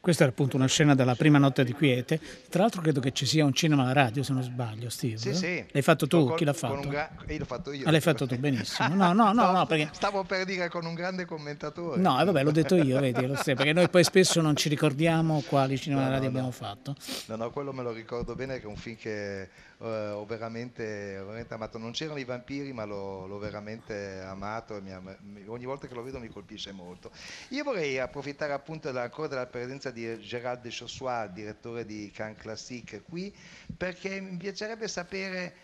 Questa 0.00 0.22
era 0.22 0.30
appunto 0.32 0.56
una 0.56 0.66
scena 0.66 0.94
della 0.94 1.16
prima 1.16 1.38
notte 1.38 1.64
di 1.64 1.72
quiete. 1.72 2.20
Tra 2.48 2.60
l'altro 2.62 2.80
credo 2.80 3.00
che 3.00 3.12
ci 3.12 3.26
sia 3.26 3.44
un 3.44 3.52
cinema 3.52 3.82
alla 3.82 3.92
radio, 3.92 4.22
se 4.22 4.32
non 4.32 4.42
sbaglio, 4.42 4.88
Steve. 4.88 5.16
Sì, 5.16 5.34
sì. 5.34 5.64
L'hai 5.70 5.82
fatto 5.82 6.06
tu? 6.06 6.26
Con- 6.28 6.36
Chi 6.36 6.44
l'ha 6.44 6.52
fatto? 6.52 6.88
Io 6.88 7.38
l'ho 7.38 7.44
fatto 7.44 7.72
io. 7.72 7.86
Ah, 7.86 7.90
l'hai 7.90 8.00
fatto 8.00 8.24
tu, 8.26 8.38
benissimo. 8.38 8.88
No, 8.94 9.12
no, 9.12 9.32
no, 9.32 9.32
Stavo- 9.32 9.58
no, 9.58 9.66
perché... 9.66 9.88
Stavo 9.92 10.22
per 10.24 10.44
dire 10.44 10.68
con 10.68 10.84
un 10.86 10.94
grande 10.94 11.24
commentatore. 11.24 12.00
No, 12.00 12.20
eh, 12.20 12.24
vabbè, 12.24 12.42
l'ho 12.44 12.52
detto 12.52 12.76
io, 12.76 13.00
vedi, 13.00 13.26
lo 13.26 13.34
sai, 13.34 13.56
perché 13.56 13.72
noi 13.72 13.88
poi 13.88 14.04
spesso 14.04 14.40
non 14.40 14.54
ci 14.54 14.68
ricordiamo 14.68 15.42
quali 15.48 15.76
cinema 15.76 16.02
No, 16.02 16.06
alla 16.06 16.14
radio 16.16 16.30
no, 16.30 16.36
abbiamo 16.36 16.52
fatto. 16.52 16.94
No, 17.26 17.36
no, 17.36 17.50
quello 17.50 17.72
me 17.72 17.82
lo 17.82 17.90
ricordo 17.92 18.34
bene 18.36 18.58
che 18.60 18.64
è 18.64 18.68
un 18.68 18.76
film 18.76 18.96
che 18.96 19.42
eh, 19.42 19.48
ho, 19.78 20.24
veramente, 20.24 21.18
ho 21.18 21.24
veramente 21.24 21.54
amato. 21.54 21.78
Non 21.78 21.90
c'erano 21.90 22.18
i 22.20 22.24
vampiri, 22.24 22.72
ma 22.72 22.84
l'ho, 22.84 23.26
l'ho 23.26 23.38
veramente 23.38 24.20
amato 24.24 24.76
e 24.76 24.80
mi- 24.80 25.44
ogni 25.48 25.64
volta 25.64 25.88
che 25.88 25.94
lo 25.94 26.02
vedo 26.04 26.20
mi 26.20 26.28
colpisce 26.28 26.70
molto. 26.70 27.10
Io 27.48 27.64
vorrei 27.64 27.98
approfittare 27.98 28.52
appunto 28.52 28.88
ancora 28.96 29.28
della 29.28 29.46
presenza 29.46 29.90
di 29.90 29.95
Gérald 30.20 30.60
de 30.62 30.70
Chossois, 30.70 31.30
direttore 31.32 31.84
di 31.84 32.10
Cannes 32.12 32.38
Classique, 32.38 33.02
qui, 33.02 33.34
perché 33.76 34.20
mi 34.20 34.36
piacerebbe 34.36 34.88
sapere, 34.88 35.54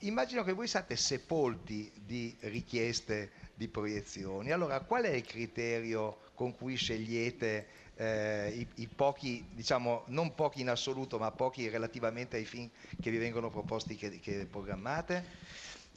immagino 0.00 0.42
che 0.42 0.52
voi 0.52 0.66
siate 0.66 0.96
sepolti 0.96 1.90
di 2.04 2.36
richieste 2.40 3.30
di 3.54 3.68
proiezioni. 3.68 4.50
Allora, 4.52 4.80
qual 4.80 5.04
è 5.04 5.10
il 5.10 5.24
criterio 5.24 6.18
con 6.34 6.54
cui 6.54 6.76
scegliete 6.76 7.66
eh, 7.96 8.52
i, 8.54 8.66
i 8.82 8.88
pochi, 8.88 9.46
diciamo, 9.52 10.04
non 10.08 10.34
pochi 10.34 10.60
in 10.60 10.68
assoluto, 10.68 11.18
ma 11.18 11.30
pochi 11.30 11.68
relativamente 11.68 12.36
ai 12.36 12.44
film 12.44 12.68
che 13.00 13.10
vi 13.10 13.16
vengono 13.16 13.50
proposti, 13.50 13.96
che, 13.96 14.20
che 14.20 14.46
programmate? 14.46 15.24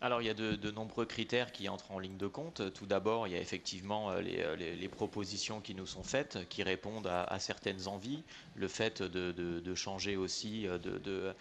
Alors, 0.02 0.22
il 0.22 0.28
y 0.28 0.30
a 0.30 0.34
de, 0.34 0.72
nombreux 0.72 1.06
critères 1.06 1.52
qui 1.52 1.68
entrent 1.68 1.92
en 1.92 2.00
ligne 2.00 2.16
de 2.16 2.28
compte. 2.28 2.74
Tout 2.74 2.86
d'abord, 2.86 3.28
il 3.28 3.34
y 3.34 3.36
a 3.36 3.42
effectivement 3.42 4.12
euh, 4.12 4.22
les, 4.22 4.40
euh, 4.40 4.56
les- 4.56 4.88
propositions 4.88 5.60
qui 5.60 5.76
nous 5.76 5.86
sont 5.86 6.04
faites, 6.04 6.48
qui 6.48 6.64
répondent 6.64 7.08
à, 7.08 7.40
certaines 7.40 7.88
envies. 7.88 8.24
Le 8.56 8.68
fait 8.70 9.02
de, 9.02 9.76
changer 9.76 10.16
aussi 10.16 10.68
euh, 10.68 11.34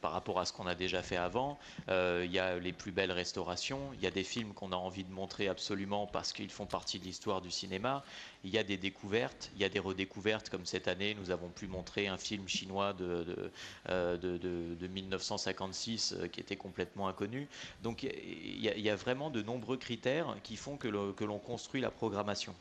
par 0.00 0.12
rapport 0.12 0.38
à 0.38 0.44
ce 0.44 0.52
qu'on 0.52 0.66
a 0.66 0.74
déjà 0.74 1.02
fait 1.02 1.16
avant. 1.16 1.58
Il 1.88 2.30
y 2.30 2.38
a 2.38 2.58
les 2.58 2.72
plus 2.72 2.92
belles 2.92 3.12
restaurations. 3.12 3.80
Il 3.94 4.02
y 4.02 4.06
a 4.06 4.10
des 4.10 4.24
films 4.24 4.52
qu'on 4.52 4.72
a 4.72 4.76
envie 4.76 5.04
de 5.04 5.12
montrer 5.12 5.48
absolument 5.48 6.06
parce 6.06 6.32
qu'ils 6.32 6.50
font 6.50 6.66
partie 6.66 6.98
de 6.98 7.04
l'histoire 7.04 7.40
du 7.40 7.50
cinéma. 7.50 8.04
Il 8.42 8.50
y 8.50 8.58
a 8.58 8.62
des 8.64 8.76
découvertes, 8.78 9.50
il 9.54 9.60
y 9.60 9.64
a 9.64 9.68
des 9.68 9.78
redécouvertes, 9.78 10.48
comme 10.48 10.64
cette 10.64 10.88
année, 10.88 11.14
nous 11.14 11.30
avons 11.30 11.50
pu 11.50 11.66
montrer 11.66 12.06
un 12.08 12.16
film 12.16 12.48
chinois 12.48 12.92
de, 12.94 13.24
de, 13.24 13.52
euh, 13.90 14.16
de- 14.16 14.38
de- 14.38 14.74
de 14.74 14.86
1956 14.86 16.14
euh, 16.18 16.26
qui 16.28 16.40
était 16.40 16.56
complètement 16.56 17.08
inconnu. 17.08 17.48
Donc 17.82 18.02
il 18.02 18.60
y, 18.60 18.88
a- 18.90 18.96
vraiment 18.96 19.30
de 19.30 19.42
nombreux 19.42 19.76
critères 19.76 20.36
qui 20.42 20.56
font 20.56 20.76
que 20.78 20.88
l'on 20.88 21.38
construit 21.38 21.80
la 21.80 21.90
programmation. 21.90 22.54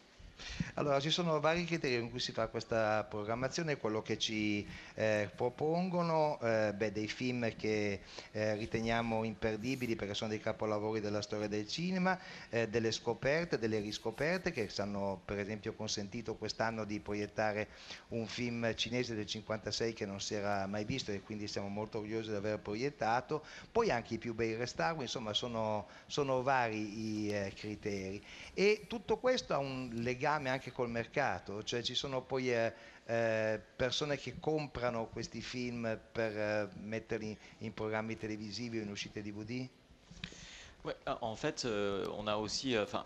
Allora, 0.75 0.99
ci 0.99 1.09
sono 1.09 1.39
vari 1.39 1.65
criteri 1.65 1.99
con 1.99 2.09
cui 2.09 2.19
si 2.19 2.31
fa 2.31 2.47
questa 2.47 3.03
programmazione, 3.03 3.77
quello 3.77 4.01
che 4.01 4.17
ci 4.17 4.65
eh, 4.95 5.29
propongono, 5.35 6.39
eh, 6.41 6.73
beh, 6.73 6.91
dei 6.91 7.07
film 7.07 7.53
che 7.55 8.01
eh, 8.31 8.55
riteniamo 8.55 9.23
imperdibili 9.23 9.95
perché 9.95 10.13
sono 10.13 10.29
dei 10.29 10.39
capolavori 10.39 11.01
della 11.01 11.21
storia 11.21 11.47
del 11.47 11.67
cinema, 11.67 12.17
eh, 12.49 12.69
delle 12.69 12.91
scoperte, 12.91 13.59
delle 13.59 13.79
riscoperte 13.79 14.51
che 14.51 14.69
ci 14.69 14.79
hanno 14.79 15.21
per 15.25 15.39
esempio 15.39 15.73
consentito 15.73 16.35
quest'anno 16.35 16.85
di 16.85 16.99
proiettare 17.01 17.67
un 18.09 18.25
film 18.25 18.73
cinese 18.75 19.15
del 19.15 19.25
56 19.25 19.93
che 19.93 20.05
non 20.05 20.21
si 20.21 20.35
era 20.35 20.65
mai 20.67 20.85
visto 20.85 21.11
e 21.11 21.21
quindi 21.21 21.47
siamo 21.47 21.67
molto 21.67 21.97
orgogliosi 21.97 22.29
di 22.29 22.35
aver 22.35 22.59
proiettato, 22.59 23.43
poi 23.71 23.91
anche 23.91 24.13
i 24.13 24.17
più 24.17 24.33
bei 24.33 24.55
restauri, 24.55 25.01
insomma 25.03 25.33
sono, 25.33 25.87
sono 26.07 26.41
vari 26.41 27.25
i 27.25 27.29
eh, 27.31 27.51
criteri. 27.53 28.23
E 28.53 28.85
tutto 28.87 29.17
questo 29.17 29.53
ha 29.53 29.57
un 29.57 29.89
legame 29.93 30.28
anche 30.30 30.71
col 30.71 30.89
mercato, 30.89 31.63
cioè 31.63 31.82
ci 31.82 31.95
sono 31.95 32.21
poi 32.21 32.53
eh, 32.53 32.73
eh, 33.05 33.59
persone 33.75 34.17
che 34.17 34.39
comprano 34.39 35.07
questi 35.07 35.41
film 35.41 35.99
per 36.11 36.38
eh, 36.38 36.69
metterli 36.82 37.38
in 37.59 37.73
programmi 37.73 38.17
televisivi 38.17 38.80
o 38.80 38.82
in 38.82 38.89
uscite 38.89 39.21
DVD? 39.21 39.67
Ouais, 40.84 40.95
en 41.21 41.36
fait, 41.36 41.65
euh, 41.65 42.07
on 42.13 42.27
a 42.27 42.38
aussi, 42.38 42.75
euh, 42.75 42.84
enfin, 42.84 43.03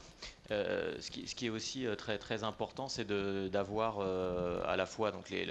euh, 0.51 0.93
ce, 0.99 1.09
qui, 1.09 1.45
est 1.45 1.49
aussi 1.49 1.87
euh, 1.87 1.95
très, 1.95 2.17
important, 2.43 2.89
c'est 2.89 3.05
d'avoir 3.49 3.99
euh, 3.99 4.61
à 4.65 4.75
la 4.75 4.85
fois 4.85 5.11
donc, 5.11 5.29
les, 5.29 5.45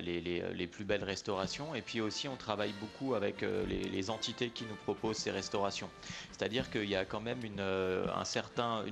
les, 0.00 0.20
les- 0.20 0.66
plus 0.66 0.84
belles 0.84 1.04
restaurations 1.04 1.74
et 1.74 1.82
puis 1.82 2.00
aussi 2.00 2.28
on 2.28 2.36
travaille 2.36 2.72
beaucoup 2.72 3.14
avec 3.14 3.42
les, 3.42 4.10
entités 4.10 4.50
qui 4.50 4.64
nous 4.66 4.76
proposent 4.76 5.18
ces 5.18 5.30
restaurations. 5.30 5.90
C'est-à-dire 6.30 6.70
qu'il 6.70 6.88
y 6.88 6.96
a 6.96 7.04
quand 7.04 7.20
même 7.20 7.44
une, 7.44 7.60
un 7.60 8.24
certain, 8.24 8.84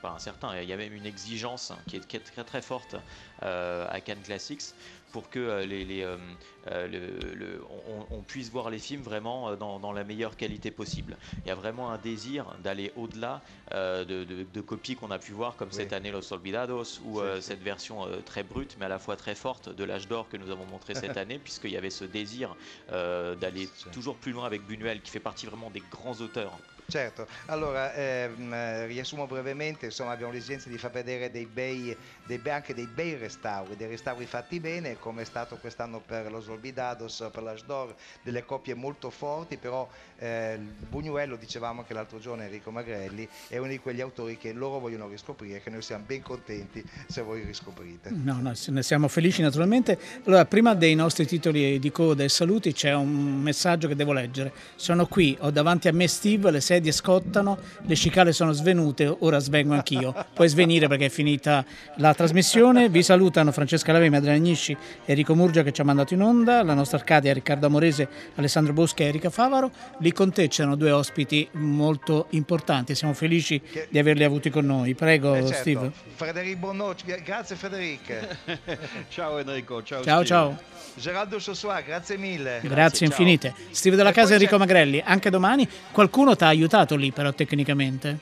pas 0.00 0.10
un 0.10 0.18
certain, 0.18 0.58
il 0.60 0.68
y 0.68 0.72
a 0.72 0.76
même 0.76 0.92
une 0.94 1.06
exigence 1.06 1.72
qui 1.86 1.96
est, 1.96 2.24
très 2.24 2.44
très 2.44 2.62
forte 2.62 2.96
à 3.42 4.00
Cannes 4.00 4.22
Classics 4.22 4.74
pour 5.12 5.30
que 5.30 5.64
les, 5.64 5.84
les, 5.84 6.02
le- 6.66 7.34
le- 7.34 7.64
on, 8.10 8.22
puisse 8.22 8.50
voir 8.50 8.70
les 8.70 8.78
films 8.78 9.02
vraiment 9.02 9.56
dans, 9.56 9.92
la 9.92 10.04
meilleure 10.04 10.36
qualité 10.36 10.70
possible. 10.70 11.16
Il 11.44 11.48
y 11.48 11.50
a 11.50 11.54
vraiment 11.54 11.90
un 11.90 11.98
désir 11.98 12.56
d'aller 12.62 12.92
au-delà 12.96 13.42
de, 13.72 14.04
de- 14.04 14.44
de 14.44 14.57
copies 14.62 14.96
qu'on 14.96 15.10
a 15.10 15.18
pu 15.18 15.32
voir, 15.32 15.56
comme 15.56 15.72
cette 15.72 15.92
année 15.92 16.10
Los 16.10 16.32
Olvidados, 16.32 17.00
ou 17.04 17.20
euh, 17.20 17.40
cette 17.40 17.62
version 17.62 18.06
euh, 18.06 18.20
très 18.24 18.42
brute, 18.42 18.76
mais 18.78 18.86
à 18.86 18.88
la 18.88 18.98
fois 18.98 19.16
très 19.16 19.34
forte 19.34 19.68
de 19.74 19.84
l'âge 19.84 20.08
d'or 20.08 20.28
que 20.28 20.36
nous 20.36 20.50
avons 20.50 20.66
montré 20.66 20.94
cette 20.94 21.16
année, 21.16 21.38
puisqu'il 21.38 21.70
y 21.70 21.76
avait 21.76 21.90
ce 21.90 22.04
désir 22.04 22.54
euh, 22.92 23.34
d'aller 23.34 23.68
toujours 23.92 24.16
plus 24.16 24.32
loin 24.32 24.46
avec 24.46 24.66
Buñuel, 24.66 25.00
qui 25.00 25.10
fait 25.10 25.20
partie 25.20 25.46
vraiment 25.46 25.70
des 25.70 25.82
grands 25.90 26.20
auteurs. 26.20 26.58
Certo, 26.90 27.26
allora 27.48 27.92
ehm, 27.92 28.86
riassumo 28.86 29.26
brevemente, 29.26 29.84
insomma 29.84 30.12
abbiamo 30.12 30.32
l'esigenza 30.32 30.70
di 30.70 30.78
far 30.78 30.90
vedere 30.90 31.30
dei 31.30 31.44
bei, 31.44 31.94
dei 32.24 32.38
bei, 32.38 32.52
anche 32.54 32.72
dei 32.72 32.86
bei 32.86 33.14
restauri, 33.14 33.76
dei 33.76 33.88
restauri 33.88 34.24
fatti 34.24 34.58
bene 34.58 34.98
come 34.98 35.20
è 35.20 35.24
stato 35.26 35.56
quest'anno 35.56 36.00
per 36.00 36.30
lo 36.30 36.40
Svolbidados, 36.40 37.28
per 37.30 37.42
l'Asdor, 37.42 37.94
delle 38.22 38.42
coppie 38.46 38.72
molto 38.72 39.10
forti, 39.10 39.58
però 39.58 39.86
eh, 40.16 40.58
Bugnuello, 40.88 41.36
dicevamo 41.36 41.80
anche 41.80 41.92
l'altro 41.92 42.20
giorno 42.20 42.42
Enrico 42.42 42.70
Magrelli, 42.70 43.28
è 43.48 43.58
uno 43.58 43.68
di 43.68 43.78
quegli 43.80 44.00
autori 44.00 44.38
che 44.38 44.54
loro 44.54 44.78
vogliono 44.78 45.08
riscoprire, 45.08 45.60
che 45.60 45.68
noi 45.68 45.82
siamo 45.82 46.04
ben 46.06 46.22
contenti 46.22 46.82
se 47.06 47.20
voi 47.20 47.42
riscoprite. 47.42 48.08
No, 48.12 48.40
no, 48.40 48.54
ne 48.68 48.82
siamo 48.82 49.08
felici 49.08 49.42
naturalmente. 49.42 49.98
Allora, 50.24 50.46
prima 50.46 50.72
dei 50.72 50.94
nostri 50.94 51.26
titoli 51.26 51.78
di 51.78 51.90
coda 51.90 52.24
e 52.24 52.30
saluti 52.30 52.72
c'è 52.72 52.94
un 52.94 53.42
messaggio 53.42 53.88
che 53.88 53.94
devo 53.94 54.14
leggere. 54.14 54.54
Sono 54.76 55.06
qui, 55.06 55.36
ho 55.40 55.50
davanti 55.50 55.88
a 55.88 55.92
me 55.92 56.08
Steve 56.08 56.50
le 56.50 56.62
sei 56.62 56.76
medie 56.78 56.92
scottano, 56.92 57.58
le 57.82 57.94
cicale 57.96 58.32
sono 58.32 58.52
svenute, 58.52 59.14
ora 59.20 59.38
svengo 59.38 59.74
anch'io. 59.74 60.14
Puoi 60.32 60.48
svenire 60.48 60.86
perché 60.88 61.06
è 61.06 61.08
finita 61.08 61.64
la 61.96 62.14
trasmissione. 62.14 62.88
Vi 62.88 63.02
salutano 63.02 63.52
Francesca 63.52 63.92
Lavemi, 63.92 64.16
Adriana 64.16 64.38
Agnisci, 64.38 64.76
Enrico 65.04 65.34
Murgia 65.34 65.62
che 65.62 65.72
ci 65.72 65.80
ha 65.80 65.84
mandato 65.84 66.14
in 66.14 66.22
onda, 66.22 66.62
la 66.62 66.74
nostra 66.74 66.98
Arcadia, 66.98 67.32
Riccardo 67.32 67.66
Amorese, 67.66 68.08
Alessandro 68.36 68.72
Bosca 68.72 69.02
e 69.02 69.08
Erika 69.08 69.30
Favaro. 69.30 69.70
Lì 69.98 70.12
con 70.12 70.32
te 70.32 70.48
c'erano 70.48 70.76
due 70.76 70.92
ospiti 70.92 71.48
molto 71.52 72.26
importanti, 72.30 72.94
siamo 72.94 73.14
felici 73.14 73.60
che... 73.60 73.88
di 73.90 73.98
averli 73.98 74.24
avuti 74.24 74.50
con 74.50 74.64
noi. 74.64 74.94
Prego 74.94 75.34
eh 75.34 75.40
certo. 75.46 75.54
Steve. 75.54 75.92
Frederic 76.14 76.56
Bonno, 76.56 76.94
grazie 77.24 77.56
Frederic. 77.56 78.36
ciao 79.08 79.38
Enrico, 79.38 79.82
ciao. 79.82 80.02
Ciao 80.02 80.24
Steve. 80.24 80.26
ciao. 80.26 80.58
Geraldo 80.94 81.38
Sosua, 81.38 81.80
grazie 81.80 82.16
mille. 82.16 82.58
Grazie, 82.60 82.68
grazie 82.68 83.06
infinite. 83.06 83.54
Steve 83.70 83.96
della 83.96 84.10
e 84.10 84.12
Casa 84.12 84.34
Enrico 84.34 84.58
Magrelli, 84.58 85.02
anche 85.04 85.30
domani 85.30 85.68
qualcuno 85.92 86.36
ti 86.36 86.44
ha 86.44 86.48
aiutato 86.48 86.67
lì 86.96 87.10
però 87.12 87.32
tecnicamente. 87.32 88.18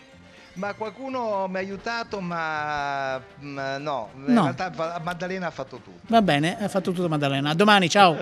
Ma 0.55 0.73
qualcuno 0.73 1.47
mi 1.49 1.57
ha 1.57 1.59
aiutato, 1.59 2.21
ma 2.21 3.21
mm, 3.43 3.59
no, 3.81 4.09
in 4.15 4.33
No. 4.33 4.43
realtà 4.45 4.71
Va- 4.71 4.99
Maddalena 5.05 5.49
ha 5.49 5.51
fatto 5.51 5.77
tutto. 5.77 5.99
Va 6.07 6.23
bene, 6.23 6.57
ha 6.59 6.69
fatto 6.69 6.93
tutto 6.93 7.09
Maddalena. 7.09 7.51
A 7.51 7.55
domani, 7.55 7.91
ciao. 7.91 8.17